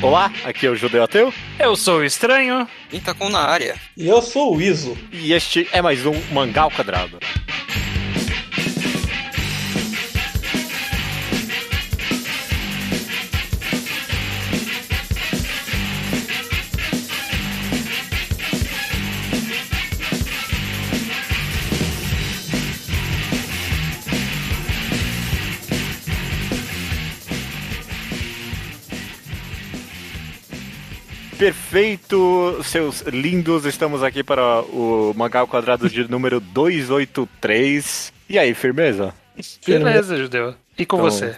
[0.00, 1.34] Olá, aqui é o Judeu Ateu.
[1.58, 2.68] Eu sou o Estranho.
[2.88, 3.74] Quem tá com na área?
[3.96, 4.96] E eu sou o Iso.
[5.12, 7.18] E este é mais um Mangá ao Quadrado.
[31.78, 38.10] Perfeito, seus lindos, estamos aqui para o Mangá ao Quadrado de número 283.
[38.26, 39.14] E aí, firmeza?
[39.66, 40.54] Beleza, Judeu.
[40.78, 41.34] E com Então- você?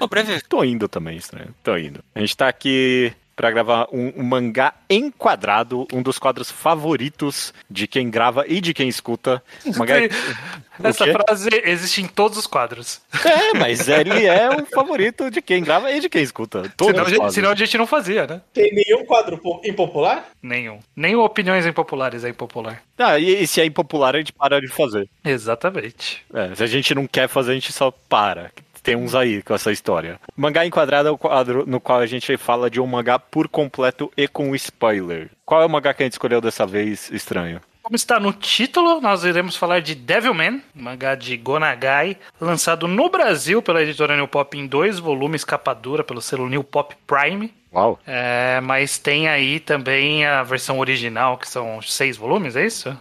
[0.48, 1.52] Tô indo também, estranho.
[1.64, 1.98] Tô indo.
[2.14, 7.86] A gente tá aqui pra gravar um, um mangá enquadrado, um dos quadros favoritos de
[7.86, 9.42] quem grava e de quem escuta.
[9.76, 9.94] Mangá...
[10.82, 13.02] O Essa frase existe em todos os quadros.
[13.22, 16.72] É, mas ele é o favorito de quem grava e de quem escuta.
[16.82, 18.40] Senão, gente- senão a gente não fazia, né?
[18.50, 20.30] Tem nenhum quadro po- impopular?
[20.42, 20.78] Nenhum.
[20.96, 22.80] Nem opiniões impopulares é impopular.
[22.96, 25.06] Ah, e, e se é impopular, a gente para de fazer.
[25.22, 26.24] Exatamente.
[26.32, 28.50] É, se a gente não quer fazer, a gente só para.
[28.82, 30.20] Tem uns aí com essa história.
[30.36, 34.10] Mangá Enquadrado é o quadro no qual a gente fala de um mangá por completo
[34.16, 35.30] e com spoiler.
[35.44, 37.60] Qual é o mangá que a gente escolheu dessa vez, estranho?
[37.82, 43.60] Como está no título, nós iremos falar de Devilman, mangá de Gonagai, lançado no Brasil
[43.60, 47.52] pela editora New Pop em dois volumes, capa dura, pelo selo New Pop Prime.
[47.72, 47.98] Uau.
[48.06, 52.96] É, mas tem aí também a versão original, que são seis volumes, é isso?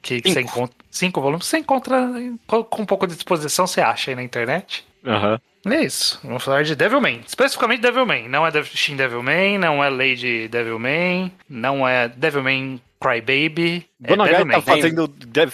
[0.00, 0.50] Que, que você Cinco.
[0.50, 1.46] encontra, cinco volumes.
[1.46, 2.08] Você encontra
[2.46, 4.86] com um pouco de disposição, você acha aí na internet.
[5.04, 5.40] Aham.
[5.66, 6.18] É isso.
[6.24, 7.20] Vamos falar de Devilman.
[7.26, 8.28] Especificamente Devilman.
[8.28, 13.86] Não é Shin Devilman, não é Lady Devilman, não é Devilman Crybaby.
[14.02, 15.52] É Gonagai tá fazendo deve,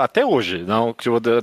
[0.00, 0.94] até hoje, não?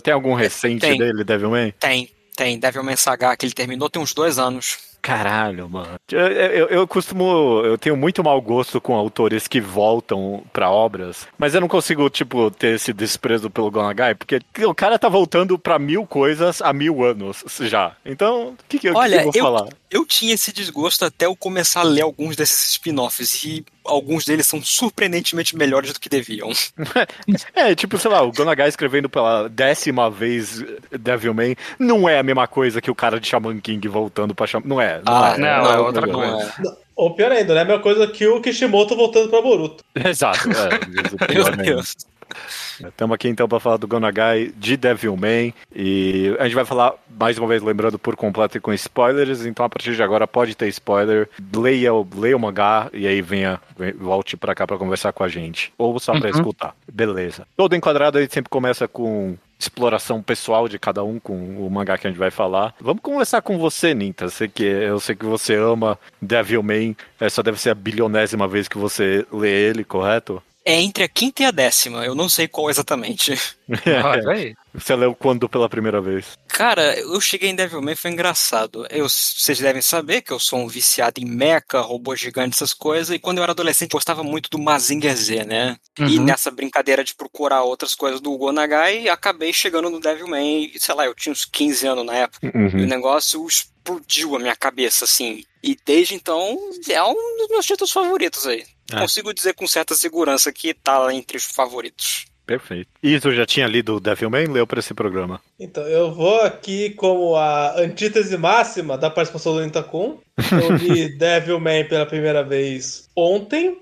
[0.02, 0.98] Tem algum recente Tem.
[0.98, 1.74] dele, Devilman?
[1.80, 2.58] Tem, tem.
[2.60, 4.78] Devilman Saga, que ele terminou tem uns dois anos.
[5.08, 5.98] Caralho, mano.
[6.12, 7.62] Eu, eu, eu costumo.
[7.64, 12.10] Eu tenho muito mau gosto com autores que voltam pra obras, mas eu não consigo,
[12.10, 16.74] tipo, ter esse desprezo pelo Gonagai, porque o cara tá voltando pra mil coisas há
[16.74, 17.94] mil anos já.
[18.06, 19.70] Então, o que, que, Olha, que eu vou falar?
[19.90, 24.46] Eu tinha esse desgosto até eu começar a ler alguns desses spin-offs e alguns deles
[24.46, 26.50] são surpreendentemente melhores do que deviam.
[27.56, 32.48] É, tipo, sei lá, o Gonagai escrevendo pela décima vez Devilman não é a mesma
[32.48, 34.68] coisa que o cara de Shaman King voltando pra Shaman.
[34.68, 35.02] Não é.
[35.04, 36.54] Não Ah, é, não, é é outro outra negócio.
[36.64, 36.78] coisa.
[36.96, 37.62] Ou pior ainda, né?
[37.62, 39.84] A mesma coisa que o Kishimoto voltando pra Boruto.
[39.96, 41.34] Exato, é.
[41.34, 41.76] é Meu.
[41.76, 41.96] Deus.
[42.88, 47.38] Estamos aqui então para falar do Gonagai de Devilman e a gente vai falar mais
[47.38, 50.68] uma vez lembrando por completo e com spoilers, então a partir de agora pode ter
[50.68, 51.28] spoiler.
[51.56, 53.60] Leia, o- leia o mangá e aí venha,
[54.00, 56.36] volte para cá para conversar com a gente ou só para Uhum.
[56.36, 56.76] escutar.
[56.92, 57.48] Beleza.
[57.56, 61.34] Todo enquadrado aí sempre começa com exploração pessoal de cada um com
[61.66, 62.76] o mangá que a gente vai falar.
[62.80, 64.30] Vamos conversar com você, Ninta.
[64.30, 66.96] Sei que, eu sei que você ama Devilman.
[67.20, 70.44] Essa deve ser a bilionésima vez que você lê ele, correto?
[70.70, 73.40] É entre a quinta e a décima, eu não sei qual exatamente.
[74.30, 74.54] Aí.
[74.74, 76.38] Você leu quando pela primeira vez?
[76.46, 78.86] Cara, eu cheguei em Devilman foi engraçado.
[78.90, 83.16] Eu, vocês devem saber que eu sou um viciado em mecha, robô gigante, essas coisas,
[83.16, 85.78] e quando eu era adolescente eu gostava muito do Mazinger Z, né?
[86.00, 86.26] E Uhum.
[86.26, 91.06] nessa brincadeira de procurar outras coisas do Gonagai, acabei chegando no Devilman, e, sei lá,
[91.06, 92.46] eu tinha uns 15 anos na época.
[92.46, 93.42] E o negócio
[93.88, 95.44] explodiu a minha cabeça, assim.
[95.64, 96.58] E desde então
[96.90, 98.66] é um dos meus títulos favoritos aí.
[98.92, 99.00] É.
[99.00, 102.26] Consigo dizer com certa segurança que tá entre os favoritos.
[102.48, 102.90] Perfeito.
[103.04, 104.48] E tu já tinha lido Devilman?
[104.48, 105.40] Leu pra esse programa?
[105.60, 110.20] Então, eu vou aqui como a antítese máxima da participação do Nintacon.
[110.52, 113.78] Eu li Devilman pela primeira vez ontem.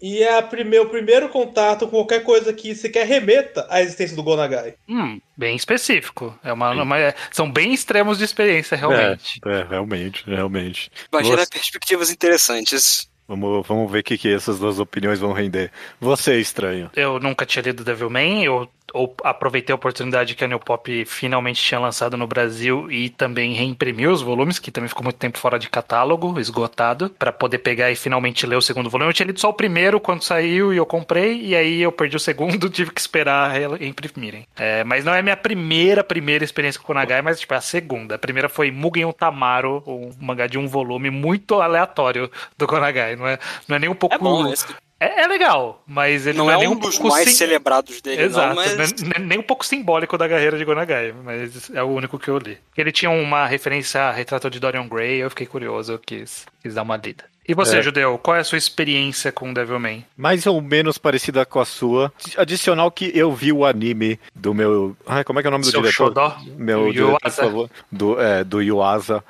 [0.00, 4.74] e é o primeiro contato com qualquer coisa que sequer remeta à existência do Gonagai.
[4.88, 6.36] Hum, bem específico.
[6.42, 9.38] É uma, uma- é- são bem extremos de experiência, realmente.
[9.44, 10.90] É, é, realmente, realmente.
[11.12, 13.08] Imagina Você- perspectivas interessantes.
[13.28, 15.70] Vamos, vamos ver o que, que essas duas opiniões vão render.
[16.00, 16.90] Você, estranho.
[16.96, 21.62] Eu nunca tinha lido Devilman, eu, eu aproveitei a oportunidade que a New Pop finalmente
[21.62, 25.58] tinha lançado no Brasil e também reimprimiu os volumes, que também ficou muito tempo fora
[25.58, 29.10] de catálogo, esgotado, pra poder pegar e finalmente ler o segundo volume.
[29.10, 32.16] Eu tinha lido só o primeiro quando saiu e eu comprei, e aí eu perdi
[32.16, 34.46] o segundo, tive que esperar re- imprimirem.
[34.56, 37.60] É, mas não é minha primeira, primeira experiência com o Nagai, mas tipo, é a
[37.60, 38.14] segunda.
[38.14, 43.16] A primeira foi Mugen Utamaro, um mangá de um volume muito aleatório do Konagai.
[43.16, 44.14] Não é, não é nem um pouco.
[44.14, 44.66] É bom, esse
[45.00, 47.28] É, é legal, mas ele não, não é, é nem um um dos pouco mais
[47.28, 48.92] sim- celebrados dele, Exato, não, mas...
[49.00, 52.28] não é- nem um pouco simbólico da carreira de Gonagai, mas é o único que
[52.28, 52.58] eu li.
[52.76, 56.74] Ele tinha uma referência a retrato de Dorian Gray, eu fiquei curioso, eu quis, quis
[56.74, 57.24] dar uma lida.
[57.48, 57.82] E você, É.
[57.82, 60.04] Judeu, qual é a sua experiência com Devilman?
[60.16, 62.12] Mais ou menos parecida com a sua.
[62.36, 64.94] Adicional que eu vi o anime do meu.
[65.06, 66.08] Ai, como é que é o nome do Seu diretor?
[66.08, 66.36] xodó?
[66.58, 67.42] Meu Do diretor, por Yuasa.
[67.42, 67.70] favor.
[67.90, 69.24] Do, é, do Yuasa.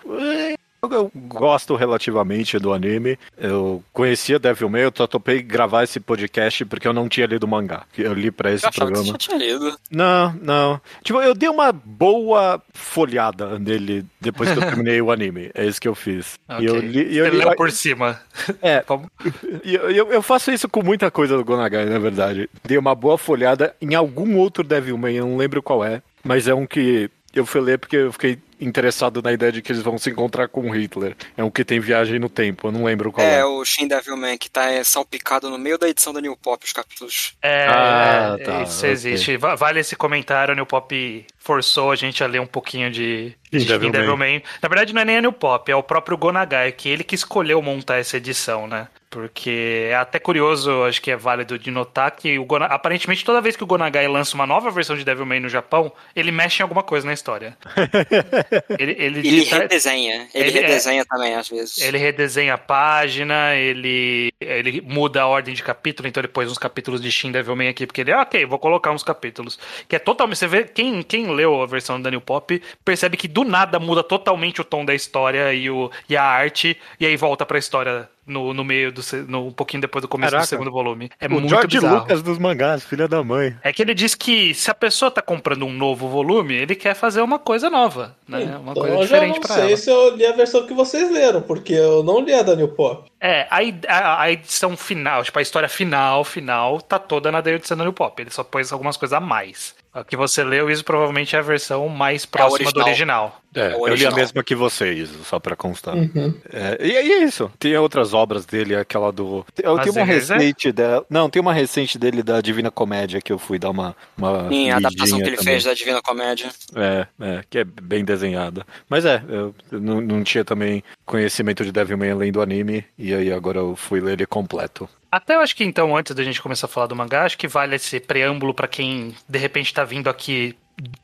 [0.83, 3.19] Eu gosto relativamente do anime.
[3.37, 7.49] Eu conhecia Devilman, eu só topei gravar esse podcast porque eu não tinha lido o
[7.49, 7.83] mangá.
[7.97, 9.05] Eu li pra esse eu programa.
[9.05, 9.77] Que você tinha lido.
[9.91, 10.81] Não, não.
[11.03, 15.51] Tipo, eu dei uma boa folhada nele depois que eu terminei o anime.
[15.53, 16.39] É isso que eu fiz.
[16.49, 16.65] Okay.
[16.65, 17.13] E eu li.
[17.13, 17.39] E eu li...
[17.39, 18.21] leu por cima.
[18.63, 18.85] É.
[19.65, 22.49] eu, eu, eu, faço isso com muita coisa do Gonagai, na verdade.
[22.65, 26.03] Dei uma boa folhada em algum outro Devilman, eu não lembro qual é.
[26.25, 29.71] Mas é um que eu fui ler porque eu fiquei interessado na ideia de que
[29.71, 31.17] eles vão se encontrar com Hitler.
[31.37, 33.39] É um que tem viagem no tempo, eu não lembro qual é.
[33.39, 36.65] É, o Shin Devilman, que tá é, salpicado no meio da edição da New Pop,
[36.65, 37.37] os capítulos.
[37.41, 38.91] É, ah, tá, isso okay.
[38.91, 39.37] existe.
[39.37, 43.61] Vale esse comentário, a New Pop forçou a gente a ler um pouquinho de, de
[43.61, 43.93] Shin Devilman.
[43.93, 44.43] Devilman.
[44.61, 47.15] Na verdade, não é nem a New Pop, é o próprio Gonagai, que ele que
[47.15, 48.89] escolheu montar essa edição, né?
[49.11, 52.67] Porque é até curioso, acho que é válido de notar que o Gona...
[52.67, 56.31] aparentemente toda vez que o Gonagai lança uma nova versão de Devilman no Japão, ele
[56.31, 57.57] mexe em alguma coisa na história.
[58.79, 60.29] ele, ele, ele redesenha.
[60.35, 61.05] Ele, ele é redesenha é...
[61.05, 61.79] também, às vezes.
[61.79, 66.59] Ele redesenha a página, ele, ele muda a ordem de capítulo, então ele pôs uns
[66.59, 69.59] capítulos de Shin Devilman aqui, porque ele, ah, ok, vou colocar uns capítulos.
[69.89, 70.37] Que é totalmente.
[70.37, 74.03] Você vê, quem, quem leu a versão do Daniel Pop percebe que do nada muda
[74.03, 78.07] totalmente o tom da história e, o, e a arte, e aí volta pra história
[78.29, 80.47] no, no meio do no, um pouquinho depois do começo Caraca.
[80.47, 81.11] do segundo volume.
[81.21, 81.99] É o muito George bizarro.
[82.01, 83.57] Lucas dos mangás, filha da mãe.
[83.63, 86.95] É que ele diz que se a pessoa tá comprando um novo volume, ele quer
[86.95, 88.43] fazer uma coisa nova, né?
[88.43, 89.65] Então, uma coisa diferente para ela.
[89.65, 92.33] Eu não sei se eu li a versão que vocês leram, porque eu não li
[92.33, 93.11] a da New Pop.
[93.21, 97.85] É, a, a, edição final, tipo, a história final, final, tá toda na edição da
[97.85, 98.21] New Pop.
[98.21, 99.75] Ele só pôs algumas coisas a mais.
[99.93, 103.41] A que você leu, isso provavelmente é a versão mais próxima é do original.
[103.55, 105.97] É, eu li a mesma que vocês, só pra constar.
[105.97, 106.35] Uhum.
[106.53, 107.51] É, e, e é isso.
[107.59, 109.45] Tem outras obras dele, aquela do.
[109.63, 111.05] Eu tenho uma recente dela.
[111.09, 113.97] Não, tem uma recente dele da Divina Comédia que eu fui dar uma.
[114.17, 115.55] uma Sim, a adaptação que ele também.
[115.55, 116.51] fez da Divina Comédia.
[116.77, 118.67] É, é, que é bem desenhada.
[118.89, 123.33] Mas é, eu não, não tinha também conhecimento de Devilman além do anime, e aí
[123.33, 124.89] agora eu fui ler ele completo.
[125.11, 127.49] Até eu acho que então, antes da gente começar a falar do mangá, acho que
[127.49, 130.55] vale esse preâmbulo para quem de repente tá vindo aqui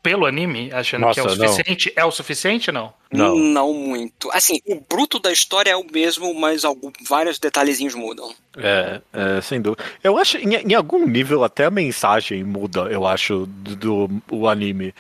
[0.02, 1.92] pelo anime, achando Nossa, que é o suficiente.
[1.96, 2.02] Não.
[2.02, 2.92] É o suficiente não?
[3.12, 3.36] Não.
[3.36, 4.30] Não muito.
[4.32, 8.32] Assim, o bruto da história é o mesmo, mas algum, vários detalhezinhos mudam.
[8.56, 9.82] É, é, sem dúvida.
[10.02, 14.94] Eu acho, em, em, algum nível, até a mensagem muda, eu acho, do, do anime.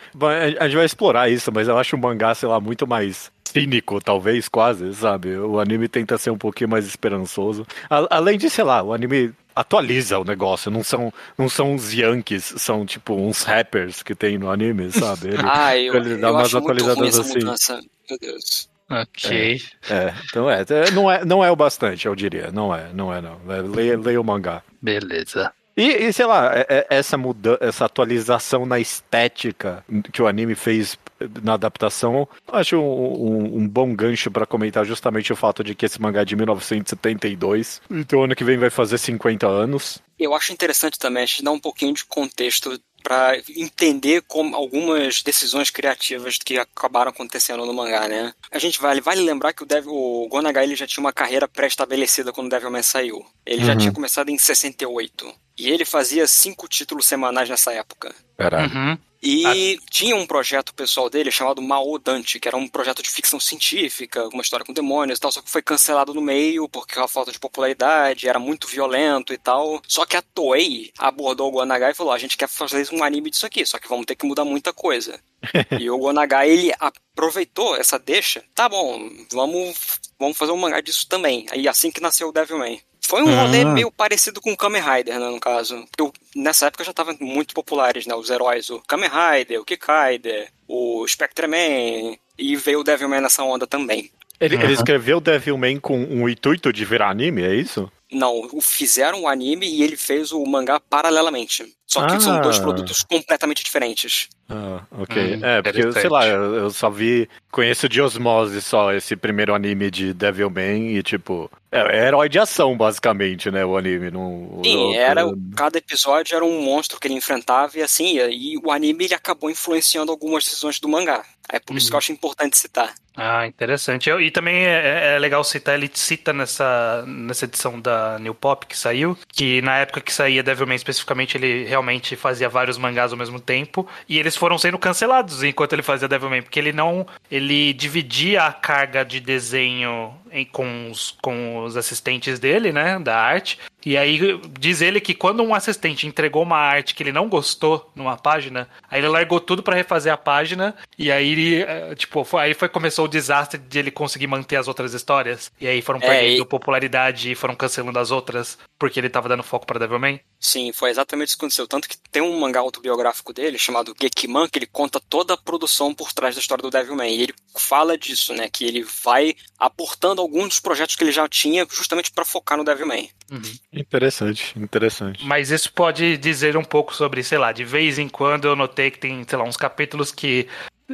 [0.58, 4.00] A gente vai explorar isso, mas eu acho o mangá, sei lá, muito mais cínico,
[4.00, 5.36] talvez, quase, sabe?
[5.36, 7.64] O anime tenta ser um pouquinho mais esperançoso.
[7.88, 11.92] A, além de, sei lá, o anime atualiza o negócio, não são, não são uns
[11.92, 15.28] Yankees, são tipo uns rappers que tem no anime, sabe?
[15.28, 17.38] Ele, ah, eu, ele dá eu umas atualizadas assim.
[17.38, 17.80] Mudança.
[18.10, 18.68] Meu Deus.
[18.90, 19.62] Ok.
[19.88, 22.50] É, é, então é, é, não é, não é o bastante, eu diria.
[22.50, 23.38] Não é, não é não.
[23.48, 24.62] É, leia, leia o mangá.
[24.82, 25.52] Beleza.
[25.76, 26.52] E, e, sei lá,
[26.88, 30.96] essa mudança, essa atualização na estética que o anime fez
[31.42, 35.86] na adaptação, acho um, um, um bom gancho para comentar justamente o fato de que
[35.86, 40.02] esse mangá é de 1972, então ano que vem vai fazer 50 anos.
[40.18, 45.22] Eu acho interessante também a gente dar um pouquinho de contexto para entender como algumas
[45.22, 48.32] decisões criativas que acabaram acontecendo no mangá, né?
[48.50, 51.46] A gente vale, vale lembrar que o, Devil, o Gonagai ele já tinha uma carreira
[51.46, 53.22] pré-estabelecida quando o Devilman saiu.
[53.44, 53.66] Ele uhum.
[53.66, 55.34] já tinha começado em 68.
[55.58, 58.14] E ele fazia cinco títulos semanais nessa época.
[58.38, 58.74] Caralho.
[58.74, 58.98] Uhum.
[59.24, 63.40] E tinha um projeto pessoal dele chamado Mao Dante, que era um projeto de ficção
[63.40, 67.08] científica, uma história com demônios e tal, só que foi cancelado no meio porque a
[67.08, 69.80] falta de popularidade, era muito violento e tal.
[69.88, 73.30] Só que a Toei abordou o Gonagai e falou: a gente quer fazer um anime
[73.30, 75.18] disso aqui, só que vamos ter que mudar muita coisa.
[75.80, 78.42] e o Gonagai, ele aproveitou essa deixa.
[78.54, 81.46] Tá bom, vamos, vamos fazer um mangá disso também.
[81.50, 82.80] Aí assim que nasceu o Devilman.
[83.06, 83.66] Foi um rolê ah.
[83.66, 85.84] meio parecido com o Kamen Rider, né, no caso.
[85.94, 90.50] Porque nessa época já estavam muito populares, né, os heróis, o Kamen Rider, o Kikaider,
[90.66, 94.10] o Spectreman, e veio o Devilman nessa onda também.
[94.40, 94.62] Ele, uhum.
[94.62, 97.90] ele escreveu Devilman com um intuito de virar anime, é isso?
[98.12, 101.74] Não, fizeram o anime e ele fez o mangá paralelamente.
[101.86, 102.20] Só que ah.
[102.20, 104.28] são dois produtos completamente diferentes.
[104.48, 105.36] Ah, ok.
[105.36, 107.28] Hum, é, porque, sei lá, eu, eu, só vi.
[107.50, 111.50] Conheço de osmose só esse primeiro anime de Devilman e, tipo.
[111.70, 113.64] É, é herói de ação, basicamente, né?
[113.64, 114.10] O anime.
[114.10, 115.22] Não, Sim, era.
[115.56, 118.18] Cada episódio era um monstro que ele enfrentava e assim.
[118.18, 121.24] E o anime ele acabou influenciando algumas decisões do mangá.
[121.48, 121.98] É por isso que eu uhum.
[121.98, 122.94] acho importante citar.
[123.16, 124.10] Ah, interessante.
[124.10, 128.66] E também é, é, é, legal citar, ele cita nessa, nessa edição da New Pop
[128.66, 133.18] que saiu, que na época que saía Devilman especificamente, ele realmente fazia vários mangás ao
[133.18, 137.06] mesmo tempo, e eles foram sendo cancelados enquanto ele fazia Devilman, porque ele não.
[137.30, 142.98] Ele dividia a carga de desenho em, com, os, com os assistentes dele, né?
[142.98, 143.60] Da arte.
[143.86, 144.18] E aí
[144.58, 148.66] diz ele que quando um assistente entregou uma arte que ele não gostou numa página,
[148.90, 151.28] aí ele largou tudo para refazer a página e aí
[151.62, 155.50] eh, tipo, foi, aí foi começou o desastre de ele conseguir manter as outras histórias.
[155.60, 156.44] E aí foram perdendo é, e...
[156.44, 160.20] popularidade e foram cancelando as outras porque ele tava dando foco para Devilman.
[160.38, 161.66] Sim, foi exatamente isso que aconteceu.
[161.66, 165.94] Tanto que tem um mangá autobiográfico dele chamado Gekiman que ele conta toda a produção
[165.94, 167.08] por trás da história do Devilman.
[167.08, 168.48] E ele fala disso, né?
[168.50, 172.64] Que ele vai aportando alguns dos projetos que ele já tinha justamente para focar no
[172.64, 173.08] Devilman.
[173.30, 173.42] Uhum.
[173.72, 175.24] Interessante, interessante.
[175.24, 178.90] Mas isso pode dizer um pouco sobre, sei lá, de vez em quando eu notei
[178.90, 180.46] que tem, sei lá, uns capítulos que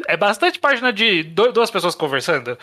[0.06, 2.58] é bastante página de duas pessoas conversando.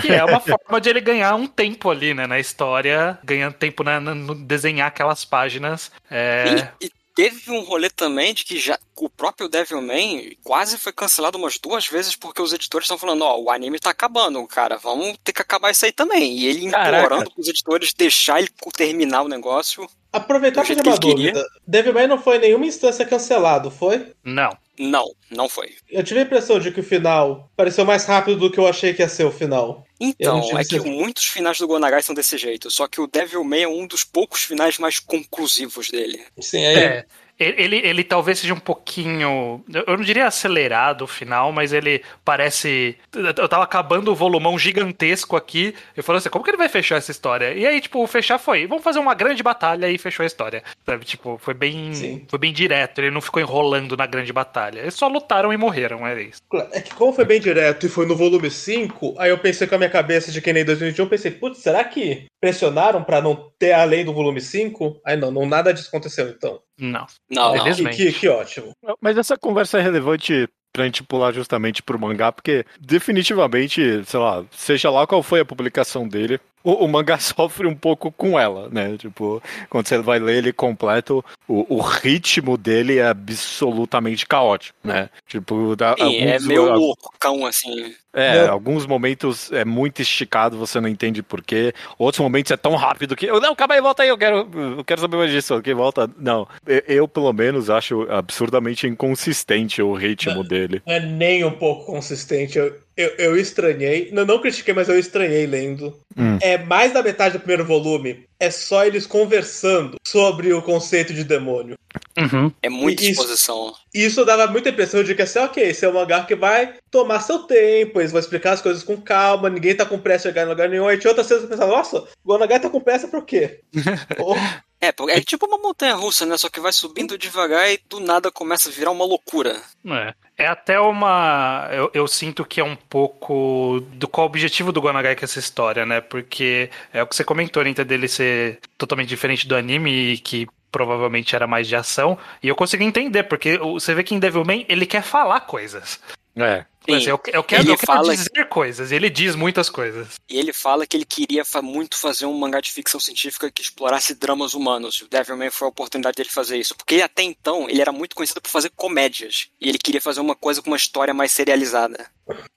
[0.00, 3.84] Que é uma forma de ele ganhar um tempo ali, né, na história, ganhando tempo
[3.84, 5.90] na, no desenhar aquelas páginas.
[6.10, 6.70] É...
[6.80, 11.36] E, e, teve um rolê também de que já o próprio Devilman quase foi cancelado
[11.36, 14.78] umas duas vezes porque os editores estão falando, ó, oh, o anime tá acabando, cara,
[14.78, 16.38] vamos ter que acabar isso aí também.
[16.38, 19.86] E ele implorando pros editores deixar ele terminar o negócio.
[20.10, 21.46] Aproveitar para uma dúvida.
[21.66, 24.12] Devilman não foi em nenhuma instância cancelado, foi?
[24.24, 24.56] Não.
[24.78, 25.74] Não, não foi.
[25.90, 28.94] Eu tive a impressão de que o final pareceu mais rápido do que eu achei
[28.94, 29.86] que ia ser o final.
[30.00, 33.62] Então, é que muitos finais do Gonagai são desse jeito, só que o Devil May
[33.62, 36.24] é um dos poucos finais mais conclusivos dele.
[36.40, 36.74] Sim, é.
[36.74, 37.06] é.
[37.38, 39.64] Ele, ele talvez seja um pouquinho.
[39.86, 42.96] Eu não diria acelerado o final, mas ele parece.
[43.12, 45.74] Eu tava acabando o volumão gigantesco aqui.
[45.96, 47.52] Eu falei assim: como que ele vai fechar essa história?
[47.52, 50.62] E aí, tipo, fechar foi: vamos fazer uma grande batalha e fechou a história.
[50.86, 51.04] Sabe?
[51.04, 51.92] Tipo, foi bem.
[51.94, 52.24] Sim.
[52.28, 53.00] Foi bem direto.
[53.00, 54.80] Ele não ficou enrolando na grande batalha.
[54.80, 56.40] Eles só lutaram e morreram, era isso.
[56.70, 59.74] É que, como foi bem direto e foi no volume 5, aí eu pensei com
[59.74, 63.52] a minha cabeça de que nem 2021, eu pensei: putz, será que pressionaram para não
[63.56, 65.00] ter além do volume 5?
[65.06, 66.60] Aí não, não nada disso aconteceu então.
[66.76, 67.06] Não.
[67.30, 67.64] Não, não.
[67.64, 68.72] Que, que, que ótimo.
[69.00, 74.44] Mas essa conversa é relevante pra gente pular justamente pro mangá, porque definitivamente, sei lá,
[74.50, 78.68] seja lá qual foi a publicação dele, o, o, mangá sofre um pouco com ela,
[78.70, 78.96] né?
[78.96, 85.10] Tipo, quando você vai ler ele completo, o, o ritmo dele é absolutamente caótico, né?
[85.26, 87.94] Tipo, dá, Sim, é alguns, é meio loucão, assim.
[88.12, 91.72] É, alguns momentos é muito esticado, você não entende porquê.
[91.98, 93.26] Outros momentos é tão rápido que.
[93.26, 95.60] Não, calma aí, volta aí, eu quero, eu quero saber mais disso.
[95.62, 96.10] Que volta.
[96.18, 96.46] Não.
[96.66, 100.82] Eu, eu, pelo menos, acho absurdamente inconsistente o ritmo não, dele.
[100.86, 102.58] Não é nem um pouco consistente.
[102.58, 104.10] Eu, eu, eu estranhei.
[104.12, 105.96] Não, não critiquei, mas eu estranhei lendo.
[106.16, 106.38] Hum.
[106.42, 108.26] É mais da metade do primeiro volume.
[108.42, 111.78] É só eles conversando sobre o conceito de demônio.
[112.18, 112.52] Uhum.
[112.60, 113.72] É muita isso, exposição.
[113.94, 117.20] Isso dava muita impressão de que assim, ok, esse é um mangá que vai tomar
[117.20, 120.44] seu tempo, eles vão explicar as coisas com calma, ninguém tá com pressa de chegar
[120.44, 120.88] em lugar nenhum.
[120.88, 123.60] Aí tinha outras vezes que pensava, nossa, o Gonagai tá com pressa pro quê?
[124.18, 124.34] oh.
[124.80, 126.36] É, é tipo uma montanha russa, né?
[126.36, 129.62] Só que vai subindo devagar e do nada começa a virar uma loucura.
[129.86, 130.12] É.
[130.42, 131.68] É até uma.
[131.70, 135.38] Eu, eu, sinto que é um pouco do qual o objetivo do Gonagai com essa
[135.38, 136.00] história, né?
[136.00, 137.72] Porque é o que você comentou, né?
[137.72, 142.18] dele ser totalmente diferente do anime e que provavelmente era mais de ação.
[142.42, 146.00] E eu consegui entender, porque você vê que em Devilman ele quer falar coisas.
[146.34, 146.64] É.
[146.84, 150.08] Sim, eu, eu, quero, eu quero dizer coisas, ele diz muitas coisas.
[150.28, 154.14] E ele fala que ele queria muito fazer um mangá de ficção científica que explorasse
[154.14, 155.00] dramas humanos.
[155.00, 156.74] O Devilman foi a oportunidade dele fazer isso.
[156.74, 159.48] Porque até então ele era muito conhecido por fazer comédias.
[159.60, 162.10] E ele queria fazer uma coisa com uma história mais serializada.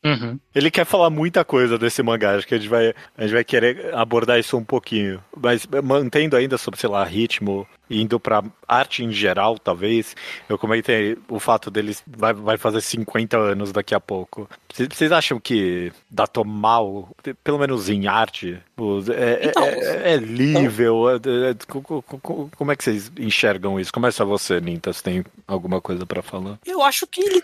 [0.04, 0.40] Uhum.
[0.54, 3.44] Ele quer falar muita coisa desse mangá, acho que a gente, vai, a gente vai
[3.44, 5.24] querer abordar isso um pouquinho.
[5.36, 10.16] Mas mantendo ainda sobre, sei lá, ritmo, indo pra arte em geral, talvez.
[10.48, 14.48] Eu comentei o fato deles vai, vai fazer 50 anos daqui a pouco.
[14.72, 17.10] Vocês acham que datou mal,
[17.44, 18.60] pelo menos em arte?
[19.16, 21.10] É, então, é, é, é nível?
[21.10, 21.56] É, é
[22.56, 23.92] como é que vocês enxergam isso?
[23.92, 26.60] Começa você, Ninta, se tem alguma coisa para falar.
[26.66, 27.44] Eu acho que ele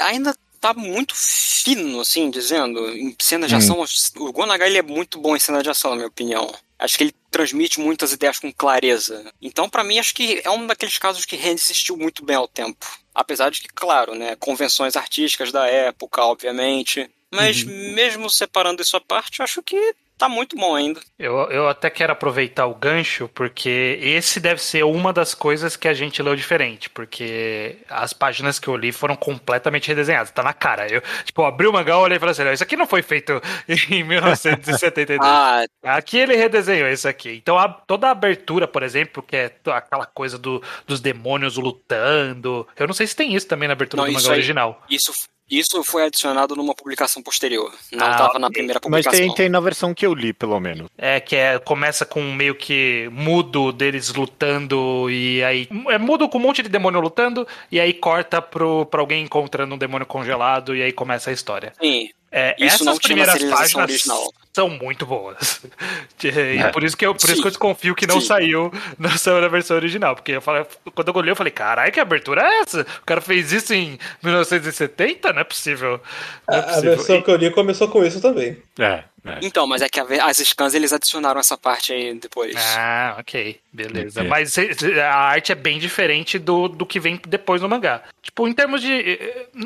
[0.00, 0.34] ainda
[0.64, 3.58] tá muito fino, assim, dizendo, em cena de hum.
[3.58, 3.84] ação.
[4.16, 6.54] O Gonagai ele é muito bom em cena de ação, na minha opinião.
[6.78, 9.30] Acho que ele transmite muitas ideias com clareza.
[9.42, 12.86] Então, para mim, acho que é um daqueles casos que resistiu muito bem ao tempo.
[13.14, 17.10] Apesar de que, claro, né, convenções artísticas da época, obviamente.
[17.30, 17.92] Mas uhum.
[17.92, 21.00] mesmo separando isso à parte, acho que tá muito bom ainda.
[21.18, 25.88] Eu, eu até quero aproveitar o gancho, porque esse deve ser uma das coisas que
[25.88, 30.52] a gente leu diferente, porque as páginas que eu li foram completamente redesenhadas, tá na
[30.52, 30.86] cara.
[30.92, 33.40] Eu, tipo, abri o mangá, olhei e falei assim, isso aqui não foi feito
[33.90, 35.20] em 1972.
[35.22, 35.64] ah.
[35.82, 37.30] Aqui ele redesenhou isso aqui.
[37.30, 42.66] Então, a, toda a abertura, por exemplo, que é aquela coisa do, dos demônios lutando,
[42.76, 44.82] eu não sei se tem isso também na abertura não, do mangá aí, original.
[44.88, 45.12] Isso
[45.50, 47.72] isso foi adicionado numa publicação posterior.
[47.92, 49.12] Não estava ah, na primeira publicação.
[49.12, 50.88] Mas tem, tem na versão que eu li, pelo menos.
[50.96, 55.68] É, que é, começa com meio que mudo deles lutando e aí.
[55.88, 59.74] É mudo com um monte de demônio lutando e aí corta pro, pra alguém encontrando
[59.74, 61.72] um demônio congelado e aí começa a história.
[61.80, 62.08] Sim.
[62.32, 63.90] É, Isso essas não primeiras páginas.
[63.90, 64.32] Original.
[64.54, 65.60] São muito boas.
[66.22, 66.68] E é.
[66.68, 68.28] por isso que eu, por isso que eu desconfio que não Sim.
[68.28, 70.14] saiu, não saiu na versão original.
[70.14, 72.80] Porque eu falei, quando eu olhei, eu falei, caralho, que abertura é essa?
[72.80, 75.34] O cara fez isso em 1970?
[75.34, 76.00] Não é possível.
[76.48, 76.92] Não é possível.
[76.92, 78.56] A versão que eu li começou com isso também.
[78.78, 79.04] É.
[79.24, 79.38] É.
[79.40, 82.54] Então, mas é que as scans eles adicionaram essa parte aí depois.
[82.76, 83.58] Ah, ok.
[83.72, 84.20] Beleza.
[84.20, 84.24] É.
[84.24, 88.02] Mas a arte é bem diferente do, do que vem depois no mangá.
[88.22, 89.18] Tipo, em termos de.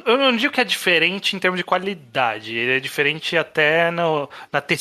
[0.07, 2.57] Eu não digo que é diferente em termos de qualidade.
[2.57, 4.78] Ele é diferente até no, na textura,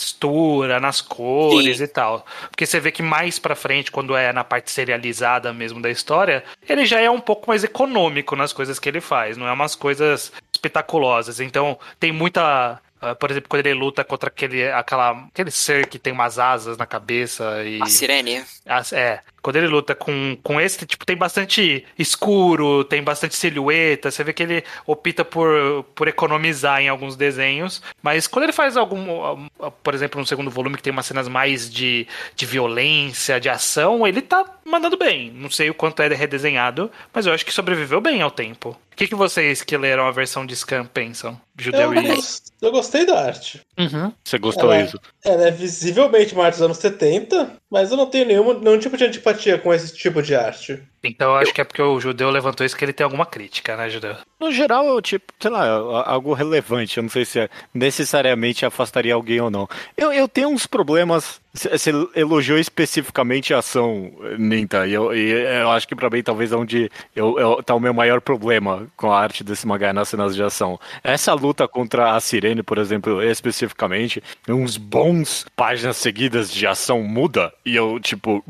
[0.80, 1.84] nas cores Sim.
[1.84, 2.26] e tal.
[2.50, 6.44] Porque você vê que mais pra frente, quando é na parte serializada mesmo da história,
[6.68, 9.38] ele já é um pouco mais econômico nas coisas que ele faz.
[9.38, 11.40] Não é umas coisas espetaculosas.
[11.40, 16.00] Então, tem muita Uh, por exemplo, quando ele luta contra aquele, aquela, aquele ser que
[16.00, 17.80] tem umas asas na cabeça e.
[17.80, 18.44] A sirene.
[18.66, 19.22] As, é.
[19.48, 24.12] Quando ele luta com, com esse, tipo, tem bastante escuro, tem bastante silhueta.
[24.12, 27.82] Você vê que ele opta por, por economizar em alguns desenhos.
[28.04, 29.48] Mas quando ele faz algum.
[29.82, 34.06] Por exemplo, no segundo volume, que tem umas cenas mais de, de violência, de ação,
[34.06, 35.32] ele tá mandando bem.
[35.32, 38.78] Não sei o quanto é redesenhado, mas eu acho que sobreviveu bem ao tempo.
[38.92, 41.40] O que, que vocês que leram a versão de Scan pensam?
[41.56, 42.20] Judeu eu, e...
[42.62, 43.62] eu gostei da arte.
[43.78, 44.12] Uhum.
[44.24, 45.00] Você gostou, ela, isso?
[45.24, 48.98] Ela é visivelmente uma arte dos anos 70, mas eu não tenho nenhum, nenhum tipo
[48.98, 50.82] de antipatia com esse tipo de arte.
[51.04, 53.76] Então eu acho que é porque o judeu levantou isso que ele tem alguma crítica,
[53.76, 54.16] né, judeu?
[54.40, 55.66] No geral, tipo, sei lá,
[56.06, 56.98] algo relevante.
[56.98, 59.68] Eu não sei se é, necessariamente afastaria alguém ou não.
[59.96, 61.40] Eu, eu tenho uns problemas.
[61.54, 66.52] Você elogiou especificamente a ação, Ninta, e eu, e eu acho que pra mim talvez
[66.52, 70.10] é onde eu, eu, tá o meu maior problema com a arte desse mangá nas
[70.10, 70.80] cenas de ação.
[71.04, 77.52] Essa luta contra a Sirene, por exemplo, especificamente, uns bons páginas seguidas de ação muda,
[77.66, 78.44] e eu, tipo,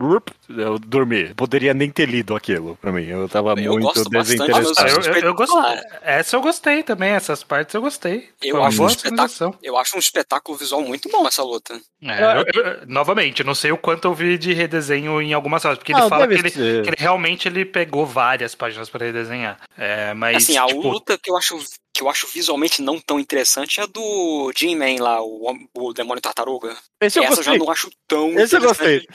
[0.49, 1.33] eu dormi.
[1.33, 3.05] Poderia nem ter lido aquilo pra mim.
[3.05, 5.07] Eu tava eu muito desinteressado.
[5.07, 5.61] Eu, eu, eu gostei.
[6.01, 8.29] Essa eu gostei também, essas partes eu gostei.
[8.41, 11.79] Eu acho, um espetáculo, eu acho um espetáculo visual muito bom essa luta.
[12.01, 16.01] É, novamente, não sei o quanto eu vi de redesenho em algumas horas, porque ele
[16.01, 19.59] ah, fala que ele, que ele, realmente ele pegou várias páginas para redesenhar.
[19.77, 20.87] É, mas, assim, a tipo...
[20.87, 21.59] luta que eu acho
[21.93, 25.93] que eu acho visualmente não tão interessante é a do Jim Man lá, o, o
[25.93, 26.77] Demônio Tartaruga.
[27.01, 27.53] Esse eu Essa gostei.
[27.53, 29.07] eu já não acho tão Esse eu gostei.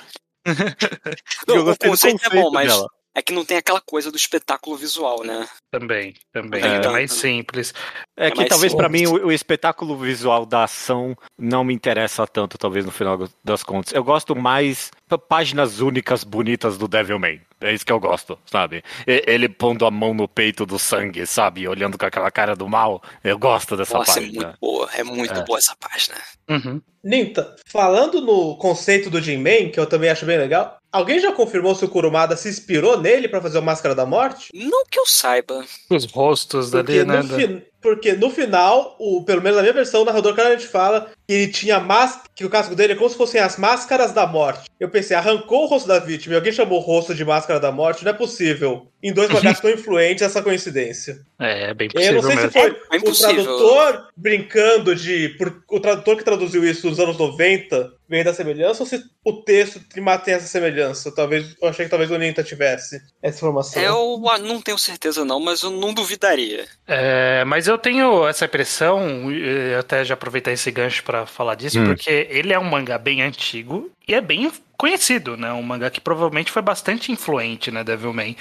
[1.47, 3.81] não, eu gostei o conceito, conceito é bom, mas dela é que não tem aquela
[3.81, 5.47] coisa do espetáculo visual, né?
[5.71, 6.63] Também, também.
[6.63, 7.75] É, é mais simples.
[8.17, 12.27] É, é que talvez para mim o, o, espetáculo visual da ação não me interessa
[12.27, 13.93] tanto, talvez no final das contas.
[13.93, 14.91] Eu gosto mais
[15.29, 17.41] páginas únicas bonitas do Devilman.
[17.61, 18.83] É isso que eu gosto, sabe?
[19.07, 21.69] Ele pondo a mão no peito do sangue, sabe?
[21.69, 23.01] Olhando com aquela cara do mal.
[23.23, 24.33] Eu gosto dessa Nossa, página.
[24.33, 24.91] é muito boa.
[24.95, 25.45] É muito é.
[25.45, 26.17] boa essa página.
[26.49, 26.81] Uhum.
[27.05, 31.33] Ninta, falando no conceito do Jin Man, que eu também acho bem legal, alguém já
[31.33, 34.51] confirmou se o Kurumada se inspirou nele para fazer o Máscara da Morte?
[34.55, 35.65] Não que eu saiba.
[35.89, 37.37] Os rostos Porque dali, né?
[37.37, 37.73] Fi...
[37.83, 41.53] Porque no final, o, pelo menos na minha versão, o narrador claramente fala que ele
[41.53, 44.71] tinha máscara, que o casco dele é como se fossem as máscaras da morte.
[44.79, 47.73] Eu pensei, arrancou o rosto da vítima e alguém chamou o rosto de máscara da
[47.73, 48.05] morte?
[48.05, 48.87] Não é possível.
[49.03, 51.23] Em dois mangás tão influentes, essa coincidência.
[51.41, 52.17] É, é bem possível.
[52.17, 52.53] Eu não sei mesmo.
[52.53, 55.31] se foi é, o tradutor brincando de.
[55.31, 59.43] Por, o tradutor que traduziu isso nos anos 90 vem da semelhança ou se o
[59.43, 61.11] texto tem essa semelhança?
[61.11, 63.83] Talvez, eu achei que talvez o Ninta tivesse essa informação.
[63.83, 66.67] Eu não tenho certeza não, mas eu não duvidaria.
[66.87, 69.29] É, mas eu tenho essa impressão,
[69.79, 71.87] até já aproveitar esse gancho para falar disso, hum.
[71.87, 75.51] porque ele é um mangá bem antigo e é bem conhecido, né?
[75.53, 78.37] Um mangá que provavelmente foi bastante influente, né, Devilman.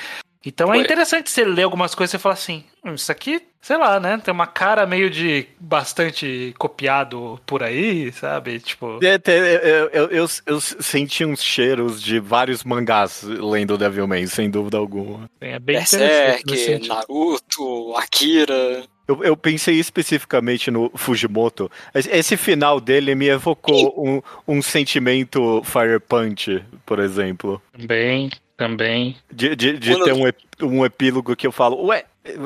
[0.45, 0.79] Então é Foi.
[0.79, 4.17] é interessante você ler algumas coisas e falar assim, hum, isso aqui, sei lá, né?
[4.17, 8.59] Tem uma cara meio de bastante copiado por aí, sabe?
[8.59, 8.99] Tipo.
[9.03, 14.77] É, eu, eu, eu, eu, senti uns cheiros de vários mangás lendo Devilman, sem dúvida
[14.77, 15.29] alguma.
[15.39, 18.83] É bem Berserk, Naruto, Akira.
[19.07, 21.69] Eu, eu, pensei especificamente no Fujimoto.
[21.93, 27.61] Esse final dele me evocou um, um sentimento Fire Punch, por exemplo.
[27.77, 28.29] Bem,
[28.61, 29.17] também.
[29.33, 32.05] De, de, de ter um, um epílogo que eu falo, ué,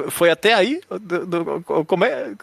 [0.10, 0.80] foi até aí?
[1.86, 2.34] Como é?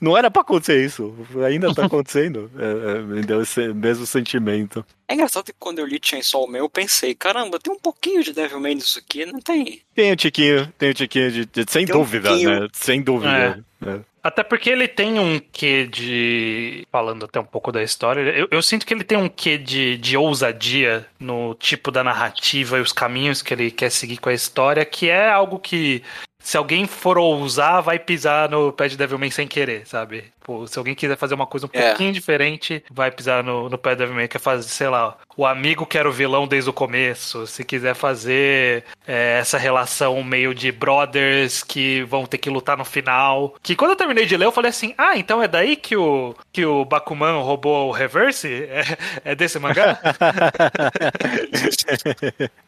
[0.00, 1.14] Não era pra acontecer isso.
[1.46, 2.50] Ainda tá acontecendo.
[2.58, 4.84] É, é, me deu esse mesmo sentimento.
[5.06, 8.32] É engraçado que quando eu li Chainsaw Man, eu pensei, caramba, tem um pouquinho de
[8.32, 9.80] Devilman nisso aqui, não tem?
[9.94, 11.46] Tem um tiquinho, tem um tiquinho de.
[11.46, 12.68] de sem tem dúvida, um né?
[12.72, 13.64] Sem dúvida.
[13.86, 13.88] É.
[13.88, 14.00] É.
[14.22, 16.86] Até porque ele tem um quê de.
[16.92, 19.98] Falando até um pouco da história, eu, eu, sinto que ele tem um quê de,
[19.98, 24.34] de ousadia no tipo da narrativa e os caminhos que ele quer seguir com a
[24.34, 26.02] história, que é algo que
[26.42, 30.24] se alguém for ousar, vai pisar no pé de Devilman sem querer, sabe?
[30.42, 31.88] Pô, se alguém quiser fazer uma coisa um é.
[31.88, 35.86] pouquinho diferente, vai pisar no, no pé de Devilman, quer fazer, sei lá, o amigo
[35.86, 40.70] que era o vilão desde o começo, se quiser fazer é, essa relação meio de
[40.70, 43.54] brothers que vão ter que lutar no final.
[43.62, 46.34] Que quando eu terminei de ler, eu falei assim: ah, então é daí que o,
[46.52, 48.48] que o Bakuman roubou o reverse?
[48.48, 48.84] É,
[49.24, 49.98] é desse mangá?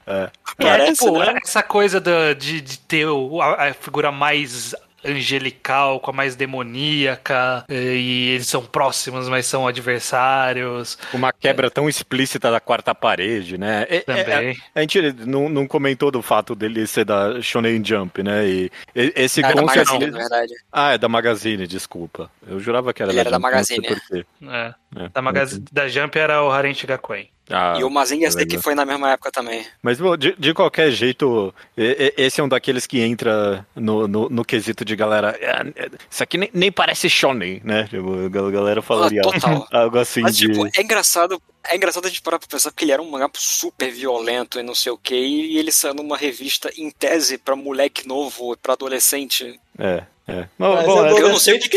[0.07, 0.31] é.
[0.59, 1.39] é, tipo, né?
[1.43, 4.75] essa coisa de, de ter a, a figura mais
[5.05, 10.99] angelical, com a mais demoníaca, e eles são próximos, mas são adversários.
[11.13, 13.87] Uma quebra tão explícita da quarta parede, né?
[13.89, 14.51] É, é, Também.
[14.75, 18.47] É, a gente não, não, comentou do fato dele ser da Shonen Jump, né?
[18.47, 20.55] E esse ah, da Magazine, na verdade.
[20.73, 22.31] Ah, é da Magazine, desculpa.
[22.47, 23.87] Eu jurava que era Ele da, era da Magazine.
[23.87, 24.75] É.
[24.97, 25.09] É.
[25.13, 27.34] Da, Magazine, da Jump era o Haren Gakuen.
[27.51, 29.67] Ah, e o Mazinga é que foi na mesma época também.
[29.83, 34.85] Mas de, de qualquer jeito, esse é um daqueles que entra no, no, no quesito
[34.85, 35.37] de galera.
[35.41, 37.85] É, isso aqui nem, nem parece shonen, né?
[37.85, 40.49] Tipo, a galera falaria ah, algo assim Mas, de.
[40.49, 41.41] Tipo, é engraçado.
[41.67, 44.63] É engraçado a gente parar pra pensar que ele era um mangá super violento e
[44.63, 48.75] não sei o que, e ele saiu numa revista em tese pra moleque novo, pra
[48.75, 49.59] adolescente.
[49.79, 50.05] É.
[50.27, 50.49] É.
[50.57, 51.77] Mas, bom, eu não sei o que.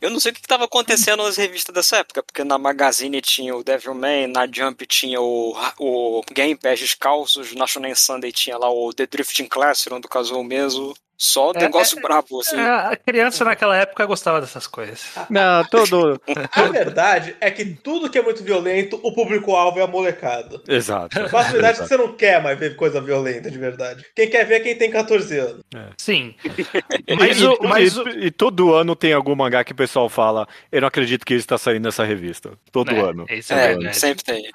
[0.00, 3.54] Eu não sei o que estava acontecendo nas revistas dessa época, porque na Magazine tinha
[3.56, 8.70] o Devilman, na Jump tinha o, o Game Pés Descalços, na Shonen Sunday tinha lá
[8.70, 10.94] o The Drifting Classroom do Kazuo mesmo.
[11.22, 12.56] Só é, negócio é, brabo, assim.
[12.56, 15.04] É, a criança naquela época gostava dessas coisas.
[15.28, 16.18] Não, todo.
[16.50, 20.62] a verdade é que tudo que é muito violento, o público-alvo é a molecada.
[20.66, 21.20] Exato.
[21.30, 24.02] Mas a verdade é que você não quer mais ver coisa violenta de verdade.
[24.16, 25.60] Quem quer ver é quem tem 14 anos.
[25.74, 25.88] É.
[25.98, 26.34] Sim.
[27.18, 28.08] mas, e, o, mas e, o...
[28.08, 31.44] e, todo ano tem algum mangá que o pessoal fala: Eu não acredito que isso
[31.44, 32.52] está saindo nessa revista.
[32.72, 33.26] Todo é, ano.
[33.28, 34.50] Isso é, é sempre tem.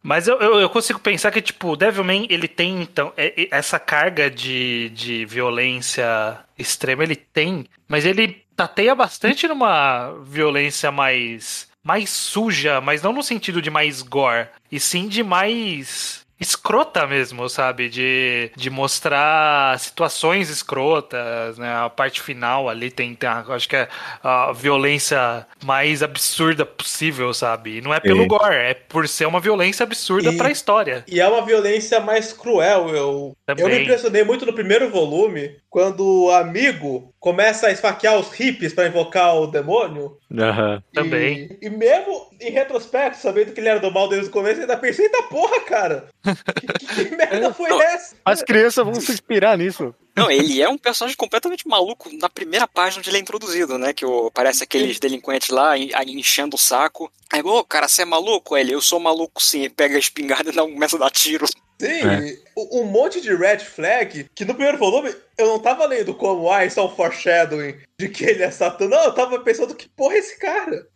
[0.00, 3.12] Mas eu, eu, eu, consigo pensar que, tipo, o Devilman, ele tem, então,
[3.50, 10.92] essa carga de, de violência violência extrema ele tem, mas ele tateia bastante numa violência
[10.92, 17.06] mais mais suja, mas não no sentido de mais gore, e sim de mais escrota
[17.06, 17.88] mesmo, sabe?
[17.88, 21.74] De, de mostrar situações escrotas, né?
[21.74, 23.88] A parte final ali tem, tem a, acho que é
[24.22, 27.78] a violência mais absurda possível, sabe?
[27.78, 30.36] E não é pelo gore, é por ser uma violência absurda e...
[30.36, 31.04] pra história.
[31.08, 32.88] E é uma violência mais cruel.
[32.90, 38.30] Eu, eu me impressionei muito no primeiro volume, quando o amigo começa a esfaquear os
[38.30, 40.16] hippies para invocar o demônio.
[40.30, 40.82] Uhum.
[40.92, 41.58] E, Também.
[41.60, 45.06] E mesmo em retrospecto, sabendo que ele era do mal desde o começo, ainda pensei,
[45.06, 46.08] eita porra, cara!
[46.22, 48.16] que, que, que merda foi não, essa?
[48.24, 49.94] As crianças vão se inspirar nisso.
[50.16, 53.92] Não, ele é um personagem completamente maluco na primeira página onde ele é introduzido, né?
[53.92, 57.12] Que o, parece aqueles delinquentes lá enchendo o saco.
[57.30, 58.56] Aí, ô, oh, cara, você é maluco?
[58.56, 59.68] Ele, eu sou maluco sim.
[59.70, 61.46] pega a espingarda e começa a dar tiro.
[61.80, 62.36] Sim, é.
[62.56, 66.64] um monte de red flag que no primeiro volume eu não tava lendo como, ah,
[66.64, 68.88] isso é um foreshadowing de que ele é Satã.
[68.88, 70.86] Não, eu tava pensando que porra é esse cara.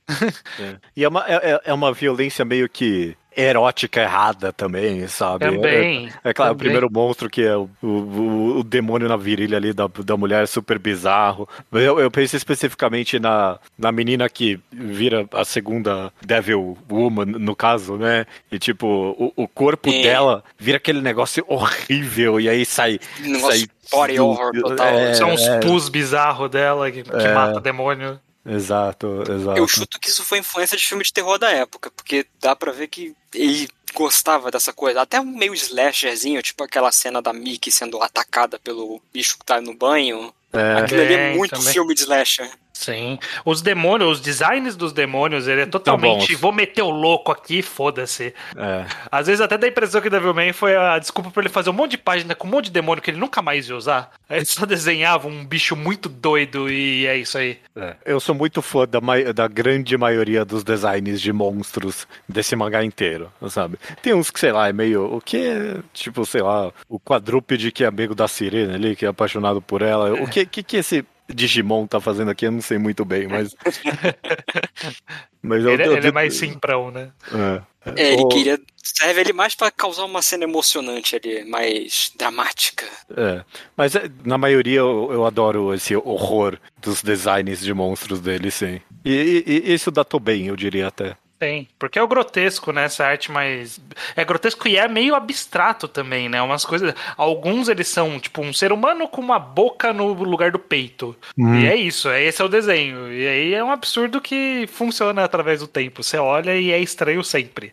[0.60, 0.76] É.
[0.96, 5.46] E é uma, é, é uma violência meio que erótica errada também, sabe?
[5.46, 6.08] Também.
[6.24, 6.54] É, é claro, também.
[6.54, 10.42] o primeiro monstro que é o, o, o, demônio na virilha ali da, da mulher
[10.42, 11.48] é super bizarro.
[11.72, 17.96] Eu, eu pensei especificamente na, na menina que vira a segunda Devil Woman, no caso,
[17.96, 18.26] né?
[18.50, 20.02] E tipo, o, o corpo é.
[20.02, 22.98] dela vira aquele negócio horrível e aí sai.
[23.20, 24.86] Negócio sai body horror total.
[24.86, 27.34] É, São uns pus bizarros dela que, que é.
[27.34, 28.18] mata o demônio.
[28.44, 29.58] Exato, exato.
[29.58, 32.72] Eu chuto que isso foi influência de filme de terror da época, porque dá pra
[32.72, 38.02] ver que ele gostava dessa coisa, até meio slasherzinho, tipo aquela cena da Mickey sendo
[38.02, 40.32] atacada pelo bicho que tá no banho.
[40.52, 41.72] É, Aquilo ali é muito também.
[41.72, 42.50] filme de slasher.
[42.82, 43.18] Sim.
[43.44, 46.34] Os demônios, os designs dos demônios, ele é totalmente.
[46.34, 48.34] Vou meter o louco aqui, foda-se.
[48.56, 48.84] É.
[49.10, 51.74] Às vezes até dá a impressão que Devilman foi a desculpa pra ele fazer um
[51.74, 54.10] monte de página com um monte de demônio que ele nunca mais ia usar.
[54.28, 57.58] Ele só desenhava um bicho muito doido e é isso aí.
[57.76, 57.94] É.
[58.04, 59.00] Eu sou muito fã da,
[59.32, 63.78] da grande maioria dos designs de monstros desse mangá inteiro, sabe?
[64.02, 65.14] Tem uns que, sei lá, é meio.
[65.14, 69.08] O que Tipo, sei lá, o quadrúpede que é amigo da sirene ali, que é
[69.08, 70.12] apaixonado por ela.
[70.14, 73.54] O que, que, que esse Digimon tá fazendo aqui, eu não sei muito bem, mas.
[75.42, 77.10] mas eu, ele, eu, ele eu, é mais simprão, né?
[77.32, 78.28] É, é, é ele o...
[78.28, 78.60] queria.
[78.84, 82.84] Serve ele mais para causar uma cena emocionante ali, mais dramática.
[83.16, 83.44] É.
[83.76, 88.80] Mas é, na maioria eu, eu adoro esse horror dos designs de monstros dele, sim.
[89.04, 91.16] E, e, e isso datou bem, eu diria até.
[91.42, 92.84] Tem, porque é o grotesco, né?
[92.84, 93.80] Essa arte mais.
[94.14, 96.40] É grotesco e é meio abstrato também, né?
[96.40, 96.94] Umas coisas.
[97.16, 101.16] Alguns eles são, tipo, um ser humano com uma boca no lugar do peito.
[101.36, 101.56] Hum.
[101.56, 103.12] E é isso, é, esse é o desenho.
[103.12, 106.04] E aí é um absurdo que funciona através do tempo.
[106.04, 107.72] Você olha e é estranho sempre.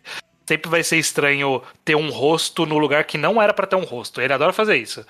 [0.50, 3.84] Sempre vai ser estranho ter um rosto no lugar que não era para ter um
[3.84, 4.20] rosto.
[4.20, 5.06] Ele adora fazer isso.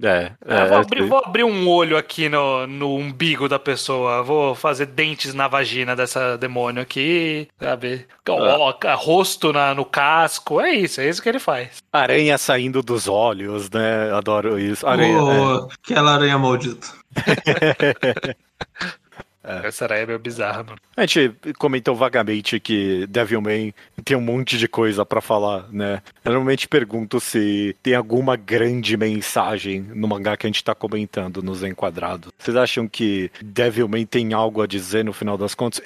[0.00, 4.24] É, é, ah, vou, abrir, vou, abrir, um olho aqui no, no umbigo da pessoa,
[4.24, 8.04] vou fazer dentes na vagina dessa demônio aqui, sabe?
[8.28, 8.94] Ah.
[8.94, 11.78] rosto na, no casco, é isso, é isso que ele faz.
[11.92, 14.10] Aranha saindo dos olhos, né?
[14.12, 14.84] Adoro isso.
[14.84, 15.74] Aranha, oh, é.
[15.80, 16.88] Aquela aranha maldita.
[19.44, 19.66] É.
[19.68, 20.78] Essa era é meio bizarra, mano.
[20.96, 26.02] A gente comentou vagamente que Devilman tem um monte de coisa para falar, né?
[26.24, 31.42] Eu normalmente pergunto se tem alguma grande mensagem no mangá que a gente tá comentando
[31.42, 32.32] nos enquadrados.
[32.38, 35.82] Vocês acham que Devilman tem algo a dizer no final das contas?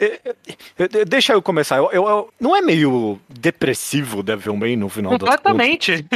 [1.09, 1.79] Deixa eu começar.
[1.79, 5.37] Eu, eu, eu não é meio depressivo Devilman no final das contas?
[5.37, 6.07] Completamente.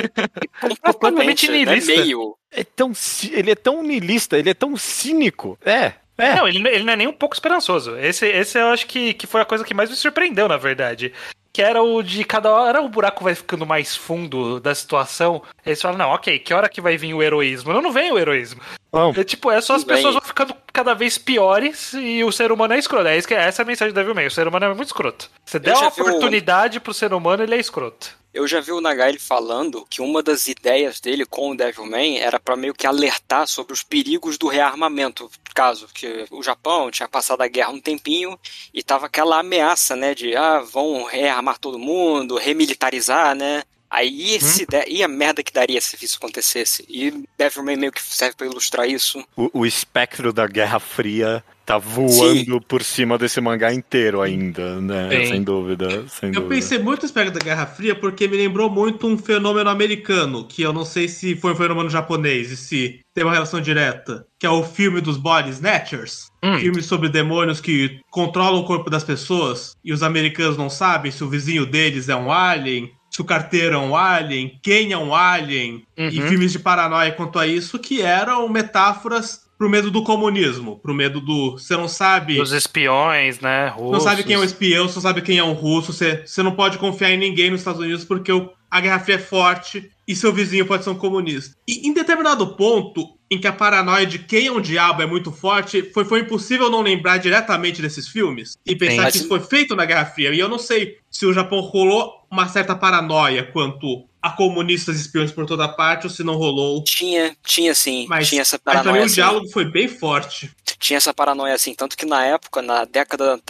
[0.80, 1.92] Completamente é niilista.
[1.92, 2.36] É meio.
[2.54, 2.92] É tão,
[3.32, 5.58] ele é tão niilista, ele é tão cínico.
[5.64, 6.36] É, é.
[6.36, 7.96] Não, ele, ele não é nem um pouco esperançoso.
[7.98, 11.12] Esse, esse eu acho que, que foi a coisa que mais me surpreendeu, na verdade.
[11.52, 15.42] Que era o de cada hora o buraco vai ficando mais fundo da situação.
[15.66, 17.72] Eles falam, não, ok, que hora que vai vir o heroísmo?
[17.72, 18.60] Não, não vem o heroísmo.
[18.92, 19.10] Não.
[19.10, 22.72] É, tipo, é só as pessoas vão ficando cada vez piores e o ser humano
[22.74, 23.08] é escroto.
[23.08, 24.26] É, isso que, essa é a mensagem do Devilman.
[24.26, 25.30] O ser humano é muito escroto.
[25.44, 28.21] Você der uma oportunidade pro ser humano, ele é escroto.
[28.32, 32.40] Eu já vi o Nagai falando que uma das ideias dele com o Devilman era
[32.40, 37.42] para meio que alertar sobre os perigos do rearmamento, caso que o Japão tinha passado
[37.42, 38.38] a guerra um tempinho
[38.72, 43.62] e tava aquela ameaça, né, de ah, vão rearmar todo mundo, remilitarizar, né?
[43.90, 44.66] Aí esse hum?
[44.88, 46.82] e a merda que daria se isso acontecesse.
[46.88, 49.22] E Devilman meio que serve para ilustrar isso.
[49.36, 52.60] O, o espectro da Guerra Fria tá voando Sim.
[52.66, 55.08] por cima desse mangá inteiro ainda, né?
[55.10, 55.26] Sim.
[55.26, 56.54] Sem dúvida, sem eu dúvida.
[56.54, 60.72] pensei muito no da Guerra Fria porque me lembrou muito um fenômeno americano, que eu
[60.72, 64.50] não sei se foi um fenômeno japonês e se tem uma relação direta, que é
[64.50, 66.30] o filme dos Body Snatchers.
[66.42, 66.58] Hum.
[66.58, 71.22] Filme sobre demônios que controlam o corpo das pessoas e os americanos não sabem se
[71.22, 75.14] o vizinho deles é um alien, se o carteiro é um alien, quem é um
[75.14, 76.08] alien, uhum.
[76.08, 80.92] e filmes de paranoia quanto a isso, que eram metáforas pro medo do comunismo, pro
[80.92, 81.52] medo do.
[81.52, 82.40] Você não sabe.
[82.40, 83.68] Os espiões, né?
[83.68, 83.92] Russos.
[83.92, 86.42] Não sabe quem é um espião, você não sabe quem é um russo, você, você
[86.42, 89.88] não pode confiar em ninguém nos Estados Unidos porque o, a Guerra Fria é forte
[90.08, 91.56] e seu vizinho pode ser um comunista.
[91.68, 95.30] E em determinado ponto, em que a paranoia de quem é um diabo é muito
[95.30, 99.38] forte, foi, foi impossível não lembrar diretamente desses filmes e pensar Sim, que isso foi
[99.38, 100.34] feito na Guerra Fria.
[100.34, 105.32] E eu não sei se o Japão rolou uma certa paranoia quanto a comunistas espiões
[105.32, 106.84] por toda parte ou se não rolou.
[106.84, 108.06] Tinha, tinha sim.
[108.08, 108.84] Mas tinha essa paranoia.
[108.84, 110.50] Mas também o diálogo foi bem forte.
[110.78, 113.40] Tinha essa paranoia assim, tanto que na época, na década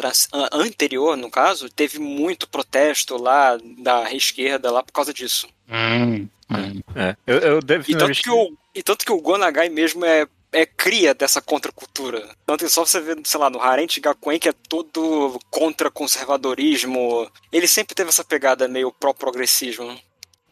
[0.53, 5.47] anterior, no caso, teve muito protesto lá da esquerda lá por causa disso.
[5.69, 6.81] Hum, hum.
[6.95, 7.17] É.
[7.27, 11.15] Eu, eu e, tanto que o, e tanto que o Gonagai mesmo é é cria
[11.15, 12.29] dessa contracultura.
[12.45, 17.27] Tanto que só você vê, sei lá, no Harente Gakuen, que é todo contra conservadorismo.
[17.51, 19.99] Ele sempre teve essa pegada meio pró-progressismo.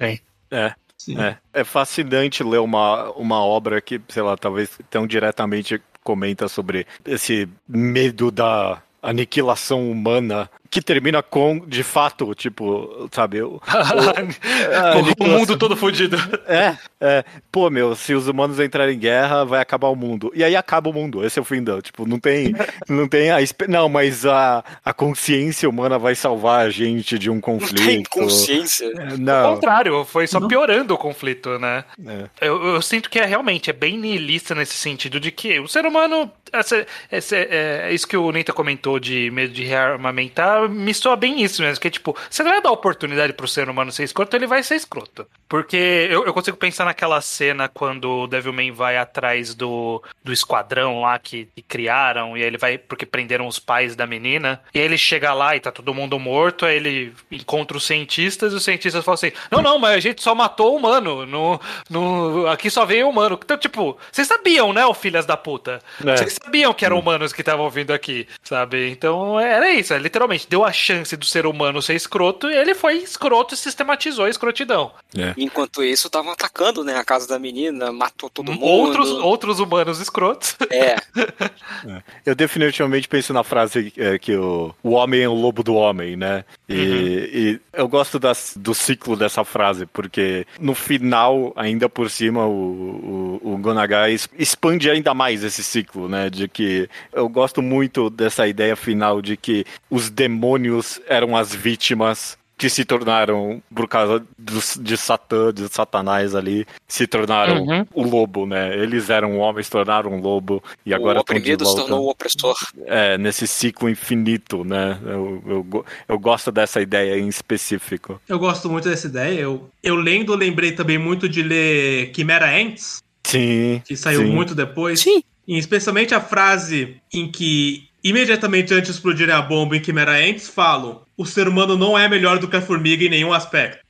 [0.00, 0.18] É.
[0.50, 0.74] É.
[1.16, 1.36] É.
[1.60, 7.48] é fascinante ler uma, uma obra que, sei lá, talvez tão diretamente comenta sobre esse
[7.68, 13.42] medo da aniquilação humana que termina com, de fato, tipo, sabe?
[13.42, 13.60] O, o,
[15.24, 16.16] o mundo todo fodido.
[16.46, 17.24] É, é.
[17.50, 20.30] Pô, meu, se os humanos entrarem em guerra, vai acabar o mundo.
[20.32, 21.24] E aí acaba o mundo.
[21.24, 21.82] Esse é o fim da.
[21.82, 22.54] Tipo, não tem.
[22.88, 23.38] Não tem a.
[23.68, 27.80] Não, mas a, a consciência humana vai salvar a gente de um conflito.
[27.80, 28.86] Não tem consciência.
[28.86, 29.46] É, não.
[29.46, 31.84] Ao contrário, foi só piorando o conflito, né?
[32.06, 32.48] É.
[32.48, 35.86] Eu, eu, sinto que é realmente é bem niilista nesse sentido de que o ser
[35.86, 36.30] humano.
[36.52, 41.16] Essa, essa, é, é isso que o Nita comentou de medo de rearmamentar me soa
[41.16, 44.36] bem isso mesmo, que é tipo, você vai dar oportunidade pro ser humano ser escroto,
[44.36, 45.26] ele vai ser escroto.
[45.48, 51.00] Porque eu, eu consigo pensar naquela cena quando o Devilman vai atrás do, do esquadrão
[51.00, 54.84] lá que, que, criaram, e ele vai, porque prenderam os pais da menina, e aí
[54.84, 58.64] ele chega lá e tá todo mundo morto, aí ele encontra os cientistas, e os
[58.64, 62.70] cientistas falam assim, não, não, mas a gente só matou o humano, no, no, aqui
[62.70, 63.38] só veio humano.
[63.42, 65.80] Então, tipo, vocês sabiam, né, o filhas da puta?
[66.04, 66.16] É.
[66.16, 68.90] Vocês sabiam que eram humanos que estavam vindo aqui, sabe?
[68.90, 72.74] Então, era isso, é, literalmente, deu a chance do ser humano ser escroto, e ele
[72.74, 74.90] foi escroto e sistematizou a escrotidão.
[75.16, 75.32] É.
[75.36, 78.64] Enquanto isso, estavam atacando, né, a casa da menina, matou todo mundo.
[78.64, 80.56] Outros, outros humanos escrotos.
[80.68, 80.96] É.
[81.86, 82.02] é.
[82.26, 86.16] Eu definitivamente penso na frase é, que o, o homem é o lobo do homem,
[86.16, 86.44] né?
[86.68, 86.82] E, uhum.
[86.82, 93.40] e eu gosto das, do ciclo dessa frase, porque no final, ainda por cima, o,
[93.40, 96.28] o, o Gonagai expande ainda mais esse ciclo, né?
[96.28, 101.54] De que eu gosto muito dessa ideia final de que os demônios demônios eram as
[101.54, 107.86] vítimas que se tornaram, por causa do, de Satã, de Satanás ali, se tornaram uhum.
[107.94, 108.76] o lobo, né?
[108.76, 112.54] Eles eram homens, se tornaram um lobo e agora o oprimido se tornou o opressor.
[112.84, 114.98] É, nesse ciclo infinito, né?
[115.06, 118.20] Eu, eu, eu gosto dessa ideia em específico.
[118.28, 119.40] Eu gosto muito dessa ideia.
[119.40, 123.02] Eu, eu lendo, lembrei também muito de ler Chimera Ants.
[123.24, 123.80] Sim.
[123.86, 124.30] Que saiu sim.
[124.30, 125.00] muito depois.
[125.00, 125.22] Sim.
[125.48, 130.48] E especialmente a frase em que imediatamente antes de explodirem a bomba em Chimera Ants,
[130.48, 133.80] falam: o ser humano não é melhor do que a formiga em nenhum aspecto.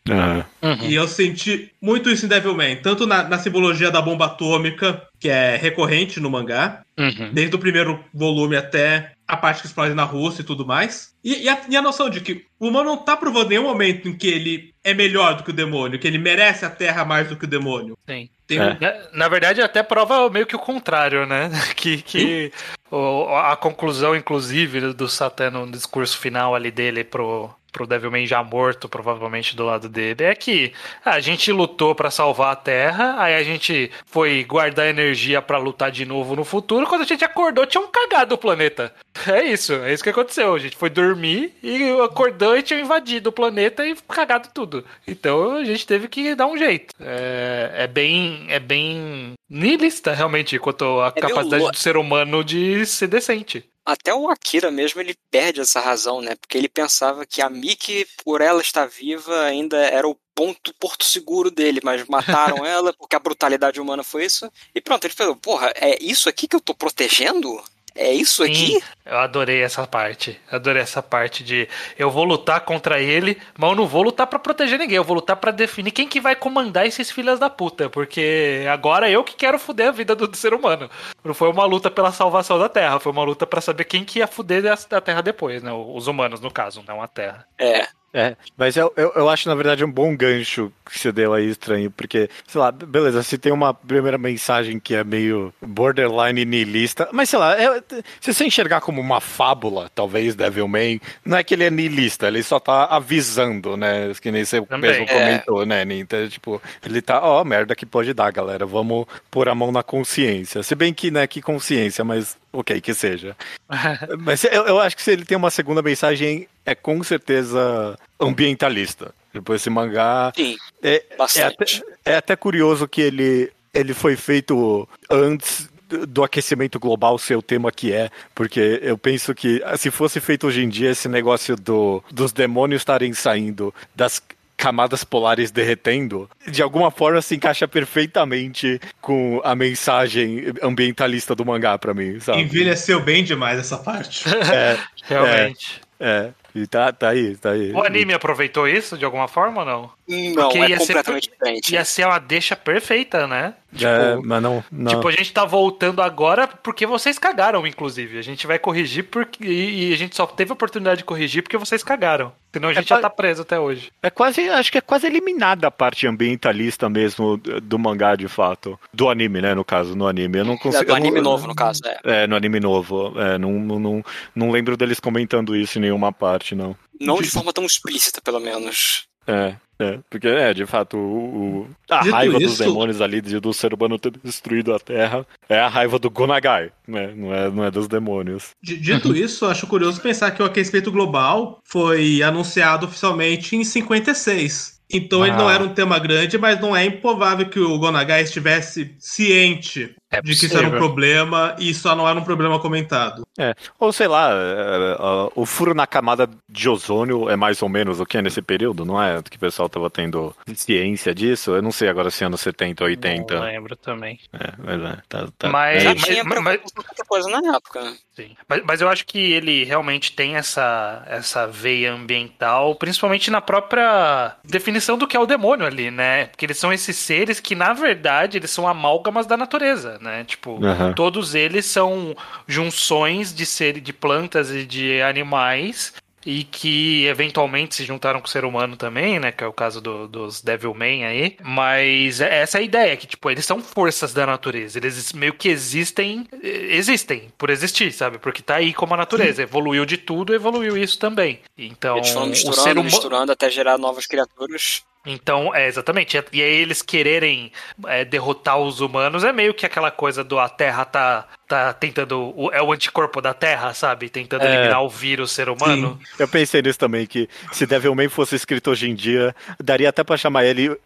[0.62, 0.88] Uhum.
[0.88, 5.28] E eu senti muito isso em Devilman, tanto na, na, simbologia da bomba atômica, que
[5.28, 7.30] é recorrente no mangá, uhum.
[7.32, 11.14] desde o primeiro volume até a parte que explode na Rússia e tudo mais.
[11.22, 14.08] E, e, a, e, a, noção de que o humano não tá provando nenhum momento
[14.08, 17.28] em que ele é melhor do que o demônio, que ele merece a Terra mais
[17.28, 17.96] do que o demônio.
[18.08, 18.28] Sim.
[18.56, 18.76] É.
[18.80, 21.50] Na, na, verdade, até prova meio que o contrário, né?
[21.74, 22.52] Que, que
[22.90, 28.42] o, a conclusão, inclusive, do Satã no discurso final ali dele pro, pro Devilman já
[28.42, 30.72] morto, provavelmente do lado dele, é que
[31.04, 35.90] a gente lutou para salvar a Terra, aí a gente foi guardar energia para lutar
[35.90, 38.92] de novo no futuro, quando a gente acordou tinha um cagado o planeta.
[39.26, 40.54] É isso, é isso que aconteceu.
[40.54, 44.84] A gente foi dormir e acordou e tinha invadido o planeta e cagado tudo.
[45.06, 46.94] Então a gente teve que dar um jeito.
[47.00, 52.86] É, é bem é bem nihilista realmente quanto à é capacidade do ser humano de
[52.86, 53.64] ser decente.
[53.84, 56.36] Até o Akira mesmo ele perde essa razão, né?
[56.36, 61.04] Porque ele pensava que a Miki, por ela estar viva, ainda era o ponto porto
[61.04, 64.50] seguro dele, mas mataram ela porque a brutalidade humana foi isso.
[64.74, 67.62] E pronto, ele falou: "Porra, é isso aqui que eu tô protegendo?"
[68.00, 68.84] É isso Sim, aqui?
[69.04, 70.40] Eu adorei essa parte.
[70.50, 74.38] Adorei essa parte de eu vou lutar contra ele, mas eu não vou lutar para
[74.38, 74.96] proteger ninguém.
[74.96, 77.90] Eu vou lutar para definir quem que vai comandar esses filhos da puta.
[77.90, 80.88] Porque agora eu que quero fuder a vida do, do, ser humano.
[81.22, 84.20] Não foi uma luta pela salvação da Terra, foi uma luta para saber quem que
[84.20, 85.70] ia fuder a Terra depois, né?
[85.70, 87.46] Os humanos, no caso, não a Terra.
[87.58, 87.86] É.
[88.12, 91.48] É, mas eu, eu, eu, acho, na verdade, um bom gancho que você deu aí,
[91.48, 97.08] estranho, porque, sei lá, beleza, se tem uma primeira mensagem que é meio borderline niilista,
[97.12, 97.80] mas sei lá, é,
[98.20, 102.42] se você enxergar como uma fábula, talvez, Devilman, não é que ele é niilista, ele
[102.42, 105.06] só tá avisando, né, que nem você Também, mesmo é.
[105.06, 109.54] comentou, né, Então, tipo, ele tá, ó, merda que pode dar, galera, vamos pôr a
[109.54, 113.36] mão na consciência, se bem que, né, que consciência, mas ok, que seja.
[114.18, 119.12] mas eu, eu acho que se ele tem uma segunda mensagem é com certeza ambientalista.
[119.32, 120.32] Depois esse mangá.
[120.36, 121.04] Sim, é,
[121.36, 121.64] é, até,
[122.04, 125.68] é até curioso que ele, ele foi feito antes
[126.08, 130.46] do aquecimento global ser o tema que é, porque eu penso que se fosse feito
[130.46, 134.22] hoje em dia esse negócio do, dos demônios estarem saindo das
[134.56, 141.78] camadas polares derretendo, de alguma forma se encaixa perfeitamente com a mensagem ambientalista do mangá
[141.78, 142.42] para mim, sabe?
[142.42, 144.28] Envelheceu bem demais essa parte.
[144.28, 144.78] É,
[145.08, 145.80] Realmente.
[145.98, 146.39] É, é.
[146.54, 147.72] E tá, tá aí, tá aí.
[147.72, 149.90] O anime aproveitou isso de alguma forma ou não?
[150.08, 151.72] Não, Porque é completamente ser, diferente.
[151.72, 153.54] Ia ser uma deixa perfeita, né?
[153.72, 154.90] Tipo, é, mas não, não.
[154.90, 158.18] Tipo, a gente tá voltando agora porque vocês cagaram, inclusive.
[158.18, 161.56] A gente vai corrigir porque, e a gente só teve a oportunidade de corrigir porque
[161.56, 162.32] vocês cagaram.
[162.52, 163.92] Senão a é gente é já tá preso até hoje.
[164.02, 168.78] É quase, acho que é quase eliminada a parte ambientalista mesmo do mangá, de fato.
[168.92, 170.38] Do anime, né, no caso, no anime.
[170.38, 170.82] Eu não consigo.
[170.82, 172.22] É, do anime não, novo, no caso, é.
[172.22, 173.14] É, no anime novo.
[173.20, 174.04] É, não, não,
[174.34, 176.76] não lembro deles comentando isso em nenhuma parte, não.
[177.00, 179.04] Não de forma tão explícita, pelo menos.
[179.26, 182.46] É, é, porque é, de fato, o, o a Dito raiva isso...
[182.46, 186.10] dos demônios ali de, do ser humano ter destruído a Terra é a raiva do
[186.10, 187.12] Gonagai, né?
[187.16, 188.50] Não é, não é dos demônios.
[188.62, 194.80] Dito isso, acho curioso pensar que o aquecimento global foi anunciado oficialmente em 56.
[194.92, 195.28] Então ah.
[195.28, 195.54] ele não ah.
[195.54, 200.34] era um tema grande, mas não é improvável que o Gonagai estivesse ciente é de
[200.34, 203.24] que isso era um problema e só não era um problema comentado.
[203.38, 203.54] É.
[203.78, 208.00] Ou sei lá, é, é, o furo na camada de ozônio é mais ou menos
[208.00, 209.22] o que é nesse período, não é?
[209.22, 211.52] Que o pessoal estava tendo ciência disso.
[211.52, 213.34] Eu não sei agora se é anos 70 ou 80.
[213.34, 214.18] Não lembro também.
[214.32, 215.48] É, mas é, tá, tá.
[215.48, 216.60] Mas, Já tinha mas, mas,
[217.06, 217.80] coisa na época.
[218.16, 218.36] Sim.
[218.48, 224.34] Mas, mas eu acho que ele realmente tem essa, essa veia ambiental, principalmente na própria
[224.44, 226.26] definição do que é o demônio ali, né?
[226.26, 230.24] Porque eles são esses seres que, na verdade, eles são amálgamas da natureza né?
[230.24, 230.92] Tipo, uhum.
[230.94, 235.92] todos eles são junções de ser de plantas e de animais
[236.24, 239.32] e que eventualmente se juntaram com o ser humano também, né?
[239.32, 241.36] Que é o caso do, dos Devilman aí.
[241.42, 244.78] Mas é essa é a ideia, que, tipo, eles são forças da natureza.
[244.78, 248.18] Eles meio que existem, existem por existir, sabe?
[248.18, 249.36] Porque tá aí como a natureza.
[249.36, 249.42] Sim.
[249.42, 251.40] Evoluiu de tudo, evoluiu isso também.
[251.56, 252.84] Então, eles foram misturando, o ser humano...
[252.84, 254.82] misturando até gerar novas criaturas.
[255.06, 256.16] Então, é, exatamente.
[256.32, 257.52] E aí eles quererem
[257.86, 262.32] é, derrotar os humanos é meio que aquela coisa do a Terra tá tá tentando.
[262.52, 264.08] É o anticorpo da Terra, sabe?
[264.08, 264.54] Tentando é.
[264.54, 265.98] eliminar o vírus ser humano.
[266.00, 266.14] Sim.
[266.20, 270.16] Eu pensei nisso também, que se Devilman fosse escrito hoje em dia, daria até pra
[270.16, 270.76] chamar ele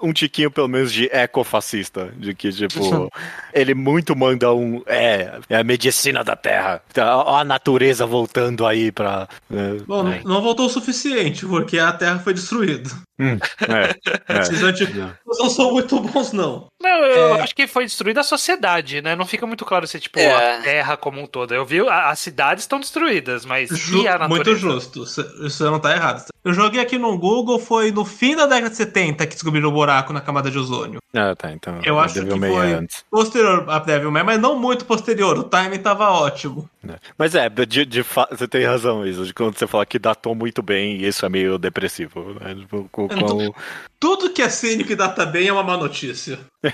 [0.00, 2.12] um tiquinho, pelo menos, de ecofascista.
[2.16, 3.10] De que, tipo,
[3.52, 4.82] ele muito manda um.
[4.86, 6.82] É, é a medicina da Terra.
[6.92, 9.28] Tá, a natureza voltando aí pra.
[9.52, 10.20] É, Bom, é.
[10.24, 12.90] não voltou o suficiente, porque a Terra foi destruída.
[13.18, 13.38] Hum,
[13.68, 13.94] é,
[14.28, 14.40] é.
[14.40, 16.66] Esses antigos não são muito bons, não.
[16.84, 17.40] Não, eu é.
[17.40, 19.16] acho que foi destruída a sociedade, né?
[19.16, 20.58] Não fica muito claro se, tipo, é.
[20.58, 21.54] a Terra como um todo.
[21.54, 24.66] Eu vi, as cidades estão destruídas, mas Ju e a natureza?
[24.66, 25.04] Muito justo.
[25.46, 26.33] Isso não tá errado.
[26.44, 29.72] Eu joguei aqui no Google, foi no fim da década de 70 que descobriram o
[29.72, 31.00] buraco na camada de ozônio.
[31.14, 31.50] Ah, tá.
[31.52, 31.80] Então.
[31.82, 33.04] Eu acho que foi antes.
[33.10, 35.38] posterior a Devilman, mas não muito posterior.
[35.38, 36.68] O timing tava ótimo.
[36.86, 36.96] É.
[37.16, 39.24] Mas é, de, de fato, você tem razão, isso.
[39.24, 42.34] De quando você fala que datou muito bem, isso é meio depressivo.
[42.40, 42.56] Né?
[42.56, 43.54] Tipo, com, com...
[43.98, 46.38] Tudo que é cínico e data bem é uma má notícia.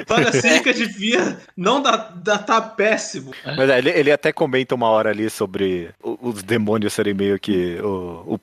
[0.00, 3.32] História cínica devia não datar péssimo.
[3.44, 7.78] Mas é, ele, ele até comenta uma hora ali sobre os demônios serem meio que
[7.82, 8.38] o, o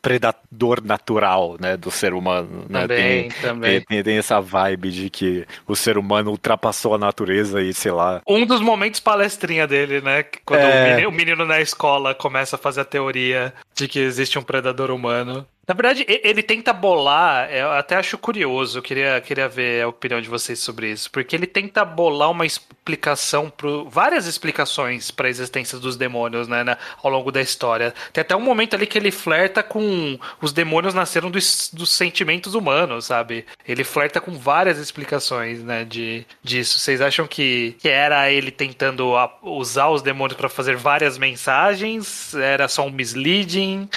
[0.52, 2.66] predador natural, né, do ser humano.
[2.70, 2.82] Né?
[2.82, 3.82] Também, tem, também.
[3.82, 8.22] Tem, tem, essa vibe de que o ser humano ultrapassou a natureza e sei lá.
[8.28, 10.66] Um dos momentos palestrinha dele, né, quando é...
[10.66, 14.44] o, menino, o menino na escola começa a fazer a teoria de que existe um
[14.44, 15.46] predador humano.
[15.66, 20.20] Na verdade, ele tenta bolar, eu até acho curioso, eu queria, queria ver a opinião
[20.20, 25.30] de vocês sobre isso, porque ele tenta bolar uma explicação, pro, várias explicações para a
[25.30, 27.94] existência dos demônios, né, né, ao longo da história.
[28.12, 32.56] Tem até um momento ali que ele flerta com os demônios nasceram dos, dos sentimentos
[32.56, 33.46] humanos, sabe?
[33.66, 36.78] Ele flerta com várias explicações, né, de, disso.
[36.78, 42.36] Vocês acham que, que era ele tentando usar os demônios para fazer várias mensagens?
[42.36, 43.88] Era só um misleading?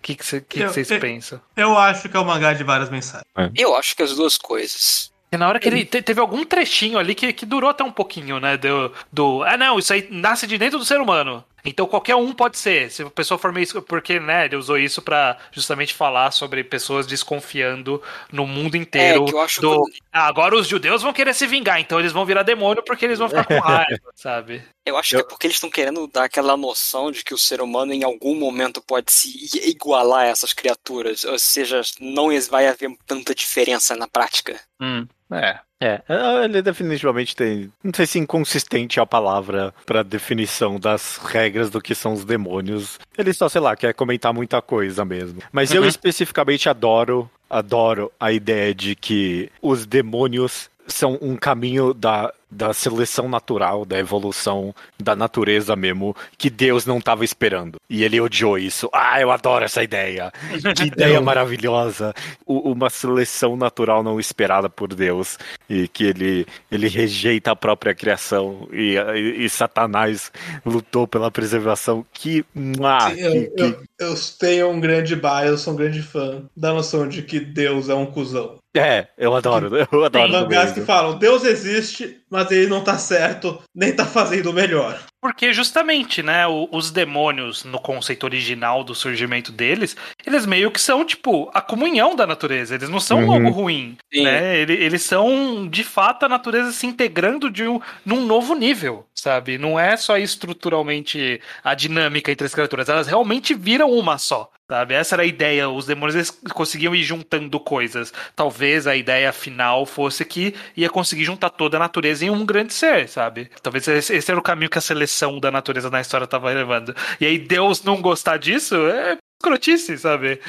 [0.00, 1.38] O que, que, que, vocês pensam?
[1.54, 3.26] Eu acho que é um mangá de várias mensagens.
[3.36, 3.50] É.
[3.54, 5.12] Eu acho que as duas coisas.
[5.30, 8.40] E na hora que ele teve algum trechinho ali que, que durou até um pouquinho,
[8.40, 8.56] né?
[8.56, 9.42] Do, do.
[9.44, 11.44] Ah, não, isso aí nasce de dentro do ser humano.
[11.64, 12.90] Então qualquer um pode ser.
[12.90, 13.82] Se a pessoa for meio.
[13.82, 18.02] Porque, né, ele usou isso para justamente falar sobre pessoas desconfiando
[18.32, 19.24] no mundo inteiro.
[19.24, 19.84] É, que eu acho do.
[19.84, 20.00] Que...
[20.12, 23.18] Ah, agora os judeus vão querer se vingar, então eles vão virar demônio porque eles
[23.18, 24.62] vão ficar com raiva, sabe?
[24.84, 25.20] Eu acho eu...
[25.20, 28.02] que é porque eles estão querendo dar aquela noção de que o ser humano em
[28.02, 31.24] algum momento pode se igualar a essas criaturas.
[31.24, 34.58] Ou seja, não vai haver tanta diferença na prática.
[34.80, 35.60] Hum, é.
[35.80, 36.02] É,
[36.44, 37.72] ele definitivamente tem.
[37.82, 42.24] Não sei se inconsistente é a palavra para definição das regras do que são os
[42.24, 42.98] demônios.
[43.16, 45.40] Ele só, sei lá, quer comentar muita coisa mesmo.
[45.50, 45.78] Mas uhum.
[45.78, 52.72] eu especificamente adoro, adoro a ideia de que os demônios são um caminho da da
[52.72, 57.76] seleção natural, da evolução da natureza mesmo, que Deus não estava esperando.
[57.88, 58.88] E ele odiou isso.
[58.92, 60.32] Ah, eu adoro essa ideia.
[60.76, 62.14] Que ideia maravilhosa.
[62.44, 65.38] O, uma seleção natural não esperada por Deus.
[65.68, 68.68] E que ele, ele rejeita a própria criação.
[68.72, 70.32] E, e, e Satanás
[70.64, 72.04] lutou pela preservação.
[72.12, 72.44] Que.
[72.82, 73.62] Ah, Sim, que, eu, que...
[73.62, 77.38] Eu, eu tenho um grande bias, eu sou um grande fã da noção de que
[77.38, 78.59] Deus é um cuzão.
[78.74, 80.10] É, eu adoro, eu adoro.
[80.10, 84.52] Tem mangás que falam, Deus existe, mas ele não tá certo, nem tá fazendo o
[84.52, 85.00] melhor.
[85.20, 89.94] Porque justamente, né, os demônios, no conceito original do surgimento deles,
[90.26, 92.74] eles meio que são, tipo, a comunhão da natureza.
[92.74, 93.32] Eles não são uhum.
[93.32, 94.24] algo ruim, Sim.
[94.24, 94.56] né?
[94.56, 99.58] Eles, eles são, de fato, a natureza se integrando de um, num novo nível, sabe?
[99.58, 104.50] Não é só estruturalmente a dinâmica entre as criaturas, elas realmente viram uma só.
[104.70, 104.94] Sabe?
[104.94, 105.68] Essa era a ideia.
[105.68, 108.12] Os demônios eles conseguiam ir juntando coisas.
[108.36, 112.72] Talvez a ideia final fosse que ia conseguir juntar toda a natureza em um grande
[112.72, 113.50] ser, sabe?
[113.64, 115.09] Talvez esse era o caminho que a seleção
[115.40, 116.94] da natureza na história estava levando.
[117.20, 120.40] E aí Deus não gostar disso é escrotice, sabe?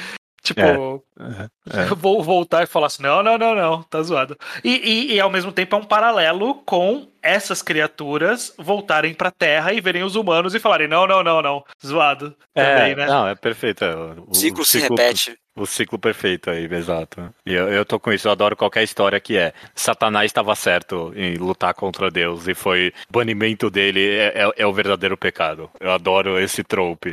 [0.42, 0.60] Tipo,
[1.70, 1.86] é, é.
[1.94, 4.36] vou voltar e falar assim: não, não, não, não, tá zoado.
[4.64, 9.72] E, e, e, ao mesmo tempo é um paralelo com essas criaturas voltarem pra Terra
[9.72, 12.34] e verem os humanos e falarem: não, não, não, não, zoado.
[12.54, 13.06] É, também, né?
[13.06, 13.84] Não, é perfeito.
[13.84, 15.38] O, o ciclo, ciclo se repete.
[15.54, 17.32] O ciclo perfeito aí, exato.
[17.44, 21.12] E eu, eu tô com isso, eu adoro qualquer história que é Satanás estava certo
[21.14, 25.70] em lutar contra Deus e foi banimento dele é, é, é o verdadeiro pecado.
[25.78, 27.10] Eu adoro esse trope.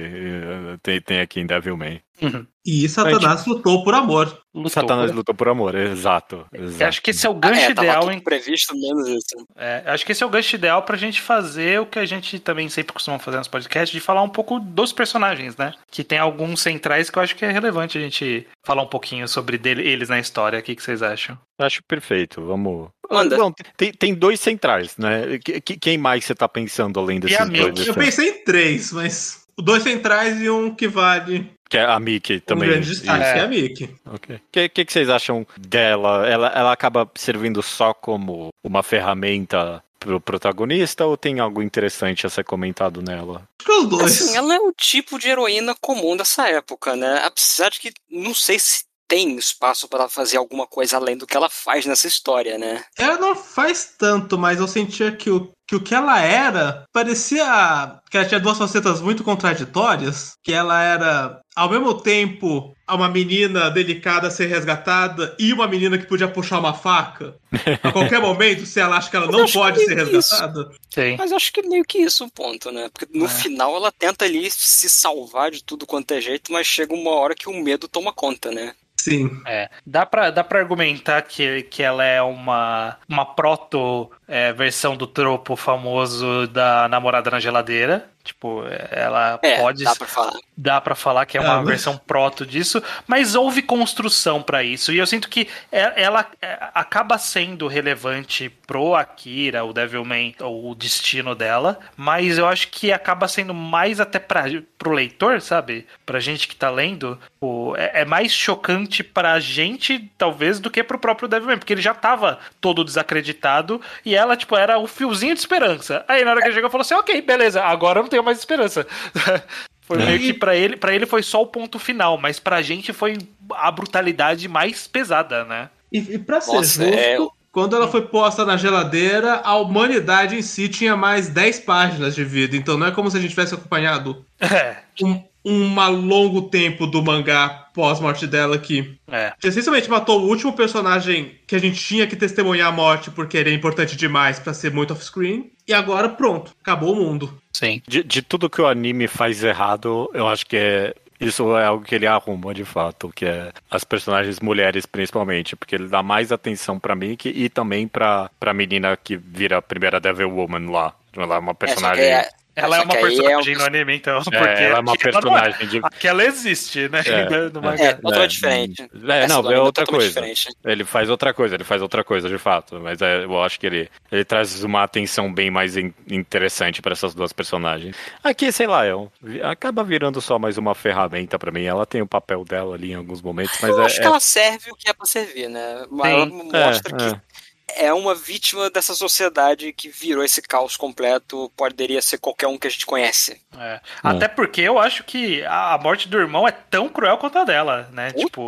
[0.82, 2.02] Tem, tem aqui em Devilman.
[2.22, 2.46] Uhum.
[2.66, 3.50] E Satanás gente...
[3.50, 4.42] lutou por amor.
[4.54, 5.18] Lutou Satanás por...
[5.18, 6.46] lutou por amor, exato.
[6.54, 6.84] exato.
[6.84, 8.12] Acho que esse é o gancho ah, é, ideal.
[8.12, 8.20] Em...
[8.20, 9.48] previsto menos isso.
[9.56, 12.38] É, acho que esse é o gancho ideal pra gente fazer o que a gente
[12.40, 15.74] também sempre costuma fazer nos podcasts, de falar um pouco dos personagens, né?
[15.90, 19.28] Que tem alguns centrais que eu acho que é relevante a gente falar um pouquinho
[19.28, 20.60] sobre dele, eles na história.
[20.60, 21.38] O que, que vocês acham?
[21.60, 22.90] Acho perfeito, vamos.
[23.10, 23.38] Manda.
[23.38, 25.40] Bom, tem, tem dois centrais, né?
[25.82, 27.88] Quem mais você tá pensando além desses dois?
[27.88, 32.40] Eu pensei em três, mas dois centrais e um que vale que é a Mickey
[32.40, 32.68] também.
[32.68, 33.38] Um grande destaque é.
[33.38, 33.96] é a Mickey.
[34.06, 34.36] Ok.
[34.36, 36.28] O que, que, que, vocês acham dela?
[36.28, 42.30] Ela, ela acaba servindo só como uma ferramenta pro protagonista ou tem algo interessante a
[42.30, 43.48] ser comentado nela?
[43.60, 44.22] Acho que os dois.
[44.22, 47.22] Assim, ela é o tipo de heroína comum dessa época, né?
[47.24, 51.36] Apesar de que não sei se tem espaço para fazer alguma coisa além do que
[51.36, 52.84] ela faz nessa história, né?
[52.96, 58.02] Ela não faz tanto, mas eu sentia que o que o que ela era parecia
[58.10, 63.70] que ela tinha duas facetas muito contraditórias, que ela era ao mesmo tempo uma menina
[63.70, 67.36] delicada a ser resgatada e uma menina que podia puxar uma faca
[67.84, 70.72] a qualquer momento, se ela acha que ela não pode ser resgatada.
[70.90, 71.18] Sim.
[71.20, 72.90] Mas acho que meio que isso o um ponto, né?
[72.92, 73.30] Porque no é.
[73.30, 77.36] final ela tenta ali se salvar de tudo quanto é jeito, mas chega uma hora
[77.36, 78.74] que o medo toma conta, né?
[79.10, 79.42] Sim.
[79.46, 79.70] É.
[79.86, 85.08] Dá pra, dá pra argumentar que, que ela é uma, uma proto é, versão do
[85.08, 88.10] tropo famoso da namorada na geladeira.
[88.30, 89.84] Tipo, ela é, pode.
[89.84, 90.34] Dá pra falar.
[90.56, 94.92] Dá pra falar que é uma é, versão proto disso, mas houve construção para isso.
[94.92, 100.76] E eu sinto que é, ela é, acaba sendo relevante pro Akira, o Devilman, o
[100.76, 104.44] destino dela, mas eu acho que acaba sendo mais até pra,
[104.78, 105.88] pro leitor, sabe?
[106.06, 107.18] Pra gente que tá lendo.
[107.42, 111.82] O, é, é mais chocante pra gente, talvez, do que pro próprio Devilman, porque ele
[111.82, 116.06] já tava todo desacreditado e ela, tipo, era o fiozinho de esperança.
[116.08, 118.40] Aí na hora que ele chegou, falou assim: ok, beleza, agora eu não tenho mais
[118.40, 118.86] esperança.
[119.90, 122.94] Foi meio que para ele, para ele foi só o ponto final, mas pra gente
[122.94, 123.18] foi
[123.56, 125.68] a brutalidade mais pesada, né?
[125.92, 127.18] E, e pra ser Nossa, justo, é...
[127.52, 132.24] quando ela foi posta na geladeira, a humanidade em si tinha mais 10 páginas de
[132.24, 132.56] vida.
[132.56, 134.78] Então não é como se a gente tivesse acompanhado é.
[135.02, 138.96] um, um longo tempo do mangá pós-morte dela aqui.
[139.12, 139.34] É.
[139.44, 143.50] Essencialmente matou o último personagem que a gente tinha que testemunhar a morte porque ele
[143.50, 145.50] é importante demais para ser muito off-screen.
[145.70, 147.40] E agora, pronto, acabou o mundo.
[147.54, 147.80] Sim.
[147.88, 151.86] De, de tudo que o anime faz errado, eu acho que é isso é algo
[151.86, 156.32] que ele arruma de fato, que é as personagens mulheres principalmente, porque ele dá mais
[156.32, 160.96] atenção para Mickey e também pra, pra menina que vira a primeira Devil Woman lá.
[161.16, 162.04] Ela é uma personagem.
[162.04, 162.30] É,
[162.60, 163.60] ela é uma personagem é um...
[163.60, 164.20] no anime, então.
[164.20, 165.66] É, porque ela é uma personagem é.
[165.66, 165.80] de.
[165.84, 167.02] Aquela existe, né?
[167.06, 167.84] É, no mangá.
[167.84, 168.90] é totalmente é, diferente.
[169.08, 170.08] É, não, é outra coisa.
[170.08, 170.50] Diferente.
[170.64, 172.80] Ele faz outra coisa, ele faz outra coisa, de fato.
[172.80, 176.94] Mas é, eu acho que ele, ele traz uma atenção bem mais in, interessante para
[176.94, 177.96] essas duas personagens.
[178.24, 179.10] Aqui, sei lá, é um,
[179.44, 181.64] acaba virando só mais uma ferramenta para mim.
[181.64, 183.86] Ela tem o papel dela ali em alguns momentos, mas eu é.
[183.86, 185.86] acho que ela serve o que é pra servir, né?
[186.04, 187.29] Ela mostra que
[187.76, 191.52] é uma vítima dessa sociedade que virou esse caos completo.
[191.56, 193.42] Poderia ser qualquer um que a gente conhece.
[193.58, 193.80] É.
[194.04, 197.90] Até porque eu acho que a morte do irmão é tão cruel quanto a dela,
[197.92, 198.12] né?
[198.12, 198.46] tipo,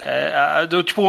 [0.00, 1.02] é, a, do, tipo,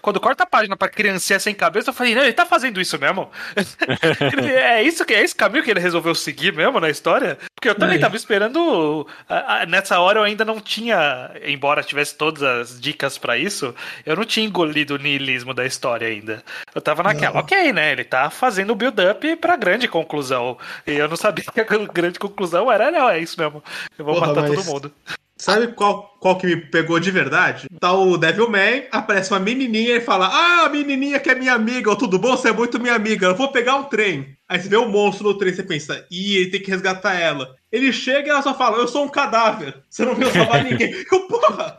[0.00, 2.98] quando corta a página pra criança sem cabeça, eu falei, não, ele tá fazendo isso
[2.98, 3.30] mesmo?
[4.50, 7.38] é isso que é esse caminho que ele resolveu seguir mesmo na história?
[7.54, 8.00] Porque eu também é.
[8.00, 9.06] tava esperando.
[9.68, 13.74] nessa hora eu ainda não tinha, embora tivesse todas as dicas para isso,
[14.06, 16.42] eu não tinha engolido o niilismo da história ainda.
[16.74, 17.40] Eu tava naquela, não.
[17.40, 17.92] ok, né?
[17.92, 20.56] Ele tá fazendo o build-up pra grande conclusão.
[20.86, 23.62] E eu não sabia que a grande conclusão era, não, é isso mesmo.
[23.98, 24.54] Eu vou Porra, matar mas...
[24.54, 24.92] todo mundo.
[25.38, 27.68] Sabe qual, qual que me pegou de verdade?
[27.78, 31.94] Tá o Devilman, aparece uma menininha e fala: Ah, a menininha que é minha amiga,
[31.96, 32.36] tudo bom?
[32.36, 34.36] Você é muito minha amiga, eu vou pegar um trem.
[34.48, 37.54] Aí você vê um monstro no trem, você pensa: Ih, ele tem que resgatar ela.
[37.70, 40.92] Ele chega e ela só fala: Eu sou um cadáver, você não veio salvar ninguém.
[41.10, 41.78] Eu, porra!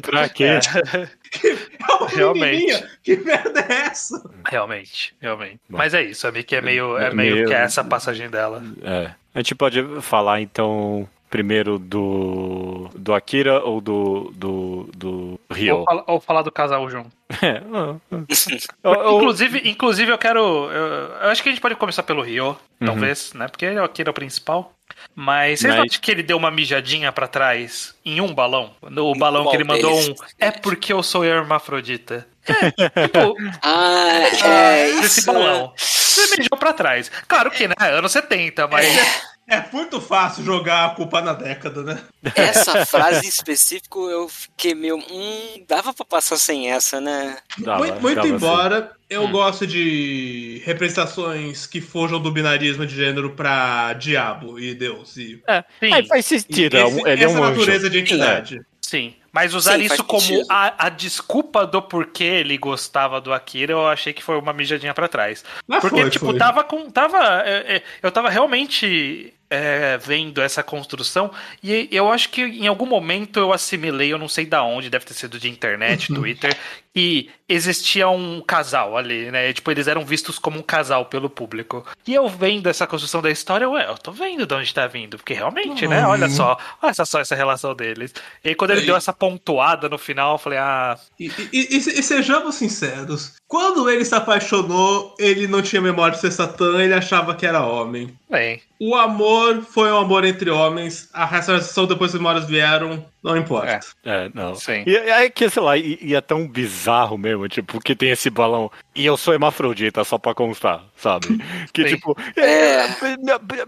[0.00, 0.44] pra quê?
[0.44, 1.58] É, é
[1.90, 2.52] uma realmente.
[2.52, 4.30] menininha, que merda é essa?
[4.48, 5.60] Realmente, realmente.
[5.68, 8.30] Bom, Mas é isso, a Mickey é meio, é meio, meio que é essa passagem
[8.30, 8.62] dela.
[8.82, 9.10] É.
[9.34, 15.78] A gente pode falar então primeiro do, do Akira ou do, do, do Rio?
[15.78, 17.10] Ou, fala, ou falar do casal junto.
[17.42, 17.62] É.
[19.16, 20.40] inclusive, inclusive, eu quero.
[20.70, 20.86] Eu,
[21.22, 22.86] eu, acho que a gente pode começar pelo Rio, uhum.
[22.86, 23.48] talvez, né?
[23.48, 24.74] Porque ele é o Akira principal.
[25.14, 25.84] Mas vocês Mas...
[25.86, 28.74] acham que ele deu uma mijadinha para trás em um balão?
[28.82, 30.14] O balão que ele mandou um.
[30.38, 32.28] É porque eu sou hermafrodita.
[32.46, 32.70] É,
[33.08, 33.34] tipo.
[33.62, 35.32] ah, é, esse isso.
[35.32, 35.72] balão.
[35.74, 37.10] Você mijou pra trás.
[37.26, 37.74] Claro que, né?
[37.78, 38.86] Anos 70, mas.
[38.86, 39.31] É.
[39.48, 42.00] É muito fácil jogar a culpa na década, né?
[42.34, 44.96] Essa frase em específico eu fiquei meio.
[44.96, 47.36] Hum, dava pra passar sem essa, né?
[47.58, 48.88] Dava, muito, muito embora assim.
[49.10, 49.32] eu hum.
[49.32, 55.16] gosto de representações que fujam do binarismo de gênero pra diabo e Deus.
[55.16, 55.42] E...
[55.48, 55.92] É, sim.
[55.92, 56.76] É, faz sentido.
[56.76, 57.90] É esse, ele é um natureza anjo.
[57.90, 58.60] de entidade.
[58.80, 59.10] Sim.
[59.10, 59.21] Sim.
[59.32, 63.88] Mas usar Sim, isso como a, a, desculpa do porquê ele gostava do Akira, eu
[63.88, 65.42] achei que foi uma mijadinha para trás.
[65.66, 66.36] Mas Porque, foi, tipo, foi.
[66.36, 66.90] tava com.
[66.90, 67.42] Tava.
[67.46, 71.30] É, é, eu tava realmente é, vendo essa construção
[71.62, 75.04] e eu acho que em algum momento eu assimilei, eu não sei da onde, deve
[75.04, 76.18] ter sido de internet, uhum.
[76.18, 76.56] Twitter,
[76.94, 79.52] e existia um casal ali, né?
[79.52, 81.84] Tipo, eles eram vistos como um casal pelo público.
[82.06, 85.16] E eu vendo essa construção da história, ué, eu tô vendo de onde tá vindo,
[85.16, 86.06] porque realmente, né?
[86.06, 88.14] Olha só, olha só essa relação deles.
[88.44, 88.86] E aí, quando ele e...
[88.86, 90.98] deu essa pontuada no final, eu falei, ah.
[91.18, 96.20] E, e, e, e sejamos sinceros, quando ele se apaixonou, ele não tinha memória de
[96.20, 98.14] ser Satã, ele achava que era homem.
[98.30, 98.62] Bem.
[98.78, 103.36] O amor foi um amor entre homens, a restauração depois que as memórias vieram, não
[103.36, 103.80] importa.
[104.04, 104.54] É, é não.
[104.54, 104.84] Sim.
[104.86, 108.30] E é que, sei lá, e, e, é tão bizarro mesmo, tipo, que tem esse
[108.30, 108.70] balão.
[108.94, 111.26] E eu sou hermafrodita, só pra constar, sabe?
[111.72, 111.96] Que, Sim.
[111.96, 112.16] tipo.
[112.36, 112.86] É...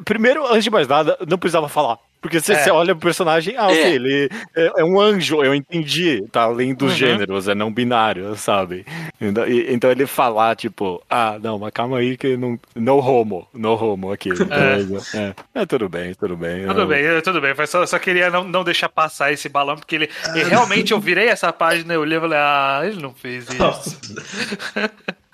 [0.04, 1.98] Primeiro, antes de mais nada, não precisava falar.
[2.24, 2.72] Porque você, é.
[2.72, 3.90] olha o personagem, ah, ok, é.
[3.92, 6.96] ele é, é, um anjo, eu entendi, tá além dos uhum.
[6.96, 8.86] gêneros, é não binário, sabe?
[9.20, 12.58] Então, e, então, ele falar, tipo, ah, não, mas calma aí que não.
[12.74, 14.30] No homo, no homo aqui.
[14.54, 15.18] É.
[15.18, 15.34] é.
[15.62, 16.66] é tudo bem, tudo bem.
[16.66, 16.86] Tudo eu...
[16.86, 17.54] bem, tudo bem.
[17.66, 20.10] Só, só queria não, não deixar passar esse balão, porque ele.
[20.34, 24.00] E realmente eu virei essa página, eu olhei e falei, ah, ele não fez isso.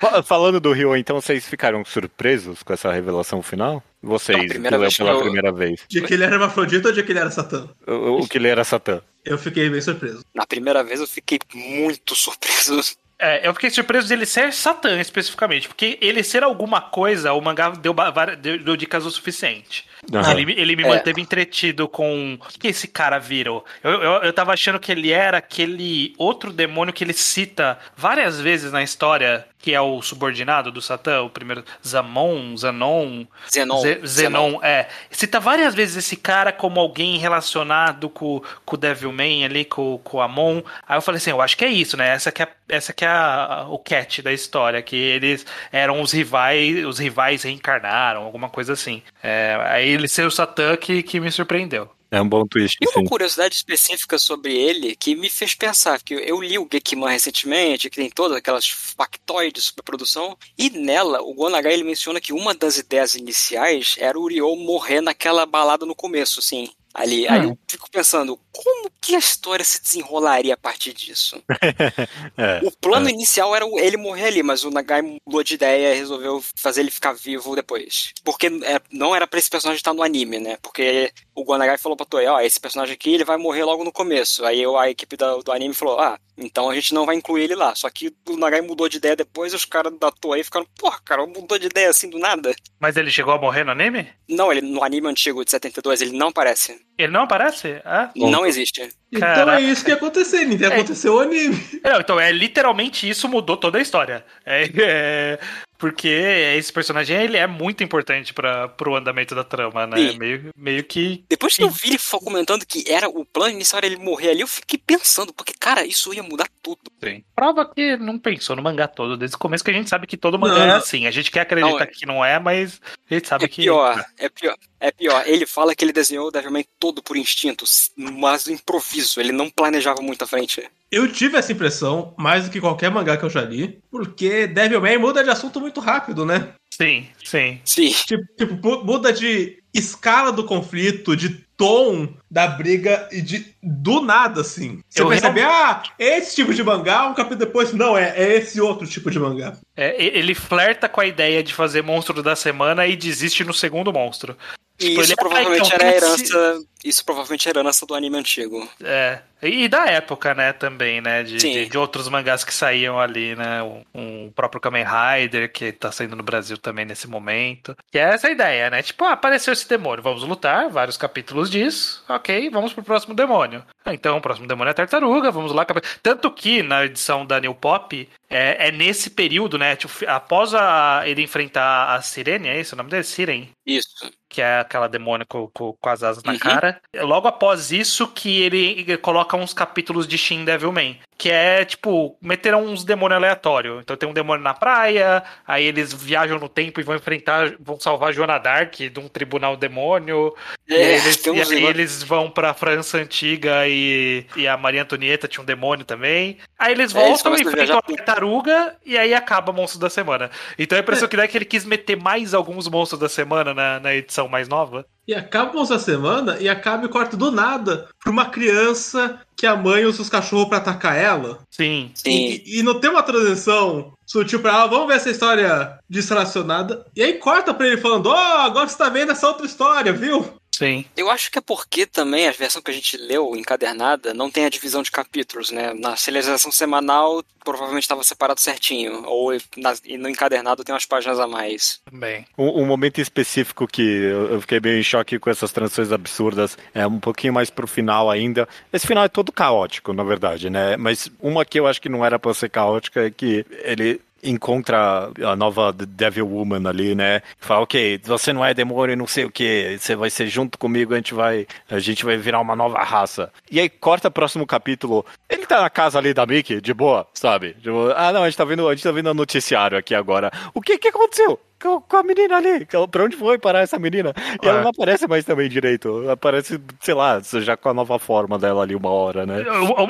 [0.24, 3.82] Falando do Rio, então vocês ficaram surpresos com essa revelação final?
[4.02, 5.20] Vocês, primeira vez pela eu...
[5.20, 5.80] primeira vez.
[5.88, 7.68] De que ele era hermafrodita ou de que ele era Satã?
[7.86, 9.02] O, o que ele era Satã.
[9.24, 10.24] Eu fiquei bem surpreso.
[10.34, 12.80] Na primeira vez eu fiquei muito surpreso.
[13.18, 17.68] É, eu fiquei surpreso dele ser Satã especificamente, porque ele ser alguma coisa, o mangá
[17.68, 17.94] deu,
[18.40, 19.84] deu, deu dicas o suficiente.
[20.10, 20.38] Uhum.
[20.38, 20.88] Ele, ele me é.
[20.88, 22.38] manteve entretido com.
[22.40, 23.62] O que esse cara virou?
[23.84, 28.40] Eu, eu, eu tava achando que ele era aquele outro demônio que ele cita várias
[28.40, 31.64] vezes na história, que é o subordinado do Satã, o primeiro.
[31.86, 33.26] Zamon, Zanon.
[33.52, 33.80] Zenon.
[33.80, 34.88] Zenon, Zenon, é.
[35.10, 40.18] Cita várias vezes esse cara como alguém relacionado com, com o Devilman ali, com, com
[40.18, 40.62] o Amon.
[40.88, 42.08] Aí eu falei assim: eu acho que é isso, né?
[42.08, 46.12] Essa que é, essa que é a, o catch da história, que eles eram os
[46.12, 49.02] rivais, os rivais reencarnaram, alguma coisa assim.
[49.22, 51.90] É, aí ele ser o Satã que, que me surpreendeu.
[52.10, 52.76] É um bom twist.
[52.80, 53.04] E uma sim.
[53.04, 57.96] curiosidade específica sobre ele que me fez pensar, que eu li o Gekiman recentemente, que
[57.96, 62.78] tem todas aquelas factoides sobre produção, e nela o Gonagai ele menciona que uma das
[62.78, 67.26] ideias iniciais era o Ryo morrer naquela balada no começo, assim ali.
[67.26, 67.30] Hum.
[67.30, 71.42] Aí eu fico pensando, como que a história se desenrolaria a partir disso?
[72.36, 73.12] é, o plano é.
[73.12, 76.90] inicial era ele morrer ali, mas o Nagai mudou de ideia e resolveu fazer ele
[76.90, 78.12] ficar vivo depois.
[78.24, 80.58] Porque é, não era pra esse personagem estar no anime, né?
[80.62, 83.92] Porque o Gonagai falou pra Toei, ó, esse personagem aqui ele vai morrer logo no
[83.92, 84.44] começo.
[84.44, 87.54] Aí a equipe do, do anime falou, ah, então a gente não vai incluir ele
[87.54, 87.74] lá.
[87.74, 91.00] Só que o Nagai mudou de ideia depois e os caras da Toei ficaram, porra,
[91.04, 92.54] cara, mudou de ideia assim do nada.
[92.78, 94.08] Mas ele chegou a morrer no anime?
[94.28, 96.80] Não, ele no anime antigo de 72 ele não aparece.
[97.02, 97.80] Ele não aparece?
[97.84, 98.10] Ah?
[98.14, 98.88] Não existe.
[99.12, 99.60] Então é Caraca.
[99.60, 100.66] é isso que aconteceu, nem é.
[100.66, 101.56] aconteceu o anime.
[101.82, 104.24] Não, então é literalmente isso mudou toda a história.
[104.46, 105.38] É, é,
[105.80, 110.12] porque esse personagem ele é muito importante para pro andamento da trama, né?
[110.12, 111.24] Meio, meio que.
[111.28, 114.42] Depois que eu vi ele comentando que era o plano inicial era ele morrer ali,
[114.42, 116.80] eu fiquei pensando, porque, cara, isso ia mudar tudo.
[117.02, 117.24] Sim.
[117.34, 120.18] Prova que não pensou no mangá todo desde o começo, que a gente sabe que
[120.18, 120.74] todo mangá é não.
[120.74, 121.06] é assim.
[121.06, 121.86] A gente quer acreditar não, é...
[121.86, 122.78] que não é, mas
[123.10, 123.62] a gente sabe é que.
[123.62, 124.56] Pior, é pior.
[124.78, 125.22] É pior.
[125.26, 127.64] Ele fala que ele desenhou o Devilman todo por instinto,
[127.96, 129.20] mas do improviso.
[129.20, 130.68] Ele não planejava muito à frente.
[130.90, 134.98] Eu tive essa impressão, mais do que qualquer mangá que eu já li, porque Devilman
[134.98, 136.52] muda de assunto muito rápido, né?
[136.72, 137.60] Sim, sim.
[137.64, 137.94] Sim.
[138.06, 144.40] Tipo, tipo, muda de escala do conflito, de tom da briga e de do nada,
[144.40, 144.82] assim.
[144.88, 145.52] Você eu percebe, real...
[145.52, 149.18] ah, esse tipo de mangá, um capítulo depois, não, é, é esse outro tipo de
[149.18, 149.56] mangá.
[149.76, 153.92] É, ele flerta com a ideia de fazer monstro da semana e desiste no segundo
[153.92, 154.36] monstro.
[154.80, 156.64] Tipo, isso ele, provavelmente ah, então, era a herança.
[156.82, 158.66] Isso provavelmente era herança do anime antigo.
[158.82, 159.20] É.
[159.42, 161.22] E da época, né, também, né?
[161.22, 163.62] De, de, de, outros mangás que saíam ali, né?
[163.62, 167.76] O, um próprio Kamen Rider, que tá saindo no Brasil também nesse momento.
[167.90, 168.82] Que é essa ideia, né?
[168.82, 172.02] Tipo, ah, apareceu esse demônio, vamos lutar, vários capítulos disso.
[172.08, 173.49] Ok, vamos pro próximo demônio.
[173.84, 175.66] Ah, então, o próximo demônio é a tartaruga, vamos lá.
[176.02, 179.74] Tanto que na edição da New Pop, é, é nesse período, né?
[179.74, 183.02] Tipo, após a, ele enfrentar a Sirene, é isso o nome dele?
[183.02, 183.48] Siren?
[183.66, 186.32] Isso que é aquela demônia com, com, com as asas uhum.
[186.32, 186.80] na cara.
[186.94, 192.16] Logo após isso que ele, ele, coloca uns capítulos de Shin Devilman, que é, tipo,
[192.22, 193.80] meteram uns demônios aleatórios.
[193.82, 197.78] Então tem um demônio na praia, aí eles viajam no tempo e vão enfrentar, vão
[197.80, 200.32] salvar Joana Dark de um tribunal demônio.
[200.68, 205.26] É, e eles, e aí eles vão pra França antiga e, e a Maria Antonieta
[205.26, 206.38] tinha um demônio também.
[206.56, 207.82] Aí eles é, voltam e enfrentam a
[208.20, 210.30] tartaruga e aí acaba Monstro da Semana.
[210.58, 211.08] Então a impressão é.
[211.08, 214.28] que dá é que ele quis meter mais alguns monstros da semana na, na edição
[214.28, 214.84] mais nova.
[215.08, 219.56] E acaba essa semana e acaba e corta do nada pra uma criança que a
[219.56, 221.40] mãe usa os cachorros pra atacar ela.
[221.50, 221.90] Sim.
[221.94, 222.10] Sim.
[222.10, 226.84] E, e não tem uma transição sutil pra ela, vamos ver essa história distracionada.
[226.94, 229.92] E aí corta pra ele falando, ó, oh, agora você tá vendo essa outra história,
[229.92, 230.39] viu?
[230.50, 230.84] Sim.
[230.96, 234.44] Eu acho que é porque também a versão que a gente leu encadernada não tem
[234.44, 235.72] a divisão de capítulos, né?
[235.74, 239.02] Na serialização semanal provavelmente estava separado certinho.
[239.06, 241.80] Ou na, e no encadernado tem umas páginas a mais.
[241.90, 242.26] Também.
[242.36, 246.86] Um, um, momento específico que eu fiquei bem em choque com essas transições absurdas é
[246.86, 248.48] um pouquinho mais pro final ainda.
[248.72, 250.76] Esse final é todo caótico, na verdade, né?
[250.76, 255.10] Mas uma que eu acho que não era pra ser caótica é que ele encontra
[255.24, 257.22] a nova Devil Woman ali, né?
[257.38, 260.92] Fala, ok, você não é demônio, não sei o que, você vai ser junto comigo,
[260.92, 263.32] a gente vai, a gente vai virar uma nova raça.
[263.50, 267.54] E aí corta próximo capítulo, ele tá na casa ali da Mickey, de boa, sabe?
[267.54, 270.30] Tipo, ah, não, a gente tá vendo, a gente tá vendo o noticiário aqui agora.
[270.54, 271.38] O que que aconteceu?
[271.60, 272.66] Com a menina ali.
[272.90, 274.14] Pra onde foi parar essa menina?
[274.42, 274.62] E ela é.
[274.62, 276.08] não aparece mais também direito.
[276.08, 279.44] Aparece, sei lá, já com a nova forma dela ali uma hora, né?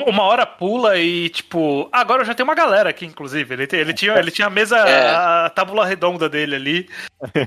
[0.07, 3.53] Uma hora pula e, tipo, agora eu já tenho uma galera aqui, inclusive.
[3.53, 5.09] Ele, ele, tinha, ele tinha a mesa, é.
[5.09, 6.89] a tábula redonda dele ali.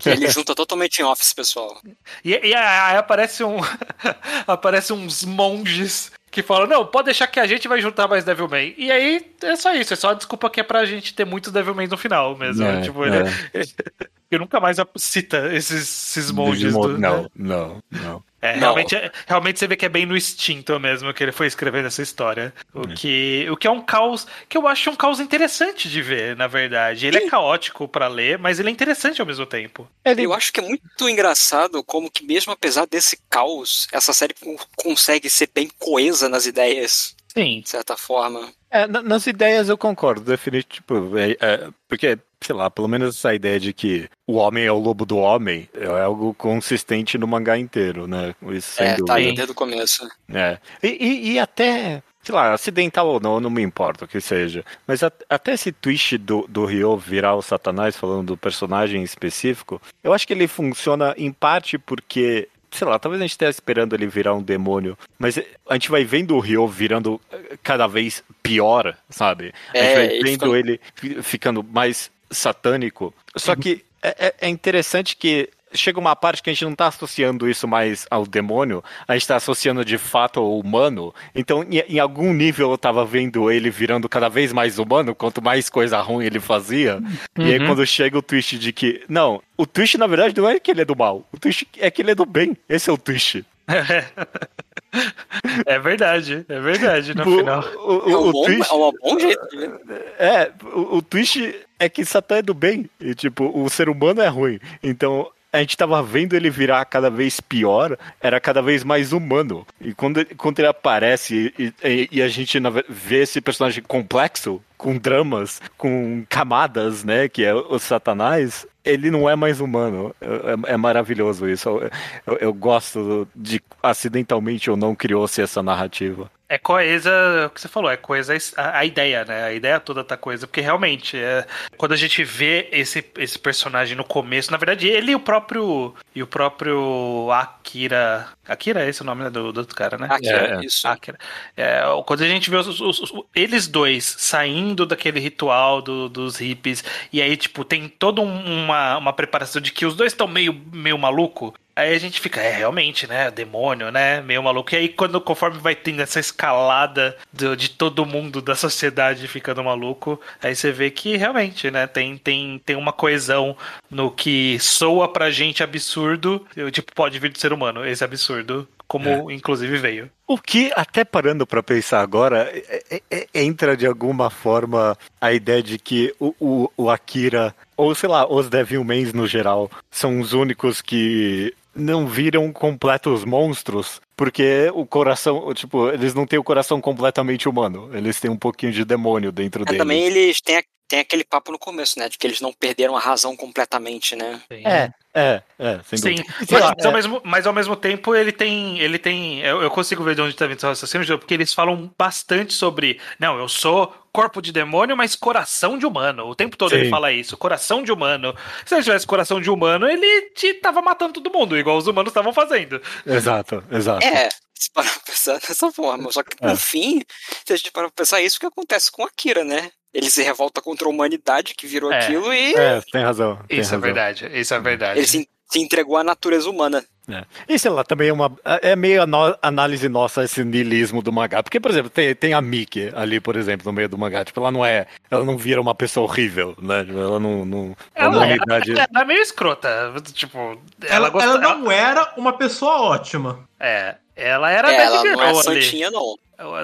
[0.01, 1.81] Que ele junta totalmente em office, pessoal.
[2.25, 3.59] E, e aí aparece um.
[4.47, 8.75] aparece uns monges que fala, não, pode deixar que a gente vai juntar mais Devilman.
[8.77, 11.53] E aí é só isso, é só a desculpa que é pra gente ter muitos
[11.53, 12.65] Devilman no final mesmo.
[12.65, 13.19] É, tipo, ele,
[14.31, 16.73] eu nunca mais cita esses, esses monges.
[16.73, 17.29] Do, não, né?
[17.35, 18.25] não, não.
[18.45, 21.47] É, realmente, é, realmente você vê que é bem no instinto mesmo que ele foi
[21.47, 22.53] escrevendo essa história.
[22.75, 22.95] O, é.
[22.95, 26.47] que, o que é um caos que eu acho um caos interessante de ver, na
[26.47, 27.07] verdade.
[27.07, 29.89] Ele é caótico para ler, mas ele é interessante ao mesmo tempo.
[30.05, 34.35] Eu acho que é muito engraçado como que mesmo apesar desse caos, essa série
[34.77, 37.17] consegue ser bem coesa nas ideias.
[37.29, 37.63] Sim.
[37.63, 38.53] De certa forma.
[38.71, 40.75] É, nas ideias eu concordo, definitivamente.
[40.75, 44.73] Tipo, é, é, porque sei lá, pelo menos essa ideia de que o homem é
[44.73, 48.35] o lobo do homem é algo consistente no mangá inteiro, né?
[48.51, 50.07] Isso, é, tá aí desde o começo.
[50.29, 50.59] É.
[50.83, 54.65] E, e, e, até, sei lá, acidental ou não, não me importa o que seja.
[54.87, 59.81] Mas a, até esse twist do, do Ryo virar o Satanás, falando do personagem específico,
[60.03, 63.95] eu acho que ele funciona em parte porque sei lá, talvez a gente esteja esperando
[63.95, 65.39] ele virar um demônio, mas
[65.69, 67.21] a gente vai vendo o Ryo virando
[67.63, 69.55] cada vez pior, sabe?
[69.73, 70.81] A gente é, vai vendo ele
[71.23, 73.15] ficando mais satânico.
[73.37, 73.59] Só uhum.
[73.59, 77.49] que é, é, é interessante que chega uma parte que a gente não está associando
[77.49, 81.15] isso mais ao demônio, a gente está associando de fato ao humano.
[81.35, 85.69] Então, em, algum nível eu estava vendo ele virando cada vez mais humano, quanto mais
[85.69, 86.97] coisa ruim ele fazia.
[87.37, 87.47] Uhum.
[87.47, 87.67] E aí uhum.
[87.67, 90.83] quando chega o twist de que, não, o twist na verdade não é que ele
[90.83, 92.57] é do mal, o twist é que ele é do bem.
[92.69, 93.45] Esse é o twist.
[95.67, 97.65] É verdade, é verdade, no o, final.
[97.77, 100.15] O, o, é, um bom, twist, é um bom jeito de ver.
[100.19, 102.89] É, o, o twist é que Satã é do bem.
[103.01, 104.59] E, tipo, o ser humano é ruim.
[104.83, 109.67] Então, a gente tava vendo ele virar cada vez pior, era cada vez mais humano.
[109.81, 114.99] E quando, quando ele aparece e, e, e a gente vê esse personagem complexo, com
[114.99, 120.15] dramas, com camadas, né, que é o Satanás, ele não é mais humano.
[120.21, 121.71] É, é maravilhoso isso.
[121.71, 121.91] Eu,
[122.27, 127.11] eu, eu, gosto de acidentalmente ou não criou-se essa narrativa é coesa,
[127.47, 129.45] o que você falou, é coesa a, a, ideia, né?
[129.45, 133.97] A ideia toda tá coesa, porque realmente, é, quando a gente vê esse, esse personagem
[133.97, 139.03] no começo, na verdade, ele e o próprio e o próprio Akira, Akira é esse
[139.03, 140.07] o nome do, do outro cara, né?
[140.11, 140.87] Akira, é, isso.
[140.87, 141.19] Akira.
[141.57, 146.39] É, quando a gente vê os, os, os, eles dois saindo daquele ritual do, dos
[146.39, 150.55] hippies, e aí, tipo, tem toda uma, uma preparação de que os dois estão meio,
[150.73, 153.33] meio maluco, Aí a gente fica, é, realmente, né?
[153.33, 154.21] Demônio, né?
[154.21, 154.73] Meio maluco.
[154.73, 159.65] E aí, quando, conforme vai tendo essa escalada do, de todo mundo da sociedade ficando
[159.65, 161.89] maluco, aí você vê que realmente, né?
[161.89, 163.57] Tem, tem, tem uma coesão
[163.91, 166.47] no que soa pra gente absurdo.
[166.71, 168.69] Tipo, pode vir do ser humano, esse absurdo.
[168.87, 169.35] Como é.
[169.35, 170.11] inclusive veio.
[170.27, 175.33] O que, até parando para pensar agora, é, é, é, entra de alguma forma a
[175.33, 180.21] ideia de que o, o, o Akira, ou sei lá, os Devilmans no geral, são
[180.21, 186.45] os únicos que não viram completos monstros, porque o coração, tipo, eles não têm o
[186.45, 189.79] coração completamente humano, eles têm um pouquinho de demônio dentro é, deles.
[189.79, 190.63] Também eles têm,
[190.95, 194.41] tem aquele papo no começo, né, de que eles não perderam a razão completamente, né?
[194.49, 196.87] É, é, é, sem Sim, mas, mas, é.
[196.87, 200.23] Ao mesmo, mas ao mesmo tempo ele tem, ele tem, eu, eu consigo ver de
[200.23, 204.53] onde está vindo esse raciocínio, porque eles falam bastante sobre, não, eu sou corpo de
[204.53, 206.27] demônio, mas coração de humano.
[206.27, 206.77] O tempo todo Sim.
[206.77, 208.33] ele fala isso, coração de humano.
[208.65, 212.11] Se ele tivesse coração de humano, ele te tava matando todo mundo, igual os humanos
[212.11, 212.81] estavam fazendo.
[213.05, 214.07] Exato, exato.
[214.07, 216.13] É, se parar pra pensar dessa forma.
[216.13, 216.57] Só que, no é.
[216.57, 217.03] fim,
[217.45, 219.73] se a gente parar pra pensar, é isso que acontece com Akira, né?
[219.95, 221.99] Ele se revolta contra a humanidade que virou é.
[221.99, 222.55] aquilo e.
[222.55, 223.39] É, tem razão.
[223.49, 223.79] Tem isso é razão.
[223.79, 224.99] é verdade, isso é verdade.
[224.99, 226.85] Ele se, se entregou à natureza humana.
[227.09, 227.25] É.
[227.49, 228.35] E sei lá, também é uma.
[228.63, 229.03] É meio
[229.43, 231.43] análise nossa esse niilismo do mangá.
[231.43, 234.25] Porque, por exemplo, tem, tem a Miki ali, por exemplo, no meio do mangá.
[234.25, 234.87] Tipo, ela não é.
[235.11, 236.87] Ela não vira uma pessoa horrível, né?
[236.89, 237.45] Ela não.
[237.45, 239.93] não ela, ela, ela, ela é meio escrota.
[240.13, 243.47] Tipo, ela, ela, ela não era uma pessoa ótima.
[243.61, 243.97] É.
[244.17, 246.17] Ela era é, ela não é santinha, não.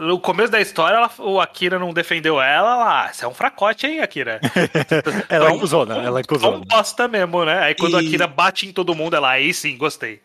[0.02, 3.12] No começo da história, ela, o Akira não defendeu ela lá.
[3.12, 4.40] Você é um fracote, hein, Akira?
[5.28, 6.04] ela é acusou, né?
[6.04, 6.56] Ela acusou.
[6.56, 7.60] Um bosta mesmo, né?
[7.60, 7.96] Aí quando e...
[7.96, 10.20] a Akira bate em todo mundo, ela aí sim, gostei.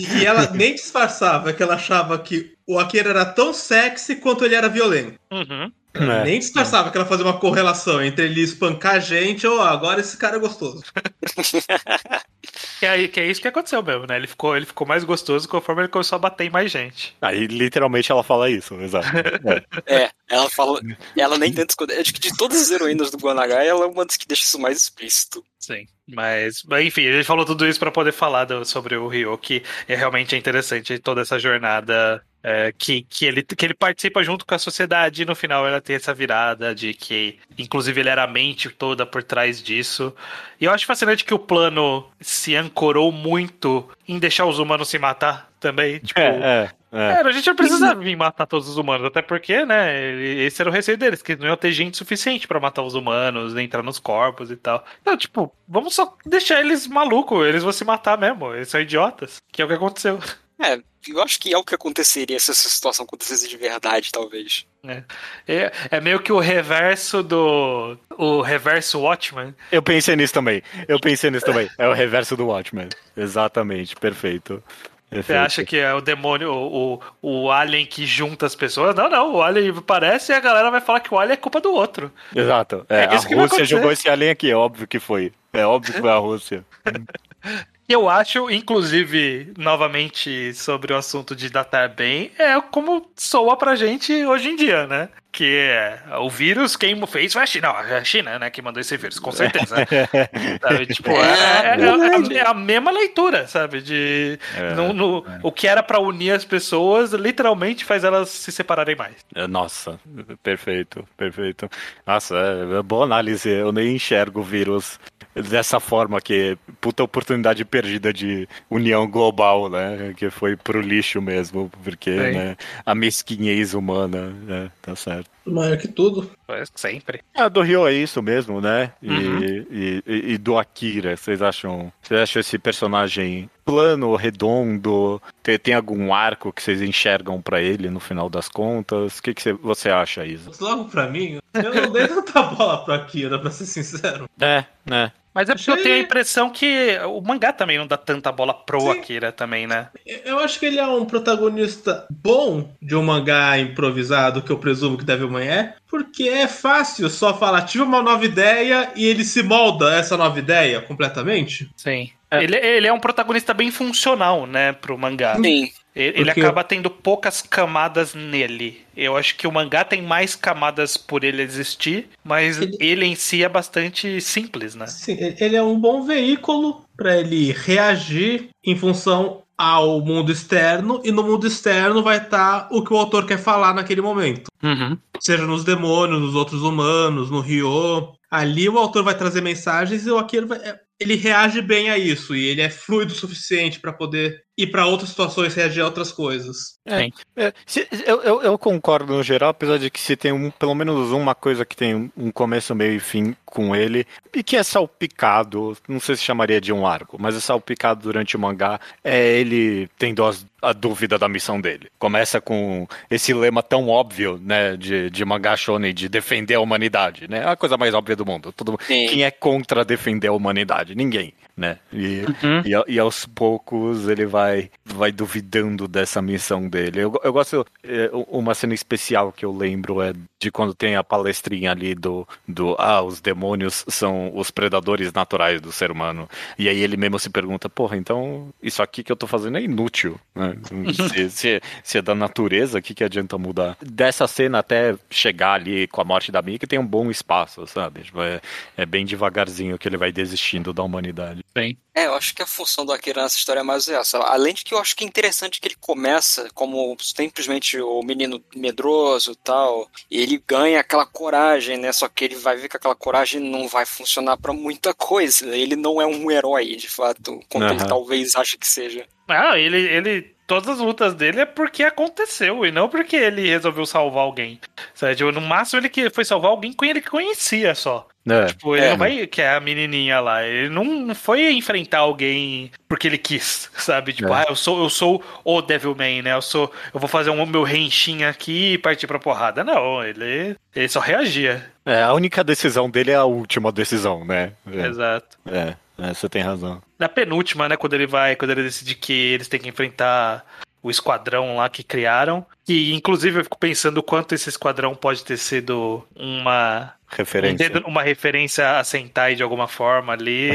[0.00, 4.44] E, e, ela nem disfarçava que ela achava que o Akira era tão sexy quanto
[4.44, 5.18] ele era violento.
[5.30, 5.72] Uhum.
[6.02, 6.24] É.
[6.24, 10.00] Nem disfarçava que ela fazia uma correlação entre ele espancar a gente ou oh, agora
[10.00, 10.82] esse cara é gostoso.
[12.80, 14.16] que, é, que é isso que aconteceu mesmo, né?
[14.16, 17.16] Ele ficou, ele ficou mais gostoso conforme ele começou a bater em mais gente.
[17.20, 19.06] Aí literalmente ela fala isso, exato.
[19.86, 20.80] É, é ela fala.
[21.16, 22.00] Ela nem tenta esconder.
[22.00, 24.58] Acho que de todas as heroínas do Guanagai, ela é uma das que deixa isso
[24.58, 25.44] mais explícito.
[25.58, 25.86] Sim.
[26.08, 29.62] Mas, enfim, a gente falou tudo isso para poder falar do, sobre o Ryo, que
[29.88, 34.54] é realmente interessante toda essa jornada é, que, que, ele, que ele participa junto com
[34.54, 38.26] a sociedade e no final ela tem essa virada de que, inclusive, ele era a
[38.28, 40.14] mente toda por trás disso.
[40.60, 44.96] E eu acho fascinante que o plano se ancorou muito em deixar os humanos se
[44.96, 45.98] matar também.
[45.98, 47.20] Tipo, é, é, é.
[47.20, 50.72] a gente não precisa vir matar todos os humanos, até porque, né, esse era o
[50.72, 54.52] receio deles, que não ia ter gente suficiente para matar os humanos, entrar nos corpos
[54.52, 54.84] e tal.
[55.02, 59.42] Então, tipo, vamos só deixar eles malucos, eles vão se matar mesmo, eles são idiotas,
[59.50, 60.20] que é o que aconteceu.
[60.58, 64.66] É, eu acho que é o que aconteceria se essa situação acontecesse de verdade, talvez.
[64.84, 65.02] É,
[65.46, 67.98] é, é meio que o reverso do.
[68.16, 69.54] O reverso Watchman.
[69.70, 70.62] Eu pensei nisso também.
[70.88, 71.68] Eu pensei nisso também.
[71.76, 72.88] É o reverso do Watchman.
[73.16, 74.62] Exatamente, perfeito.
[75.10, 78.94] Você acha que é o demônio, o, o, o alien que junta as pessoas?
[78.94, 81.60] Não, não, o alien aparece e a galera vai falar que o alien é culpa
[81.60, 82.10] do outro.
[82.34, 82.84] Exato.
[82.88, 85.32] É, é a Rússia jogou esse alien aqui, é óbvio que foi.
[85.52, 86.64] É óbvio que foi a Rússia.
[87.88, 94.12] Eu acho, inclusive, novamente sobre o assunto de datar bem, é como soa pra gente
[94.24, 95.08] hoje em dia, né?
[95.36, 97.68] Que é, o vírus, quem fez foi a China.
[97.68, 99.76] Não, a China, né, que mandou esse vírus, com certeza.
[100.62, 100.86] sabe?
[100.86, 103.82] Tipo, é, é, é, é, a mesma leitura, sabe?
[103.82, 104.38] De
[104.74, 109.16] no, no, o que era para unir as pessoas, literalmente faz elas se separarem mais.
[109.46, 110.00] Nossa,
[110.42, 111.68] perfeito, perfeito.
[112.06, 113.50] Nossa, é boa análise.
[113.50, 114.98] Eu nem enxergo o vírus
[115.42, 120.14] dessa forma que puta oportunidade perdida de união global, né?
[120.16, 124.70] Que foi pro lixo mesmo, porque né, a mesquinhez humana, né?
[124.80, 125.25] Tá certo.
[125.46, 126.28] Maior que tudo.
[126.74, 127.22] Sempre.
[127.34, 128.92] A do Rio é isso mesmo, né?
[129.00, 129.42] E, uhum.
[129.42, 131.92] e, e, e, do Akira, vocês acham?
[132.02, 135.22] Vocês acham esse personagem plano, redondo?
[135.42, 139.18] Tem, tem algum arco que vocês enxergam para ele no final das contas?
[139.18, 140.50] O que, que você acha, Isa?
[140.60, 144.28] Logo pra mim, eu não dei tanta bola pro Akira, pra ser sincero.
[144.40, 145.12] É, né?
[145.36, 148.54] Mas é porque eu tenho a impressão que o mangá também não dá tanta bola
[148.54, 148.90] pro Sim.
[148.92, 149.88] Akira também, né?
[150.24, 154.96] Eu acho que ele é um protagonista bom de um mangá improvisado, que eu presumo
[154.96, 159.42] que Devilman é, porque é fácil só falar, tive uma nova ideia e ele se
[159.42, 161.70] molda essa nova ideia completamente.
[161.76, 162.10] Sim.
[162.30, 162.42] É.
[162.42, 165.36] Ele, ele é um protagonista bem funcional, né, pro mangá.
[165.36, 165.70] Sim.
[165.96, 168.82] Ele, ele acaba tendo poucas camadas nele.
[168.94, 173.14] Eu acho que o mangá tem mais camadas por ele existir, mas ele, ele em
[173.14, 174.86] si é bastante simples, né?
[174.86, 181.10] Sim, ele é um bom veículo para ele reagir em função ao mundo externo, e
[181.10, 184.50] no mundo externo vai estar tá o que o autor quer falar naquele momento.
[184.62, 184.98] Uhum.
[185.18, 188.12] Seja nos demônios, nos outros humanos, no Ryo.
[188.30, 191.96] Ali o autor vai trazer mensagens e o Akira vai, é, ele reage bem a
[191.96, 195.84] isso e ele é fluido o suficiente para poder ir para outras situações reagir a
[195.84, 196.78] outras coisas.
[196.86, 200.50] É, é, se, eu, eu, eu, concordo no geral, apesar de que se tem um,
[200.50, 204.56] pelo menos uma coisa que tem um começo, meio e fim com ele, e que
[204.56, 208.80] é salpicado, não sei se chamaria de um arco, mas é salpicado durante o mangá,
[209.02, 211.88] é ele tendo as, a dúvida da missão dele.
[211.98, 217.28] Começa com esse lema tão óbvio, né, de, de mangá shonen, de defender a humanidade,
[217.28, 218.52] né, é a coisa mais óbvia do mundo.
[218.52, 220.94] Todo, quem é contra defender a humanidade?
[220.94, 221.78] Ninguém né?
[221.90, 222.62] E, uhum.
[222.66, 224.45] e, e, aos poucos ele vai,
[224.84, 227.00] vai duvidando dessa missão dele.
[227.00, 227.66] Eu, eu gosto.
[227.82, 232.26] É, uma cena especial que eu lembro é de quando tem a palestrinha ali do,
[232.46, 232.76] do.
[232.78, 236.28] Ah, os demônios são os predadores naturais do ser humano.
[236.58, 239.62] E aí ele mesmo se pergunta: porra, então isso aqui que eu tô fazendo é
[239.62, 240.18] inútil.
[240.34, 240.56] Né?
[241.12, 243.76] se, se, se, é da natureza, o que, que adianta mudar?
[243.80, 248.02] Dessa cena até chegar ali com a morte da Mika tem um bom espaço, sabe?
[248.02, 248.40] Tipo, é,
[248.76, 251.44] é bem devagarzinho que ele vai desistindo da humanidade.
[251.54, 251.78] Bem.
[251.94, 254.18] É, eu acho que a função do Akira nessa história é mais essa.
[254.36, 258.44] Além de que eu acho que é interessante que ele começa como simplesmente o menino
[258.54, 261.90] medroso e tal, e ele ganha aquela coragem, né?
[261.90, 265.56] Só que ele vai ver que aquela coragem não vai funcionar para muita coisa.
[265.56, 267.70] Ele não é um herói, de fato, como uhum.
[267.70, 269.06] ele talvez ache que seja.
[269.26, 273.86] Ah, ele, ele todas as lutas dele é porque aconteceu e não porque ele resolveu
[273.86, 274.60] salvar alguém.
[274.92, 275.16] Sabe?
[275.16, 278.06] Tipo, no máximo ele que foi salvar alguém com ele que conhecia só.
[278.28, 278.90] É, tipo, ele é.
[278.90, 283.70] não vai, que é a menininha lá, ele não foi enfrentar alguém porque ele quis,
[283.78, 284.12] sabe?
[284.12, 284.42] Tipo, é.
[284.42, 286.32] ah, eu sou, eu sou o Devilman, né?
[286.32, 289.62] Eu sou, eu vou fazer um meu renchinho aqui e partir pra porrada.
[289.62, 291.64] Não, ele, ele só reagia.
[291.84, 294.52] É, a única decisão dele é a última decisão, né?
[294.66, 294.86] É.
[294.86, 295.38] Exato.
[295.46, 296.82] É, é, você tem razão.
[296.98, 300.44] Na penúltima, né, quando ele vai, quando ele decide que eles têm que enfrentar
[300.82, 302.46] o esquadrão lá que criaram.
[302.68, 307.70] E inclusive eu fico pensando o quanto esse esquadrão pode ter sido uma Referência.
[307.86, 310.50] Um uma referência a Sentai de alguma forma ali.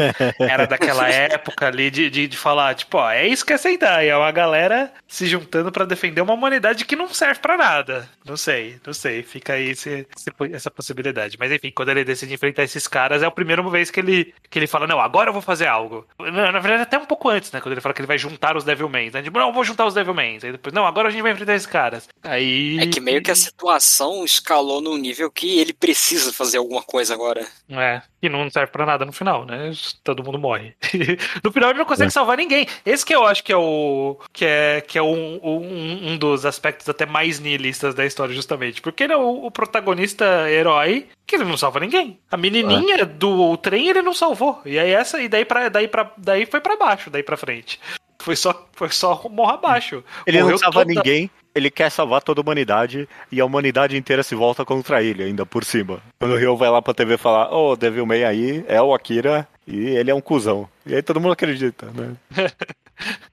[0.40, 4.08] Era daquela época ali de, de, de, falar, tipo, ó, é isso que é Sentai.
[4.08, 8.08] É uma galera se juntando para defender uma humanidade que não serve para nada.
[8.24, 9.22] Não sei, não sei.
[9.22, 10.06] Fica aí esse,
[10.52, 11.36] essa possibilidade.
[11.38, 14.58] Mas enfim, quando ele decide enfrentar esses caras, é a primeira vez que ele, que
[14.58, 16.06] ele fala, não, agora eu vou fazer algo.
[16.18, 17.60] Na, na verdade, até um pouco antes, né?
[17.60, 19.12] Quando ele fala que ele vai juntar os Devilmans.
[19.12, 19.22] Né?
[19.22, 20.44] Tipo, não, eu vou juntar os Devilmans.
[20.44, 22.08] Aí depois, não, agora a gente vai enfrentar esses caras.
[22.22, 22.78] Aí.
[22.80, 26.82] É que meio que a situação escalou num nível que ele precisa precisa fazer alguma
[26.82, 27.46] coisa agora.
[27.70, 29.72] É, e não serve para nada no final, né?
[30.04, 30.74] Todo mundo morre.
[31.42, 32.10] no final ele não consegue é.
[32.10, 32.66] salvar ninguém.
[32.84, 36.44] Esse que eu acho que é o que é, que é um, um, um dos
[36.44, 38.82] aspectos até mais nihilistas da história, justamente.
[38.82, 42.20] Porque ele é o, o protagonista herói que ele não salva ninguém.
[42.30, 43.04] A menininha é.
[43.06, 44.60] do trem ele não salvou.
[44.66, 47.80] E aí essa e daí para daí para daí foi para baixo, daí para frente.
[48.18, 50.04] Foi só, foi só morra abaixo.
[50.26, 50.94] Ele Morreu não salva toda...
[50.94, 55.22] ninguém, ele quer salvar toda a humanidade e a humanidade inteira se volta contra ele,
[55.22, 56.02] ainda por cima.
[56.18, 58.92] Quando o Ryo vai lá pra TV falar, ô, oh, Devil May aí é o
[58.94, 60.68] Akira e ele é um cuzão.
[60.84, 62.14] E aí todo mundo acredita, né?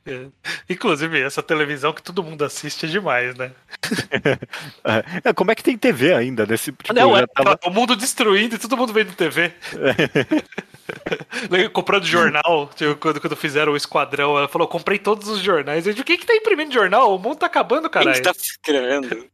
[0.05, 0.25] É.
[0.69, 3.51] Inclusive, essa televisão que todo mundo assiste é demais, né?
[5.23, 6.45] é, como é que tem TV ainda?
[6.45, 7.59] Nesse, tipo, Não, é, tava...
[7.65, 9.51] o mundo destruído e todo mundo vendo TV.
[11.71, 15.85] Comprando jornal, tipo, quando, quando fizeram o esquadrão, ela falou: comprei todos os jornais.
[15.85, 17.15] Eu disse, quem que tá imprimindo jornal?
[17.15, 18.05] O mundo tá acabando, cara.
[18.05, 19.27] Quem que tá escrevendo?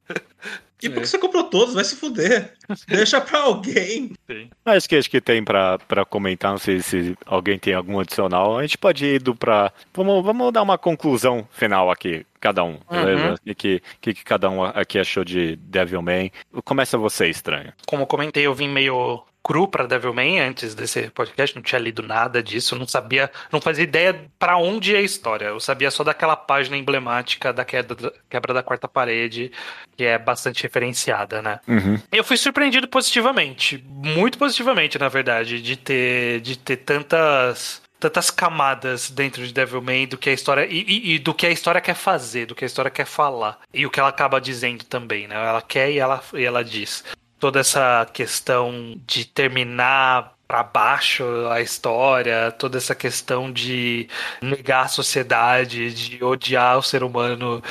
[0.81, 1.73] E por que você comprou todos?
[1.73, 2.53] Vai se fuder.
[2.87, 4.13] Deixa pra alguém.
[4.29, 4.49] Sim.
[4.65, 8.57] Acho que acho que tem pra, pra comentar, não sei se alguém tem algum adicional.
[8.57, 9.73] A gente pode ir do pra.
[9.93, 13.27] Vamos, vamos dar uma conclusão final aqui, cada um, beleza?
[13.27, 13.33] Uhum.
[13.33, 16.31] O que, que, que cada um aqui achou de Devilman?
[16.63, 17.73] Começa você, estranho.
[17.85, 22.01] Como eu comentei, eu vim meio cru para Devilman antes desse podcast, não tinha lido
[22.01, 25.45] nada disso, não sabia, não fazia ideia para onde é a história.
[25.45, 27.95] Eu sabia só daquela página emblemática da queda,
[28.29, 29.51] quebra da quarta parede,
[29.95, 31.59] que é bastante referenciada, né?
[31.67, 31.99] Uhum.
[32.11, 39.09] Eu fui surpreendido positivamente, muito positivamente, na verdade, de ter, de ter tantas tantas camadas
[39.09, 41.95] dentro de Devilman do que a história e, e, e, do que a história quer
[41.95, 45.35] fazer, do que a história quer falar e o que ela acaba dizendo também, né?
[45.35, 47.03] Ela quer e ela, e ela diz
[47.39, 54.09] toda essa questão de terminar para baixo a história, toda essa questão de
[54.41, 57.61] negar a sociedade, de odiar o ser humano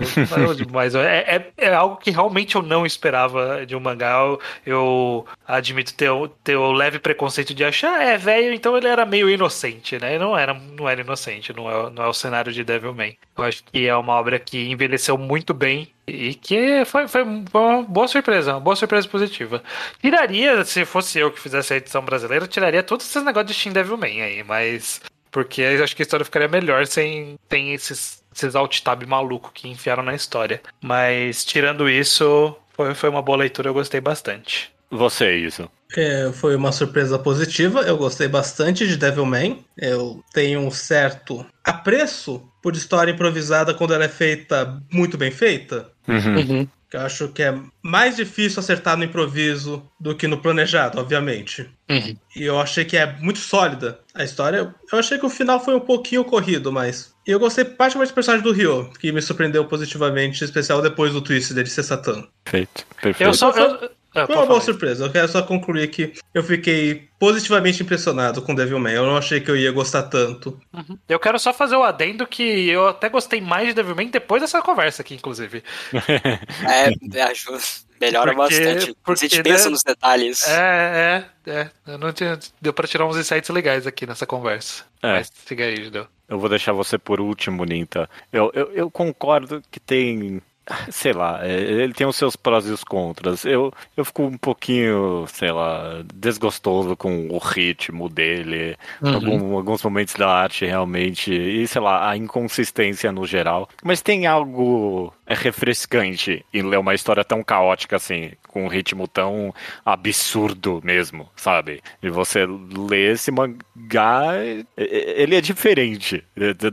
[0.72, 4.12] mas é, é, é, algo que realmente eu não esperava de um mangá.
[4.12, 6.10] Eu, eu admito ter,
[6.42, 10.18] ter o leve preconceito de achar, é velho, então ele era meio inocente, né?
[10.18, 13.16] Não era, não era inocente, não é, não é o cenário de Devilman.
[13.36, 17.82] Eu acho que é uma obra que envelheceu muito bem e que foi, foi uma
[17.82, 19.62] boa surpresa, uma boa surpresa positiva.
[20.00, 23.72] Tiraria, se fosse eu que fizesse a edição brasileira, tiraria todos esses negócios de Shin
[23.72, 25.00] Devilman aí, mas.
[25.30, 30.02] Porque acho que a história ficaria melhor sem, sem esses esses alt-tab maluco que enfiaram
[30.02, 30.60] na história.
[30.80, 34.72] Mas tirando isso, foi, foi uma boa leitura, eu gostei bastante.
[34.90, 35.68] Você, isso.
[35.96, 39.64] É, foi uma surpresa positiva, eu gostei bastante de Devilman.
[39.76, 45.90] Eu tenho um certo apreço por história improvisada quando ela é feita muito bem feita.
[46.08, 46.36] Uhum.
[46.36, 46.68] Uhum.
[46.94, 51.68] Eu acho que é mais difícil acertar no improviso do que no planejado, obviamente.
[51.90, 52.16] Uhum.
[52.36, 54.72] E eu achei que é muito sólida a história.
[54.92, 57.12] Eu achei que o final foi um pouquinho corrido, mas.
[57.26, 61.20] E eu gostei particularmente do personagem do Ryo, que me surpreendeu positivamente, especial depois do
[61.20, 62.28] twist dele ser Satã.
[62.44, 63.28] Perfeito, perfeito.
[63.28, 63.50] Eu só.
[63.50, 65.04] Eu, ah, Foi uma boa surpresa.
[65.04, 68.92] Eu quero só concluir que eu fiquei positivamente impressionado com Devilman.
[68.92, 70.60] Eu não achei que eu ia gostar tanto.
[70.72, 70.96] Uhum.
[71.08, 74.62] Eu quero só fazer o adendo que eu até gostei mais de Devilman depois dessa
[74.62, 75.64] conversa aqui, inclusive.
[77.12, 77.58] é, ajuda.
[78.00, 78.96] Melhora porque, bastante.
[79.02, 80.48] Porque, a gente pensa né, nos detalhes.
[80.48, 81.70] É, é, é.
[81.86, 84.84] Eu não tinha, deu pra tirar uns insights legais aqui nessa conversa.
[85.02, 85.12] É.
[85.12, 86.06] Mas siga aí, Judeu.
[86.28, 88.08] Eu vou deixar você por último, Ninta.
[88.32, 90.40] Eu, eu, eu concordo que tem
[90.90, 93.44] sei lá, é, ele tem os seus prós e os contras.
[93.44, 99.14] Eu, eu fico um pouquinho, sei lá, desgostoso com o ritmo dele, uhum.
[99.14, 103.68] algum, alguns momentos da arte realmente, e sei lá, a inconsistência no geral.
[103.82, 109.08] Mas tem algo é refrescante em ler uma história tão caótica assim, com um ritmo
[109.08, 109.54] tão
[109.84, 111.82] absurdo mesmo, sabe?
[112.02, 114.34] E você lê esse mangá,
[114.76, 116.22] ele é diferente.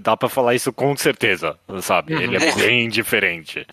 [0.01, 2.13] Dá para falar isso com certeza, sabe?
[2.13, 2.55] Ele é uhum.
[2.55, 3.65] bem diferente,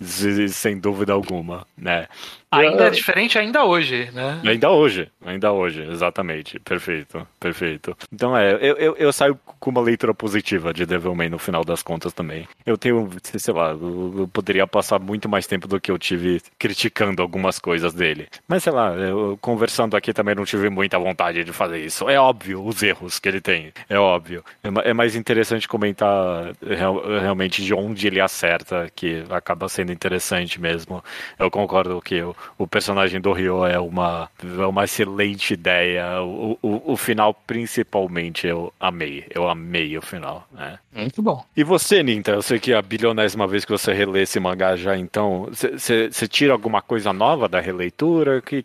[0.48, 2.06] sem dúvida alguma, né?
[2.50, 4.40] Ainda é diferente ainda hoje, né?
[4.44, 6.58] Ainda hoje, ainda hoje, exatamente.
[6.60, 7.96] Perfeito, perfeito.
[8.12, 11.82] Então é, eu, eu, eu saio com uma leitura positiva de Devilman no final das
[11.82, 12.48] contas também.
[12.64, 17.20] Eu tenho, sei lá, eu poderia passar muito mais tempo do que eu tive criticando
[17.20, 18.28] algumas coisas dele.
[18.46, 22.08] Mas sei lá, eu, conversando aqui também não tive muita vontade de fazer isso.
[22.08, 24.42] É óbvio os erros que ele tem, é óbvio.
[24.62, 30.58] É, é mais interessante comentar real, realmente de onde ele acerta, que acaba sendo interessante
[30.58, 31.04] mesmo.
[31.38, 36.22] Eu concordo que eu o personagem do Ryo é uma, é uma excelente ideia.
[36.22, 39.24] O, o, o final, principalmente, eu amei.
[39.30, 40.46] Eu amei o final.
[40.52, 40.78] Né?
[40.92, 41.44] Muito bom.
[41.56, 42.32] E você, Ninta?
[42.32, 46.52] Eu sei que a bilionésima vez que você relê esse mangá já, então, você tira
[46.52, 48.38] alguma coisa nova da releitura?
[48.38, 48.64] O que,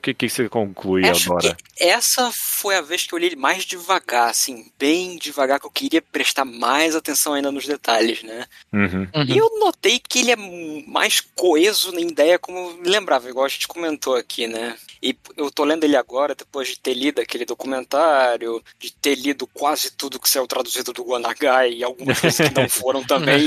[0.00, 1.56] que, que você conclui Acho agora?
[1.78, 6.00] essa foi a vez que eu li mais devagar, assim, bem devagar, que eu queria
[6.00, 8.46] prestar mais atenção ainda nos detalhes, né?
[8.72, 9.06] Uhum.
[9.14, 9.24] Uhum.
[9.26, 10.36] E eu notei que ele é
[10.86, 14.76] mais coeso na ideia, como me lembrava, igual a gente comentou aqui, né?
[15.00, 19.46] E eu tô lendo ele agora, depois de ter lido aquele documentário, de ter lido
[19.46, 23.46] quase tudo que saiu traduzido do Guanagai e algumas coisas que não foram também.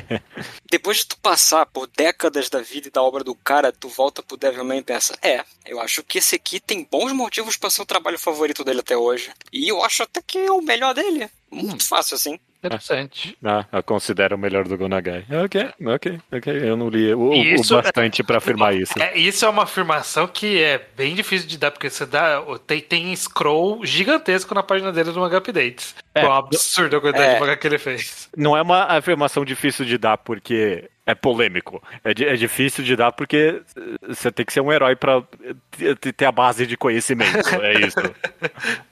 [0.70, 4.22] depois de tu passar por décadas da vida e da obra do cara, tu volta
[4.22, 7.82] pro Devilman e pensa: é, eu acho que esse aqui tem bons motivos para ser
[7.82, 9.30] o trabalho favorito dele até hoje.
[9.52, 11.28] E eu acho até que é o melhor dele.
[11.50, 11.86] Muito hum.
[11.86, 12.38] fácil assim.
[12.62, 13.38] Interessante.
[13.44, 15.24] Ah, eu considero o melhor do Gonagai.
[15.44, 16.68] Ok, ok, ok.
[16.68, 19.00] Eu não li o, o bastante para afirmar isso.
[19.00, 22.42] É, isso é uma afirmação que é bem difícil de dar, porque você dá.
[22.66, 25.94] Tem, tem scroll gigantesco na página dele do Manga Updates.
[26.14, 28.28] É, é um absurdo a quantidade é, de manga que ele fez.
[28.36, 31.82] Não é uma afirmação difícil de dar, porque é polêmico.
[32.04, 33.62] É, é difícil de dar porque
[34.06, 35.22] você tem que ser um herói para
[36.14, 37.48] ter a base de conhecimento.
[37.62, 37.98] É isso.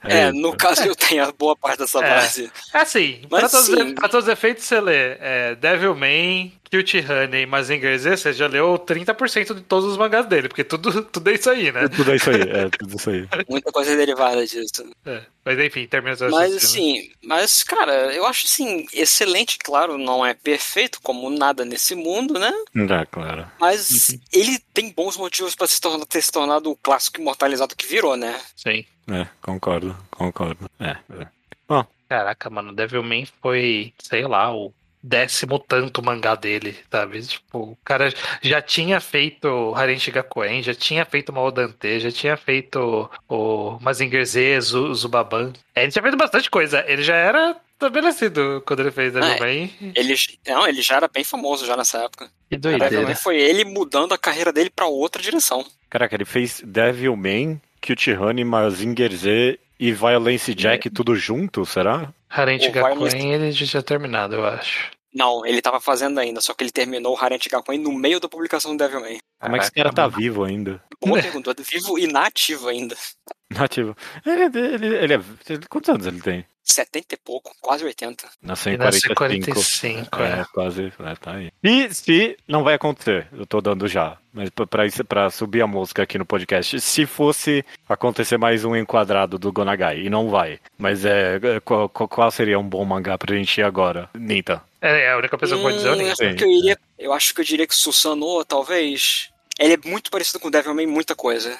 [0.03, 0.39] É, é isso.
[0.39, 2.09] no caso eu tenho a boa parte dessa é.
[2.09, 2.51] base.
[2.73, 7.99] É assim, para todos, todos, os efeitos você lê é, Devilman, Cute Honey e Mazinger
[7.99, 11.51] Z, você já leu 30% de todos os mangás dele, porque tudo, tudo é isso
[11.51, 11.89] aí, né?
[11.89, 13.29] Tudo é isso aí, é tudo isso aí.
[13.49, 14.85] Muita coisa derivada disso.
[15.05, 20.35] É, mas enfim, termina Mas assim, mas cara, eu acho assim, excelente, claro, não é
[20.35, 22.53] perfeito como nada nesse mundo, né?
[22.75, 23.47] É, claro.
[23.61, 24.21] Mas uhum.
[24.33, 28.17] ele tem bons motivos para se tornar, ter se tornado o clássico imortalizado que virou,
[28.17, 28.41] né?
[28.57, 28.85] Sim.
[29.09, 30.69] É, concordo, concordo.
[30.81, 31.27] É, é.
[31.69, 31.85] Bom.
[32.09, 34.73] Caraca, mano, Devilman foi, sei lá, o
[35.07, 37.23] décimo tanto mangá dele, sabe?
[37.23, 43.09] Tipo, o cara já tinha feito Haren Shigakuen, já tinha feito Maodante, já tinha feito
[43.29, 45.53] o Mazinger Z, Zubaban.
[45.75, 46.85] É, ele tinha feito bastante coisa.
[46.87, 49.71] Ele já era estabelecido quando ele fez Devil ah, é.
[49.95, 50.15] Ele,
[50.49, 52.29] não, ele já era bem famoso já nessa época.
[52.51, 53.15] Que doideira.
[53.15, 55.65] Foi ele mudando a carreira dele para outra direção.
[55.89, 57.61] Caraca, ele fez Devilman,
[58.21, 62.13] Honey, Mazinger Z e Violence Jack tudo junto, será?
[62.29, 64.96] Harent Gakuen ele já tinha terminado, eu acho.
[65.17, 68.29] Não, ele tava fazendo ainda, só que ele terminou o Harent Gakuen no meio da
[68.29, 69.19] publicação do Devilman.
[69.41, 70.83] Como é que esse cara tá vivo ainda?
[71.03, 72.95] Boa pergunta, vivo e nativo ainda.
[73.49, 73.97] Nativo.
[74.27, 75.21] Ele, ele, ele é.
[75.71, 76.45] Quantos anos ele tem?
[76.65, 78.29] 70 e pouco, quase 80.
[78.43, 79.15] Nasceu em 45.
[79.15, 81.53] 45 é, é, quase, é, tá aí.
[81.63, 85.67] E se, não vai acontecer, eu tô dando já, mas pra, isso, pra subir a
[85.67, 90.59] música aqui no podcast, se fosse acontecer mais um enquadrado do Gonagai, e não vai,
[90.77, 94.61] mas é, é qual, qual seria um bom mangá pra gente ir agora, Ninta?
[94.87, 97.35] É, é a única pessoa que pode dizer, eu, acho que eu, iria, eu acho
[97.35, 101.59] que eu diria que Susanoo, talvez, ele é muito parecido com Devilman muita coisa.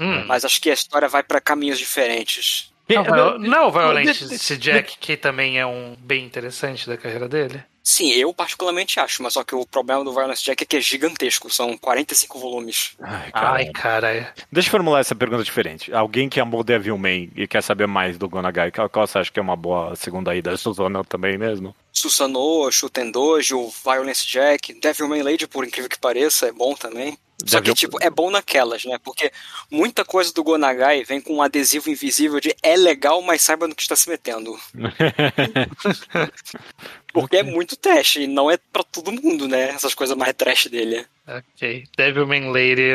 [0.00, 0.24] Hum.
[0.26, 2.72] Mas acho que a história vai para caminhos diferentes.
[2.88, 7.62] Não, não, o Violent esse Jack, que também é um bem interessante da carreira dele.
[7.86, 10.80] Sim, eu particularmente acho, mas só que o problema do Violence Jack é que é
[10.80, 12.96] gigantesco, são 45 volumes.
[13.00, 13.50] Ai, cara.
[13.52, 14.34] Ai, cara.
[14.50, 15.94] Deixa eu formular essa pergunta diferente.
[15.94, 19.38] Alguém que amou Devilman e quer saber mais do Gonagai, qual, qual você acha que
[19.38, 20.56] é uma boa segunda ida?
[20.58, 21.76] Susano também mesmo?
[21.92, 27.16] Susanoo, Shutendoji, o Violence Jack, Devilman Lady, por incrível que pareça, é bom também.
[27.44, 28.98] Só que, tipo, é bom naquelas, né?
[29.02, 29.30] Porque
[29.70, 33.74] muita coisa do Gonagai vem com um adesivo invisível de é legal, mas saiba no
[33.74, 34.58] que está se metendo.
[37.12, 39.70] Porque é muito trash, e não é para todo mundo, né?
[39.70, 41.06] Essas coisas mais trash dele.
[41.26, 41.84] Ok.
[41.96, 42.90] Devilman Lady.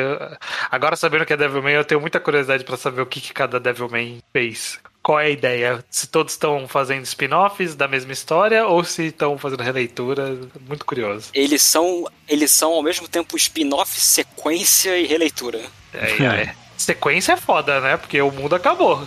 [0.69, 3.59] Agora sabendo que é Devilman, eu tenho muita curiosidade para saber o que, que cada
[3.59, 5.83] Devilman fez qual é a ideia?
[5.89, 10.37] Se todos estão fazendo spin-offs da mesma história ou se estão fazendo releitura?
[10.67, 11.29] Muito curioso.
[11.33, 15.61] Eles são, eles são ao mesmo tempo spin-off, sequência e releitura.
[15.93, 16.55] É, é.
[16.77, 17.95] Sequência é foda, né?
[17.95, 18.99] Porque o mundo acabou.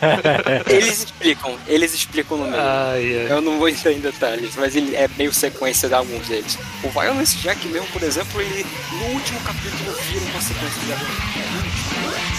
[0.66, 2.56] eles explicam, eles explicam no meio.
[2.56, 3.32] Ai, ai.
[3.32, 6.58] Eu não vou entrar em detalhes, mas ele é meio sequência de alguns deles.
[6.82, 12.35] O Violence Jack mesmo, por exemplo, ele no último capítulo vira uma sequência de alguns.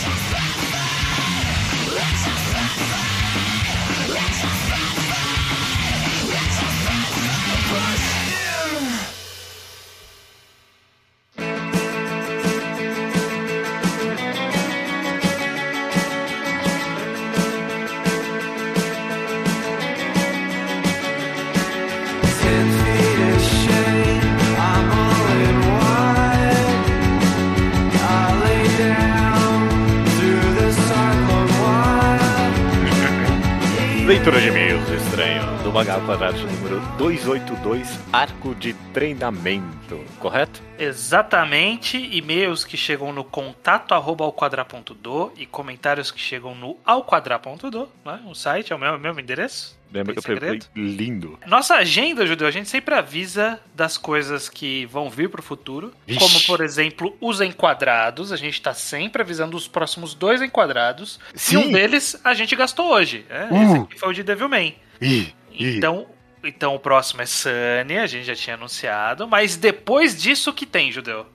[34.28, 40.62] Leitura de e-mails estranho do Mangá Quadrado número 282, Arco de Treinamento, correto?
[40.80, 48.22] Exatamente, e-mails que chegam no contato arroba alquadra.do e comentários que chegam no alquadra.do, né?
[48.26, 49.78] o site é o mesmo, mesmo endereço.
[49.92, 51.38] Lembra que eu falei lindo.
[51.46, 55.94] Nossa agenda, Judeu, a gente sempre avisa das coisas que vão vir pro futuro.
[56.08, 56.20] Ixi.
[56.20, 58.34] Como, por exemplo, os enquadrados.
[58.34, 61.22] A gente tá sempre avisando os próximos dois enquadrados.
[61.34, 61.56] Sim.
[61.56, 63.26] E um deles a gente gastou hoje.
[63.30, 63.48] Né?
[63.50, 63.64] Uh.
[63.64, 64.76] Esse aqui foi o de Devilman.
[65.00, 65.34] Ih.
[65.60, 66.08] Então,
[66.44, 69.28] então o próximo é Sunny, a gente já tinha anunciado.
[69.28, 71.26] Mas depois disso, o que tem, Judeu?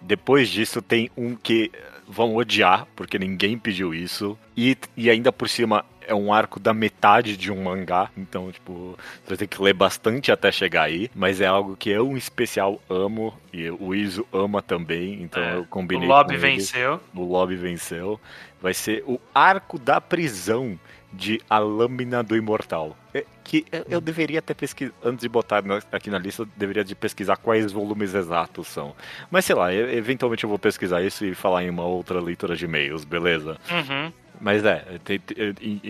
[0.00, 1.70] Depois disso tem um que
[2.06, 4.38] vão odiar, porque ninguém pediu isso.
[4.56, 8.98] E, e ainda por cima é um arco da metade de um mangá, então, tipo,
[9.22, 12.16] você vai ter que ler bastante até chegar aí, mas é algo que eu, em
[12.16, 16.06] especial, amo, e o Iso ama também, então é, eu combinei.
[16.06, 17.00] O Lobby venceu.
[17.14, 18.20] O Lobby venceu.
[18.60, 20.78] Vai ser o arco da prisão
[21.12, 22.96] de A Lâmina do Imortal.
[23.14, 27.36] É, que eu deveria ter pesquisado, antes de botar aqui na lista, deveria de pesquisar
[27.36, 28.94] quais volumes exatos são.
[29.30, 32.64] Mas sei lá, eventualmente eu vou pesquisar isso e falar em uma outra leitura de
[32.64, 33.58] e-mails, beleza?
[33.70, 34.12] Uhum.
[34.42, 35.80] Mas é, tem, tem, em,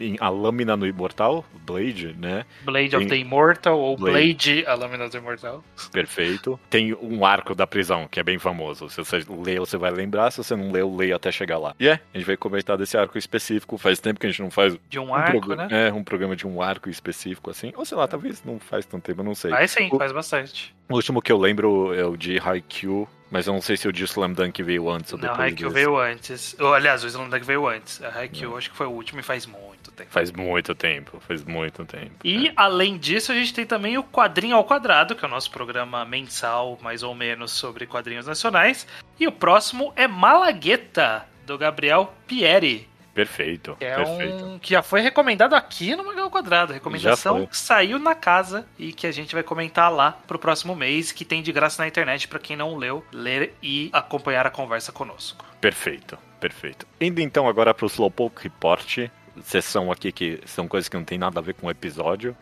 [0.00, 2.46] em, a lâmina no Imortal, Blade, né?
[2.64, 4.18] Blade tem, of the Immortal ou Blade.
[4.18, 5.62] Blade, a lâmina do Imortal.
[5.92, 6.58] Perfeito.
[6.70, 8.88] Tem um arco da prisão, que é bem famoso.
[8.88, 10.30] Se você ler, você vai lembrar.
[10.30, 11.74] Se você não leu, leia até chegar lá.
[11.78, 13.76] E é, a gente vai comentar desse arco específico.
[13.76, 14.78] Faz tempo que a gente não faz.
[14.88, 15.68] De um, um arco, né?
[15.70, 17.72] É, um programa de um arco específico, assim.
[17.76, 19.50] Ou sei lá, talvez não faz tanto tempo, eu não sei.
[19.50, 20.74] Faz sim, o, faz bastante.
[20.88, 23.92] O último que eu lembro é o de Haikyuu, mas eu não sei se o
[23.92, 25.38] de Slam Dunk veio antes ou depois.
[25.38, 26.56] Não, Haikyuu veio antes.
[26.58, 28.02] Ou, aliás, o Slam Dunk veio antes.
[28.02, 30.10] A Haikyuu acho que foi o último e faz muito tempo.
[30.10, 32.14] Faz muito tempo, faz muito tempo.
[32.24, 32.52] E é.
[32.56, 36.04] além disso, a gente tem também o Quadrinho ao Quadrado, que é o nosso programa
[36.04, 38.86] mensal, mais ou menos, sobre quadrinhos nacionais.
[39.18, 42.88] E o próximo é Malagueta, do Gabriel Pieri.
[43.18, 43.76] Perfeito.
[43.80, 44.44] É perfeito.
[44.44, 46.72] um que já foi recomendado aqui no Magal Quadrado.
[46.72, 51.10] Recomendação que saiu na casa e que a gente vai comentar lá pro próximo mês,
[51.10, 54.92] que tem de graça na internet para quem não leu, ler e acompanhar a conversa
[54.92, 55.44] conosco.
[55.60, 56.86] Perfeito, perfeito.
[57.00, 59.08] Indo então agora pro Slowpoke Report,
[59.42, 62.36] sessão aqui que são coisas que não tem nada a ver com o episódio.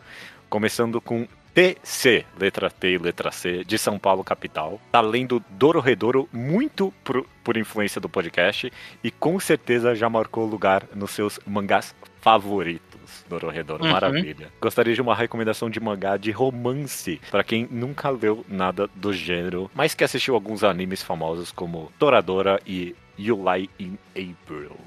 [0.47, 4.79] Começando com TC, letra T e letra C, de São Paulo, capital.
[4.91, 8.71] Tá lendo Doro Redouro muito por, por influência do podcast
[9.03, 13.25] e com certeza já marcou lugar nos seus mangás favoritos.
[13.27, 13.91] Doro Redouro, uhum.
[13.91, 14.51] maravilha.
[14.61, 19.71] Gostaria de uma recomendação de mangá de romance para quem nunca leu nada do gênero,
[19.73, 24.77] mas que assistiu alguns animes famosos como Toradora e You Lie in April.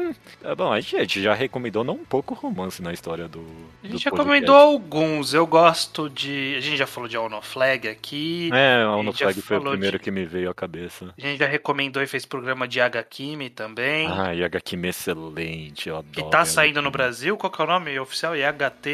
[0.00, 3.44] Hum, é bom, a gente já recomendou não um pouco romance na história do.
[3.84, 5.34] A gente já recomendou alguns.
[5.34, 6.54] Eu gosto de.
[6.56, 8.50] A gente já falou de Ono Flag aqui.
[8.52, 10.04] É, Ono Flag foi o primeiro de...
[10.04, 11.14] que me veio à cabeça.
[11.16, 14.08] A gente já recomendou e fez programa de Yagakimi também.
[14.10, 16.12] Ah, Yagakimi é excelente, eu adoro.
[16.12, 18.34] Que tá saindo no Brasil, qual que é o nome oficial?
[18.34, 18.86] Yagat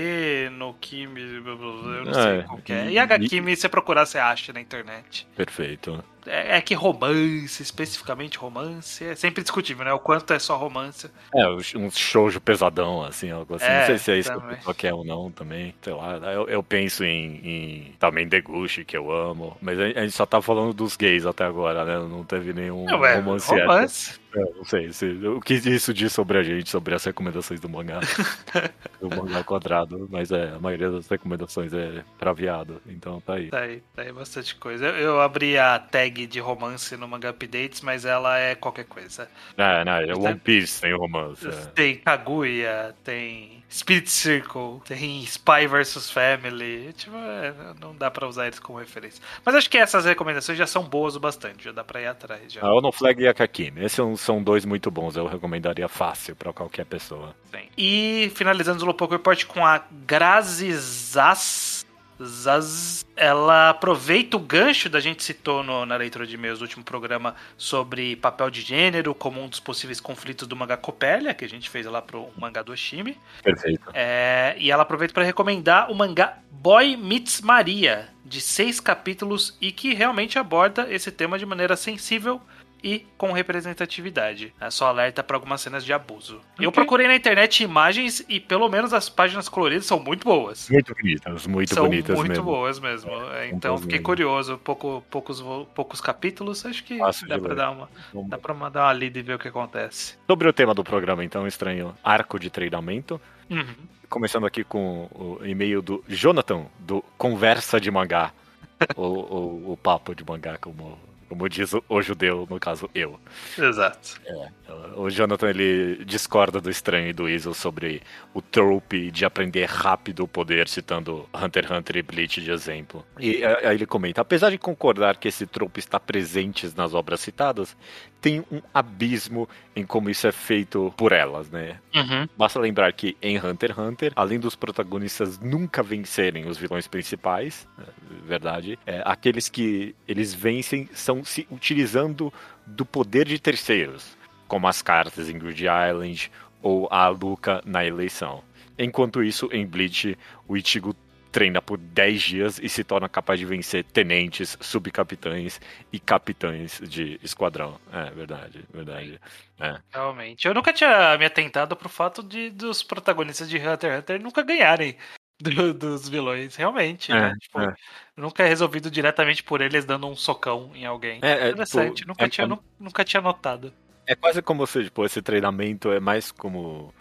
[0.53, 1.21] no Kimi.
[1.21, 2.91] Eu não sei é, qual que é.
[2.91, 3.57] Yagakimi, e...
[3.57, 5.27] você procurar, você acha na internet.
[5.37, 6.03] Perfeito.
[6.27, 9.93] É, é, que romance, especificamente romance, é sempre discutível, né?
[9.93, 11.11] O quanto é só romance.
[11.35, 13.67] É, um shoujo pesadão, assim, algo assim.
[13.67, 14.49] É, não sei se é isso também.
[14.49, 15.75] que a pessoa quer ou não também.
[15.83, 19.57] Sei lá, eu, eu penso em, em também Deguchi, que eu amo.
[19.61, 21.99] Mas a gente só tá falando dos gays até agora, né?
[21.99, 24.21] Não teve nenhum não, é, romance.
[24.37, 27.71] É, não sei se, o que isso diz sobre a gente, sobre as recomendações do
[27.71, 28.01] mangá.
[29.01, 33.49] do mangá quadrado, mas é, a maioria das recomendações é pra viado, então tá aí.
[33.49, 34.85] Tá aí, tá aí bastante coisa.
[34.85, 39.27] Eu, eu abri a tag de romance no Manga Updates, mas ela é qualquer coisa.
[39.57, 41.49] É, não, é One Piece tem romance.
[41.49, 41.51] É.
[41.75, 46.93] Tem Kaguya, tem Spirit Circle, tem Spy vs Family.
[46.93, 49.23] Tipo, é, não dá pra usar eles como referência.
[49.45, 52.53] Mas acho que essas recomendações já são boas o bastante, já dá pra ir atrás.
[52.53, 52.63] Já.
[52.63, 53.85] A Ono Flag e a Kakimi.
[53.85, 57.35] Esses são, dois muito bons, eu recomendaria fácil pra qualquer pessoa.
[57.51, 57.69] Sim.
[57.77, 61.76] E finalizando o Slowpoke Report com a Grazizas
[62.23, 66.85] Zaz, ela aproveita o gancho da gente citou no, na leitura de e-mails do último
[66.85, 71.49] programa sobre papel de gênero como um dos possíveis conflitos do mangá Copélia, que a
[71.49, 73.19] gente fez lá pro mangá do Oshimi.
[73.43, 73.91] Perfeito.
[73.93, 79.71] É, e ela aproveita para recomendar o mangá Boy Meets Maria, de seis capítulos e
[79.71, 82.41] que realmente aborda esse tema de maneira sensível
[82.87, 84.55] e com representatividade.
[84.61, 86.41] É só alerta para algumas cenas de abuso.
[86.55, 86.65] Okay.
[86.65, 90.71] Eu procurei na internet imagens e pelo menos as páginas coloridas são muito boas.
[90.71, 92.45] Muito bonitas, muito são bonitas muito mesmo.
[92.45, 93.11] boas mesmo.
[93.33, 94.05] É, então fiquei mesmo.
[94.05, 94.59] curioso.
[94.59, 95.43] Pouco, poucos,
[95.75, 97.89] poucos capítulos, acho que Fácil dá para dar uma,
[98.29, 100.17] dá para mandar uma lida e ver o que acontece.
[100.25, 103.21] Sobre o tema do programa, então, estranho, arco de treinamento.
[103.51, 103.75] Uhum.
[104.09, 108.33] Começando aqui com o e-mail do Jonathan, do Conversa de Mangá.
[108.95, 110.99] o, o, o papo de mangá, como
[111.29, 113.19] como diz o judeu, no caso eu.
[113.59, 114.21] Exato.
[114.25, 114.49] É,
[114.97, 120.25] o Jonathan ele discorda do estranho e do Weasel sobre o trope de aprender rápido
[120.25, 123.05] o poder, citando Hunter x Hunter e Bleach de exemplo.
[123.19, 127.77] E aí ele comenta: apesar de concordar que esse trope está presente nas obras citadas,
[128.21, 131.79] tem um abismo em como isso é feito por elas, né?
[131.95, 132.29] Uhum.
[132.37, 137.69] Basta lembrar que em Hunter x Hunter, além dos protagonistas nunca vencerem os vilões principais,
[137.79, 142.33] é verdade, é, aqueles que eles vencem são se utilizando
[142.67, 144.17] do poder de terceiros,
[144.49, 146.31] como as cartas em Good Island
[146.63, 148.43] ou a Luca na eleição.
[148.79, 150.95] Enquanto isso, em Bleach, o Ichigo
[151.37, 155.61] treina por 10 dias e se torna capaz de vencer tenentes, subcapitães
[155.93, 157.79] e capitães de esquadrão.
[157.93, 159.21] É, verdade, verdade.
[159.61, 159.79] É.
[159.93, 160.49] Realmente.
[160.49, 164.43] Eu nunca tinha me atentado pro fato de dos protagonistas de Hunter x Hunter nunca
[164.43, 164.97] ganharem
[165.39, 167.13] do, dos vilões, realmente.
[167.13, 167.35] É, né?
[167.39, 167.75] tipo, é.
[168.17, 171.21] Nunca é resolvido diretamente por eles dando um socão em alguém.
[171.21, 172.49] É, é Interessante, tipo, nunca, é tinha,
[172.81, 173.75] nunca tinha notado.
[174.07, 176.95] É quase como se tipo, esse treinamento é mais como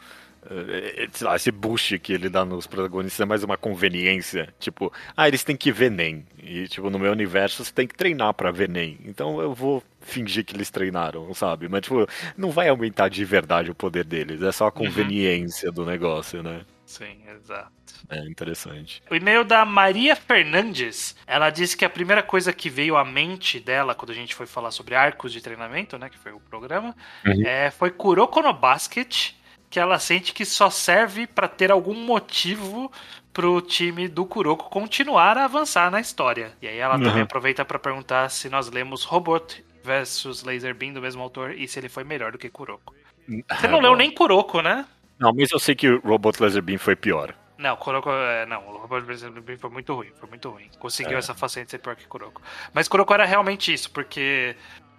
[1.11, 4.53] sei lá, esse boost que ele dá nos protagonistas é mais uma conveniência.
[4.59, 6.26] Tipo, ah, eles têm que ver NEM.
[6.41, 8.99] E, tipo, no meu universo você tem que treinar para ver NEM.
[9.05, 11.67] Então eu vou fingir que eles treinaram, sabe?
[11.67, 12.07] Mas, tipo,
[12.38, 14.41] não vai aumentar de verdade o poder deles.
[14.41, 14.73] É só a uhum.
[14.73, 15.76] conveniência uhum.
[15.76, 16.61] do negócio, né?
[16.85, 17.73] Sim, exato.
[18.07, 19.01] É interessante.
[19.09, 21.15] O e-mail da Maria Fernandes.
[21.26, 24.45] Ela disse que a primeira coisa que veio à mente dela quando a gente foi
[24.45, 26.07] falar sobre arcos de treinamento, né?
[26.09, 26.95] Que foi o programa,
[27.26, 27.47] uhum.
[27.47, 29.34] é, foi Kuroko no Basket
[29.76, 32.89] que ela sente que só serve para ter algum motivo
[33.34, 36.53] pro time do Kuroko continuar a avançar na história.
[36.61, 37.03] E aí ela uhum.
[37.03, 41.68] também aproveita para perguntar se nós lemos Robot versus Laser Beam do mesmo autor e
[41.68, 42.95] se ele foi melhor do que Kuroko.
[43.27, 44.85] Você não é, leu nem Kuroko, né?
[45.19, 47.35] Não, mas eu sei que Robot Laser Beam foi pior.
[47.57, 50.69] Não, Kuroko, é, não, o Robot Laser Beam foi muito ruim, foi muito ruim.
[50.80, 51.19] Conseguiu é.
[51.19, 52.41] essa façanha de ser pior que Kuroko.
[52.73, 54.56] Mas Kuroko era realmente isso, porque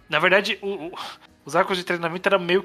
[0.06, 0.92] na verdade o, o,
[1.46, 2.62] os arcos de treinamento eram meio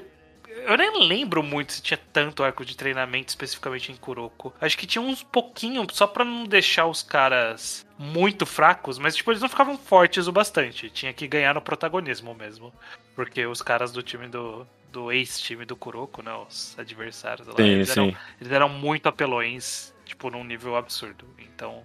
[0.66, 4.52] eu nem lembro muito se tinha tanto arco de treinamento especificamente em Kuroko.
[4.60, 9.30] Acho que tinha uns pouquinho, só pra não deixar os caras muito fracos, mas tipo,
[9.30, 10.90] eles não ficavam fortes o bastante.
[10.90, 12.72] Tinha que ganhar no protagonismo mesmo.
[13.14, 16.32] Porque os caras do time do, do ex-time do Kuroko, né?
[16.34, 18.08] Os adversários lá, sim, eles, sim.
[18.08, 21.26] Eram, eles eram muito apelões, tipo, num nível absurdo.
[21.38, 21.84] Então,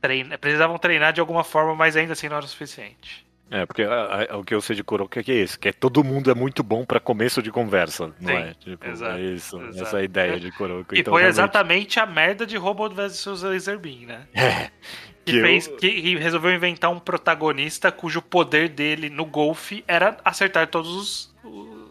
[0.00, 3.25] treina, precisavam treinar de alguma forma, mas ainda assim não era o suficiente.
[3.50, 5.68] É, porque a, a, o que eu sei de Kuroko é que é isso, que
[5.68, 8.54] é todo mundo é muito bom para começo de conversa, não Sim, é?
[8.54, 9.82] Tipo, exato, é isso, exato.
[9.82, 10.94] essa é ideia de Kuroko.
[10.94, 11.40] E então, foi realmente...
[11.40, 14.26] exatamente a merda de Robot vs Laser Beam, né?
[14.36, 14.70] É.
[15.24, 15.76] Que, que, fez, eu...
[15.76, 21.34] que resolveu inventar um protagonista cujo poder dele no golfe era acertar todos os.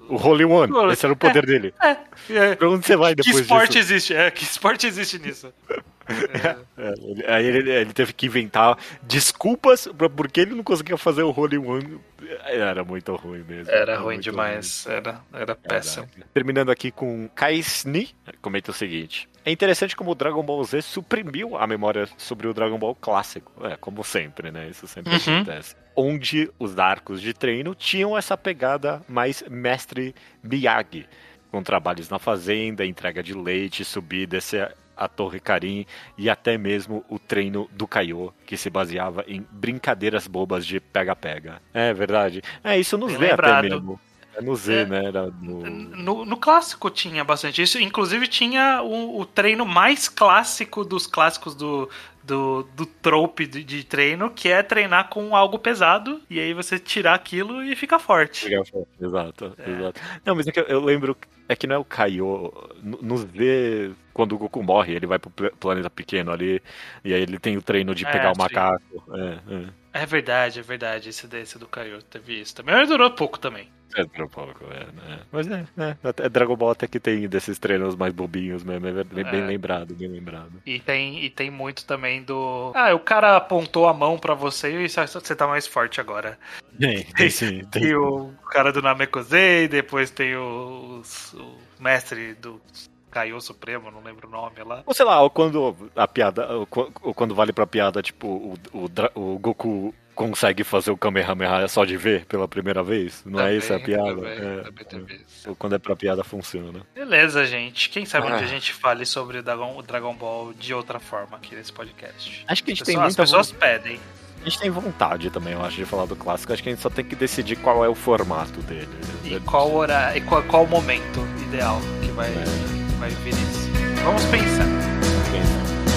[0.08, 1.74] O Holy One, esse era o poder é, dele.
[1.82, 1.98] É,
[2.30, 2.56] é.
[2.56, 3.80] Pra onde você vai depois que esporte disso?
[3.80, 4.14] existe?
[4.14, 5.54] É, que esporte existe nisso?
[6.08, 11.58] É, aí ele, ele, teve que inventar desculpas porque ele não conseguia fazer o Holy
[11.58, 12.00] One.
[12.44, 13.72] Era muito ruim mesmo.
[13.72, 14.86] Era, era ruim demais.
[14.86, 14.96] Ruim.
[14.98, 16.08] Era, era péssimo.
[16.16, 16.28] Era.
[16.32, 19.28] Terminando aqui com Kaisni, comenta o seguinte.
[19.44, 23.52] É interessante como o Dragon Ball Z suprimiu a memória sobre o Dragon Ball clássico.
[23.66, 24.70] É, como sempre, né?
[24.70, 25.38] Isso sempre uhum.
[25.38, 25.76] acontece.
[25.96, 30.14] Onde os arcos de treino tinham essa pegada mais mestre
[30.44, 31.08] Miyagi
[31.56, 35.86] com trabalhos na fazenda, entrega de leite, subir, descer a Torre Karim
[36.18, 41.62] e até mesmo o treino do Kaiô, que se baseava em brincadeiras bobas de pega-pega.
[41.74, 42.42] É verdade.
[42.62, 44.00] É, isso nos vê até mesmo.
[44.38, 45.06] É no Z, é, né?
[45.06, 45.60] Era no...
[45.62, 46.26] no...
[46.26, 47.80] No, clássico tinha bastante isso.
[47.80, 51.90] Inclusive tinha o, o treino mais clássico dos clássicos do,
[52.26, 56.80] do, do trope de, de, treino, que é treinar com algo pesado, e aí você
[56.80, 58.46] tirar aquilo e fica forte.
[58.46, 59.72] Fica forte, exato, é.
[59.72, 60.02] exato.
[60.26, 61.16] Não, mas é que eu, lembro,
[61.48, 62.52] é que não é o Kaiô,
[62.84, 66.62] nos vê quando o Goku morre, ele vai pro planeta pequeno ali,
[67.04, 69.04] e aí ele tem o treino de é, pegar o macaco.
[69.14, 70.02] É, é.
[70.02, 73.70] é, verdade, é verdade, esse desse do Kaiô, teve isso também, mas durou pouco também.
[73.96, 75.20] É, pouco, é, né?
[75.32, 75.96] Mas é, é,
[76.26, 79.46] é, Dragon Ball até que tem desses treinos mais bobinhos mesmo, é bem, bem é.
[79.46, 80.62] lembrado, bem lembrado.
[80.66, 82.72] E tem, e tem muito também do.
[82.76, 86.38] Ah, o cara apontou a mão para você e você tá mais forte agora.
[86.78, 87.64] Tem, tem sim.
[87.72, 87.84] Tem.
[87.84, 91.02] E o cara do Namekusei, depois tem o,
[91.34, 92.62] o mestre do
[93.10, 94.84] Caiu Supremo, não lembro o nome lá.
[94.86, 96.48] Ou sei lá, ou quando a piada.
[96.54, 96.66] Ou
[97.14, 101.98] quando vale pra piada, tipo, o, o, o Goku consegue fazer o Kamehameha só de
[101.98, 103.22] ver pela primeira vez.
[103.26, 104.16] Não também, é isso a piada?
[104.16, 105.52] Também, é, também é.
[105.60, 106.82] Quando é pra piada, funciona.
[106.96, 107.90] Beleza, gente.
[107.90, 108.36] Quem sabe ah.
[108.36, 111.72] onde a gente fale sobre o Dragon, o Dragon Ball de outra forma aqui nesse
[111.72, 112.46] podcast.
[112.48, 113.10] Acho que a gente as tem muita...
[113.10, 114.00] As pessoas pedem.
[114.42, 116.54] A gente tem vontade também, eu acho, de falar do clássico.
[116.54, 118.88] Acho que a gente só tem que decidir qual é o formato dele.
[119.24, 122.34] E qual horário, e qual, qual momento ideal que vai, é.
[122.34, 123.70] que vai vir isso.
[124.04, 124.66] Vamos pensar.
[124.66, 125.95] Vamos pensar.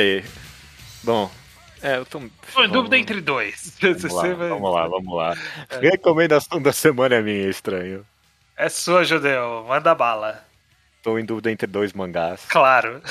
[0.00, 0.24] Sei.
[1.02, 1.30] Bom,
[1.82, 2.22] é, eu tô.
[2.54, 3.76] Tô em dúvida entre dois.
[3.84, 4.48] Vamos lá, vai...
[4.48, 5.34] vamos lá, vamos lá.
[5.68, 5.90] É.
[5.90, 8.06] Recomendação da semana é minha, estranho.
[8.56, 9.62] É sua, Judeu.
[9.68, 10.42] Manda bala.
[11.02, 12.46] Tô em dúvida entre dois mangás.
[12.48, 13.02] Claro.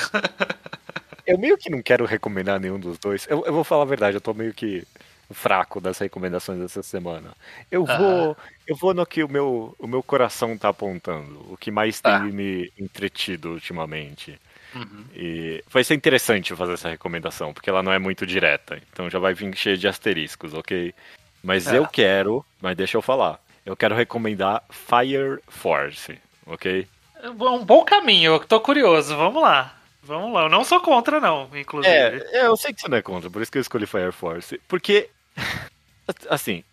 [1.24, 3.24] eu meio que não quero recomendar nenhum dos dois.
[3.30, 4.84] Eu, eu vou falar a verdade, eu tô meio que
[5.30, 7.36] fraco das recomendações dessa semana.
[7.70, 8.36] Eu vou,
[8.66, 12.12] eu vou no que o meu, o meu coração tá apontando, o que mais tem
[12.12, 12.18] ah.
[12.18, 14.40] me entretido ultimamente.
[14.74, 15.04] Uhum.
[15.14, 18.80] E vai ser interessante fazer essa recomendação, porque ela não é muito direta.
[18.92, 20.94] Então já vai vir cheio de asteriscos, ok?
[21.42, 21.78] Mas é.
[21.78, 23.40] eu quero, mas deixa eu falar.
[23.64, 26.86] Eu quero recomendar Fire Force, ok?
[27.22, 29.16] É um bom caminho, eu tô curioso.
[29.16, 29.76] Vamos lá.
[30.02, 30.44] Vamos lá.
[30.44, 31.94] Eu não sou contra, não, inclusive.
[31.94, 34.12] É, é eu sei que você não é contra, por isso que eu escolhi Fire
[34.12, 34.60] Force.
[34.66, 35.10] Porque,
[36.28, 36.64] assim,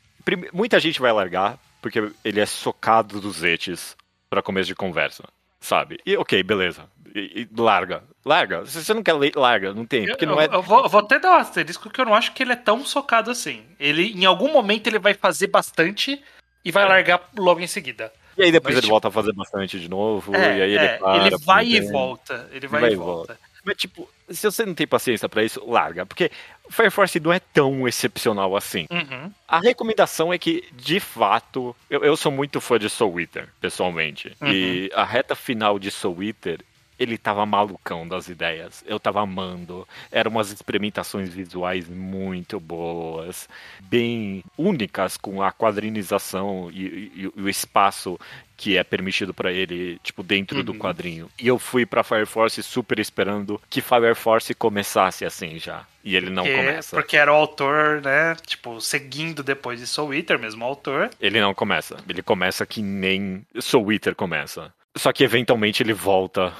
[0.54, 3.96] muita gente vai largar, porque ele é socado dos etes
[4.30, 5.24] para começo de conversa
[5.60, 6.00] sabe?
[6.06, 6.86] E ok, beleza.
[7.16, 8.04] E, e larga.
[8.26, 8.66] Larga.
[8.66, 9.74] Se você não quer ler, larga.
[9.74, 10.06] Não tem.
[10.06, 10.48] Porque eu, não é...
[10.52, 12.58] eu, vou, eu vou até dar um asterisco que eu não acho que ele é
[12.58, 13.64] tão socado assim.
[13.80, 16.22] Ele, em algum momento, ele vai fazer bastante
[16.64, 16.88] e vai é.
[16.88, 18.12] largar logo em seguida.
[18.38, 18.92] E aí depois Mas, ele tipo...
[18.92, 20.36] volta a fazer bastante de novo.
[20.36, 21.26] É, e aí ele é, para.
[21.26, 22.50] Ele vai e volta.
[22.52, 23.34] Ele vai, vai e volta.
[23.34, 23.40] volta.
[23.68, 26.06] Mas, tipo, se você não tem paciência para isso, larga.
[26.06, 26.32] Porque
[26.70, 28.88] Fire Force não é tão excepcional assim.
[28.90, 29.30] Uhum.
[29.46, 34.34] A recomendação é que, de fato, eu, eu sou muito fã de Soul Eater, pessoalmente.
[34.40, 34.48] Uhum.
[34.48, 36.62] E a reta final de Soul Eater
[37.00, 38.84] ele tava malucão das ideias.
[38.88, 39.88] Eu tava amando.
[40.12, 43.48] Eram umas experimentações visuais muito boas,
[43.82, 48.18] bem únicas com a quadrinização e, e, e o espaço
[48.58, 50.64] que é permitido para ele, tipo, dentro uhum.
[50.64, 51.30] do quadrinho.
[51.40, 55.86] E eu fui pra Fire Force super esperando que Fire Force começasse assim já.
[56.04, 56.96] E ele não porque, começa.
[56.96, 58.36] Porque era o autor, né?
[58.46, 61.12] Tipo, seguindo depois de Soul Eater, mesmo autor.
[61.22, 61.98] Ele não começa.
[62.10, 64.74] Ele começa que nem Soul Eater começa.
[64.96, 66.52] Só que eventualmente ele volta.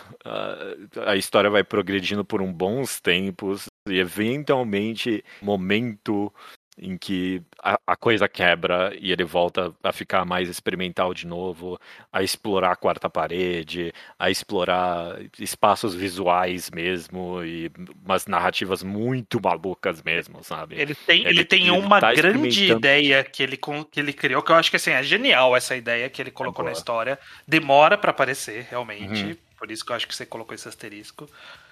[1.08, 3.66] A história vai progredindo por um bons tempos.
[3.90, 6.32] E eventualmente, momento
[6.80, 11.80] em que a, a, coisa quebra e ele volta a ficar mais experimental de novo,
[12.14, 17.72] a explorar a quarta parede, a explorar espaços visuais mesmo e
[18.06, 20.80] umas narrativas muito malucas mesmo, sabe?
[20.80, 24.44] Ele tem, ele, ele tem ele uma tá grande ideia que ele, que ele criou,
[24.44, 27.18] que eu acho que assim, é genial essa ideia que ele colocou é na história.
[27.48, 29.24] Demora para aparecer, realmente.
[29.24, 29.38] Uhum.
[29.58, 31.28] Por isso que eu acho que você colocou esse asterisco.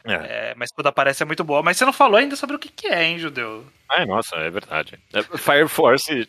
[0.05, 0.13] É.
[0.13, 1.63] É, mas quando aparece é muito boa.
[1.63, 3.65] Mas você não falou ainda sobre o que, que é, hein, Judeu?
[3.89, 4.99] Ah, nossa, é verdade.
[5.13, 6.27] É, Fire Force,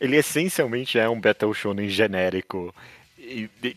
[0.00, 2.74] ele essencialmente é um Battle Shonen genérico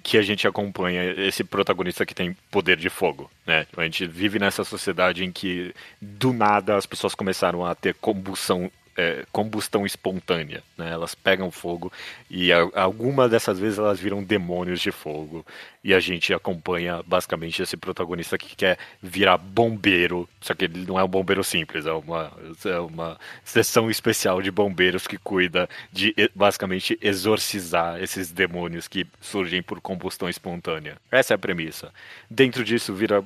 [0.01, 3.67] que a gente acompanha esse protagonista que tem poder de fogo, né?
[3.77, 8.71] A gente vive nessa sociedade em que do nada as pessoas começaram a ter combustão
[8.97, 10.91] é, combustão espontânea, né?
[10.91, 11.91] Elas pegam fogo
[12.29, 15.45] e a, alguma dessas vezes elas viram demônios de fogo
[15.83, 20.99] e a gente acompanha basicamente esse protagonista que quer virar bombeiro, só que ele não
[20.99, 22.31] é um bombeiro simples, é uma
[22.65, 29.61] é uma seção especial de bombeiros que cuida de basicamente exorcizar esses demônios que surgem
[29.61, 30.97] por combustão espontânea.
[31.11, 31.91] Essa é a premissa.
[32.29, 33.23] Dentro disso vira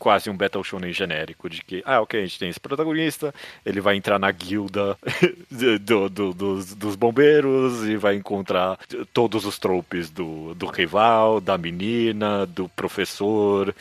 [0.00, 3.82] quase um Battle Shonen genérico, de que, ah, ok, a gente tem esse protagonista, ele
[3.82, 4.98] vai entrar na guilda
[5.82, 8.78] do, do, dos, dos, bombeiros e vai encontrar
[9.12, 13.74] todos os tropes do, do rival, da menina, do professor,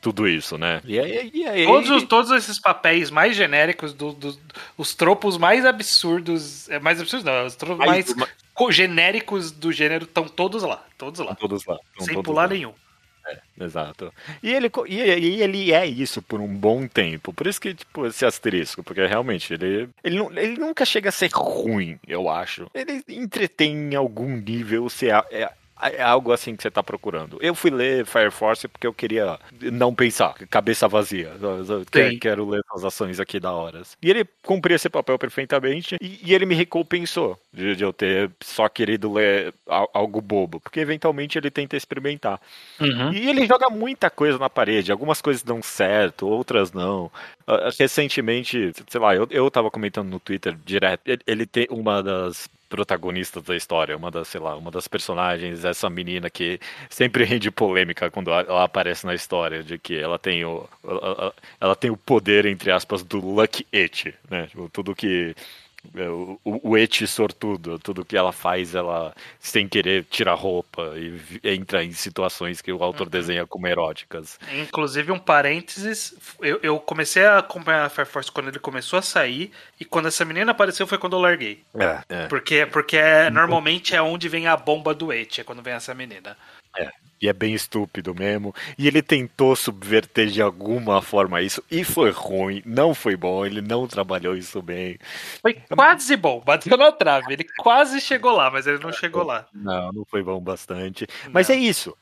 [0.00, 0.80] tudo isso, né?
[0.84, 1.66] E aí, e aí...
[1.66, 4.38] Todos, todos esses papéis mais genéricos, do, do,
[4.78, 8.30] os tropos mais absurdos, é mais absurdos não, os tropos mais, mais
[8.70, 11.34] genéricos do gênero estão todos lá, todos lá.
[11.34, 11.80] Todos lá.
[11.98, 12.48] Sem pular lá.
[12.48, 12.72] nenhum.
[13.26, 14.12] É, exato.
[14.42, 17.32] E ele, e, e, ele é isso por um bom tempo.
[17.32, 21.30] Por isso que, tipo, esse asterisco, porque realmente ele, ele, ele nunca chega a ser
[21.32, 22.70] ruim, eu acho.
[22.74, 25.50] Ele entretém em algum nível se é, é
[25.90, 27.38] é algo assim que você está procurando.
[27.40, 29.38] Eu fui ler Fire Force porque eu queria
[29.72, 31.32] não pensar, cabeça vazia.
[31.90, 33.82] Quero, quero ler as ações aqui da hora.
[34.02, 38.30] E ele cumpriu esse papel perfeitamente e, e ele me recompensou de, de, eu ter
[38.42, 42.40] só querido ler algo bobo, porque eventualmente ele tenta experimentar.
[42.80, 43.12] Uhum.
[43.12, 47.06] E ele joga muita coisa na parede, algumas coisas dão certo, outras não.
[47.46, 52.02] Uh, recentemente, sei lá, eu, eu tava comentando no Twitter direto, ele, ele tem uma
[52.02, 56.58] das protagonistas da história, uma das, sei lá, uma das personagens, essa menina que
[56.90, 61.76] sempre rende polêmica quando ela aparece na história, de que ela tem o, ela, ela
[61.76, 64.48] tem o poder, entre aspas, do Lucky It, né?
[64.48, 65.36] Tipo, tudo que
[66.44, 71.84] o, o eti sortudo, tudo que ela faz, ela sem querer tira roupa e entra
[71.84, 73.10] em situações que o autor uhum.
[73.10, 74.38] desenha como eróticas.
[74.52, 79.02] Inclusive, um parênteses, eu, eu comecei a acompanhar a Fire Force quando ele começou a
[79.02, 81.62] sair, e quando essa menina apareceu foi quando eu larguei.
[81.74, 82.26] É, é.
[82.26, 85.94] Porque, porque é, normalmente é onde vem a bomba do eti, é quando vem essa
[85.94, 86.36] menina.
[86.76, 86.90] É,
[87.24, 88.54] e é bem estúpido mesmo.
[88.76, 93.62] E ele tentou subverter de alguma forma isso, e foi ruim, não foi bom, ele
[93.62, 94.98] não trabalhou isso bem.
[95.40, 99.46] Foi quase bom, bateu na trave, ele quase chegou lá, mas ele não chegou lá.
[99.54, 101.06] Não, não foi bom bastante.
[101.32, 101.54] Mas não.
[101.54, 101.96] é isso.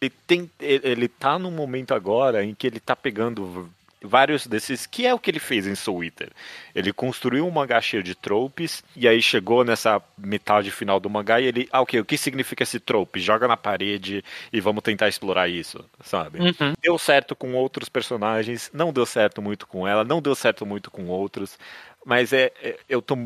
[0.00, 3.70] Ele, tem, ele tá num momento agora em que ele tá pegando
[4.02, 6.30] vários desses, que é o que ele fez em Soul Eater.
[6.74, 11.40] Ele construiu um mangá cheio de tropes, e aí chegou nessa metade final do mangá
[11.40, 13.20] e ele, ah, ok, o que significa esse trope?
[13.20, 16.38] Joga na parede e vamos tentar explorar isso, sabe?
[16.38, 16.74] Uhum.
[16.80, 20.90] Deu certo com outros personagens, não deu certo muito com ela, não deu certo muito
[20.90, 21.58] com outros,
[22.04, 23.16] mas é, é eu tô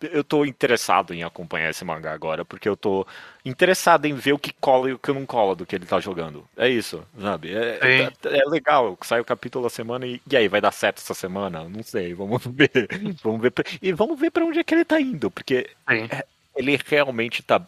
[0.00, 3.06] eu tô interessado em acompanhar esse mangá agora, porque eu tô
[3.44, 6.00] interessado em ver o que cola e o que não cola do que ele tá
[6.00, 6.46] jogando.
[6.56, 7.54] É isso, sabe?
[7.54, 10.98] É, é, é, legal, sai o capítulo a semana e, e aí, vai dar certo
[10.98, 11.64] essa semana?
[11.68, 12.88] Não sei, vamos ver.
[13.22, 16.24] vamos ver pra, e vamos ver para onde é que ele tá indo, porque é,
[16.56, 17.60] ele realmente tá.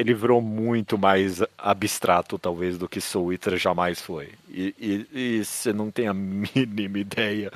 [0.00, 4.30] É, ele virou muito mais abstrato, talvez, do que Soul Eater jamais foi.
[4.48, 7.52] E, e, e você não tem a mínima ideia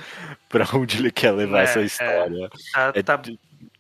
[0.49, 1.85] para onde ele quer levar é, essa é.
[1.85, 2.51] história.
[2.73, 3.23] Tá, é, tá,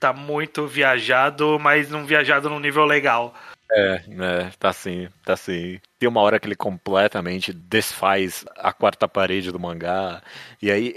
[0.01, 3.35] tá, muito viajado, mas não viajado num nível legal.
[3.71, 5.81] É, né, tá sim, tá sim.
[5.99, 10.23] Tem uma hora que ele completamente desfaz a quarta parede do mangá,
[10.61, 10.95] e aí...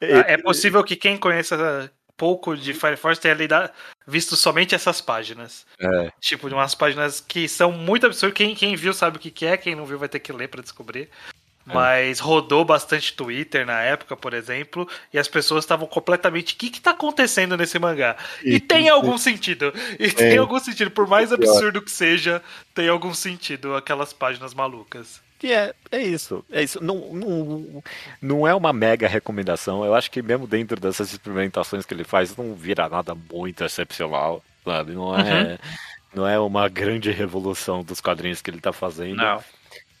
[0.00, 1.90] É, é possível que quem conheça
[2.20, 3.70] pouco de Fire Force tenha lidado,
[4.06, 5.64] visto somente essas páginas.
[5.80, 6.12] É.
[6.20, 8.36] Tipo, de umas páginas que são muito absurdas.
[8.36, 10.60] Quem, quem viu sabe o que é, quem não viu vai ter que ler para
[10.60, 11.08] descobrir.
[11.66, 11.72] É.
[11.72, 16.52] Mas rodou bastante Twitter na época, por exemplo, e as pessoas estavam completamente.
[16.52, 18.18] O que, que tá acontecendo nesse mangá?
[18.44, 19.72] E, e tem algum sentido.
[19.98, 20.10] E é.
[20.10, 20.90] tem algum sentido.
[20.90, 22.42] Por mais absurdo que seja,
[22.74, 25.22] tem algum sentido aquelas páginas malucas.
[25.42, 26.44] E é, é isso.
[26.50, 26.82] É isso.
[26.82, 27.82] Não, não,
[28.20, 29.84] não é uma mega recomendação.
[29.84, 34.42] Eu acho que mesmo dentro dessas experimentações que ele faz, não vira nada muito excepcional,
[34.64, 34.92] sabe?
[34.92, 35.58] Não é, uhum.
[36.14, 39.16] não é uma grande revolução dos quadrinhos que ele está fazendo.
[39.16, 39.42] Não.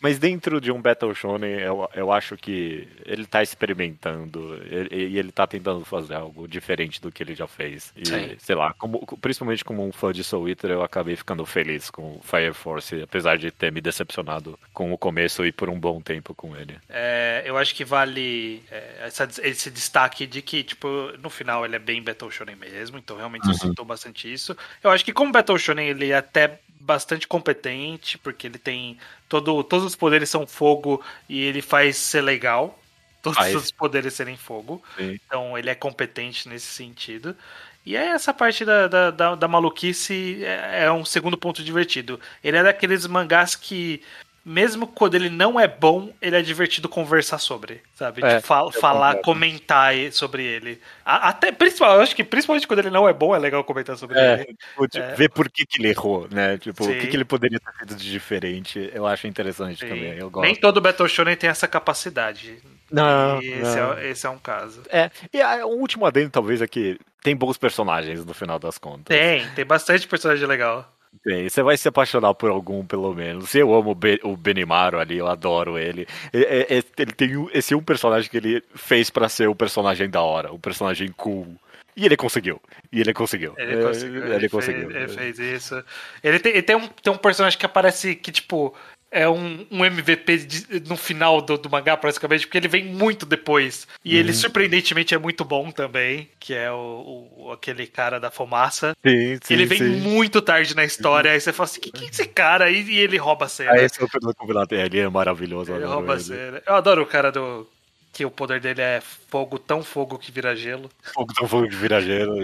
[0.00, 5.18] Mas dentro de um Battle Shonen, eu, eu acho que ele tá experimentando e ele,
[5.18, 7.92] ele tá tentando fazer algo diferente do que ele já fez.
[7.94, 8.36] E, Sim.
[8.38, 12.18] sei lá, como, principalmente como um fã de Soul Eater, eu acabei ficando feliz com
[12.22, 16.34] Fire Force, apesar de ter me decepcionado com o começo e por um bom tempo
[16.34, 16.78] com ele.
[16.88, 21.76] É, eu acho que vale é, essa, esse destaque de que, tipo, no final ele
[21.76, 23.52] é bem Battle Shonen mesmo, então realmente uhum.
[23.52, 24.56] suscitou bastante isso.
[24.82, 28.98] Eu acho que como Battle Shonen ele é até bastante competente, porque ele tem
[29.28, 32.78] todo, todos os poderes são fogo e ele faz ser legal.
[33.22, 34.82] Todos ah, os poderes serem fogo.
[34.96, 35.18] Sim.
[35.24, 37.36] Então ele é competente nesse sentido.
[37.84, 42.18] E é essa parte da, da, da, da maluquice é, é, um segundo ponto divertido.
[42.42, 44.02] Ele é daqueles mangás que
[44.44, 48.24] mesmo quando ele não é bom, ele é divertido conversar sobre, sabe?
[48.24, 50.80] É, fal falar, comentar sobre ele.
[51.04, 54.18] Até, principalmente, eu acho que principalmente quando ele não é bom, é legal comentar sobre
[54.18, 54.56] é, ele.
[54.56, 55.14] Tipo, é.
[55.14, 56.56] Ver por que, que ele errou, né?
[56.58, 56.96] Tipo, Sim.
[56.96, 59.88] o que, que ele poderia ter feito de diferente, eu acho interessante Sim.
[59.88, 60.14] também.
[60.16, 60.46] Eu gosto.
[60.46, 62.58] Nem todo Battle Shonen tem essa capacidade.
[62.90, 63.92] Não, esse, não.
[63.94, 64.82] É, esse é um caso.
[64.88, 69.04] É, e o último adendo talvez é que tem bons personagens no final das contas.
[69.04, 70.90] Tem, tem bastante personagem legal.
[71.22, 73.54] Tem, você vai se apaixonar por algum, pelo menos.
[73.54, 76.06] Eu amo o Benimaro ali, eu adoro ele.
[76.32, 80.58] Ele tem esse um personagem que ele fez para ser o personagem da hora, o
[80.58, 81.56] personagem cool.
[81.96, 82.60] E ele conseguiu.
[82.92, 83.54] E ele conseguiu.
[83.58, 84.24] Ele conseguiu.
[84.24, 84.90] Ele, ele conseguiu.
[84.90, 85.84] Fez, ele fez isso.
[86.22, 88.74] Ele tem, ele tem, um, tem um personagem que aparece que, tipo,
[89.10, 93.26] é um, um MVP de, no final do, do, mangá, praticamente, porque ele vem muito
[93.26, 93.86] depois.
[94.04, 94.20] E uhum.
[94.20, 98.96] ele, surpreendentemente, é muito bom também, que é o, o aquele cara da fumaça.
[99.04, 100.00] Sim, sim, ele vem sim.
[100.00, 102.70] muito tarde na história, aí você fala assim, que que é esse cara?
[102.70, 103.72] E, e ele rouba a cena.
[103.72, 105.72] Ah, esse é o combinado, ele é maravilhoso.
[105.72, 106.20] Ele rouba ele.
[106.20, 106.62] a cena.
[106.66, 107.66] Eu adoro o cara do...
[108.12, 110.90] Que o poder dele é fogo tão fogo que vira gelo.
[111.00, 112.34] Fogo tão fogo que vira gelo.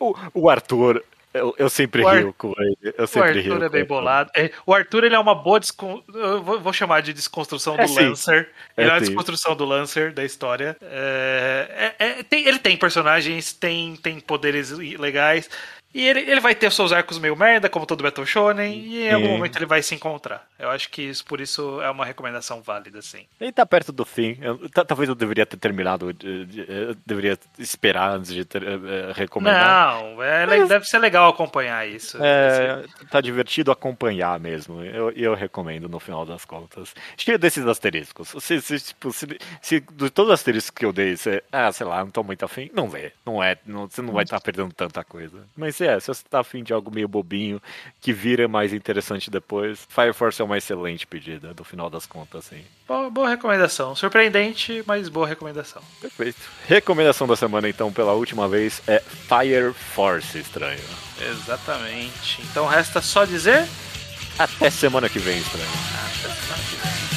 [0.00, 1.00] O, o Arthur,
[1.38, 2.94] eu, eu sempre o rio com ele.
[2.96, 4.30] Eu sempre o Arthur é bem bolado.
[4.34, 6.02] É, o Arthur ele é uma boa descon...
[6.12, 8.08] eu vou chamar de desconstrução é do sim.
[8.08, 8.48] Lancer.
[8.76, 10.76] Ele é, é uma desconstrução do Lancer da história.
[10.82, 15.48] É, é, é, tem, ele tem personagens, tem, tem poderes legais.
[15.96, 19.14] E ele, ele vai ter seus arcos meio merda, como todo Battle Shonen, e em
[19.14, 20.46] algum momento ele vai se encontrar.
[20.58, 23.24] Eu acho que isso, por isso é uma recomendação válida, sim.
[23.40, 24.36] Ele tá perto do fim.
[24.42, 29.94] Eu, talvez eu deveria ter terminado, eu deveria esperar antes de ter, uh, recomendar.
[29.94, 30.68] Não, é, Mas...
[30.68, 32.18] deve ser legal acompanhar isso.
[32.22, 34.82] É, tá divertido acompanhar mesmo.
[34.82, 36.94] Eu, eu recomendo no final das contas.
[37.16, 38.34] Cheio desses asteriscos.
[38.38, 39.26] Se, se, tipo, se,
[39.62, 42.44] se de todos os asteriscos que eu dei, você, ah, sei lá, não tô muito
[42.44, 43.14] afim, não vê.
[43.24, 45.38] Não é, não, você não vai estar tá perdendo tanta coisa.
[45.56, 47.60] Mas é, se você tá afim de algo meio bobinho,
[48.00, 52.46] que vira mais interessante depois, Fire Force é uma excelente pedida, do final das contas,
[52.46, 52.62] assim.
[52.86, 53.94] Boa, boa recomendação.
[53.94, 55.82] Surpreendente, mas boa recomendação.
[56.00, 56.40] Perfeito.
[56.66, 60.80] Recomendação da semana, então, pela última vez, é Fire Force, estranho.
[61.20, 62.42] Exatamente.
[62.50, 63.66] Então resta só dizer.
[64.38, 65.68] Até semana que vem, estranho.
[65.68, 67.15] Até semana que vem.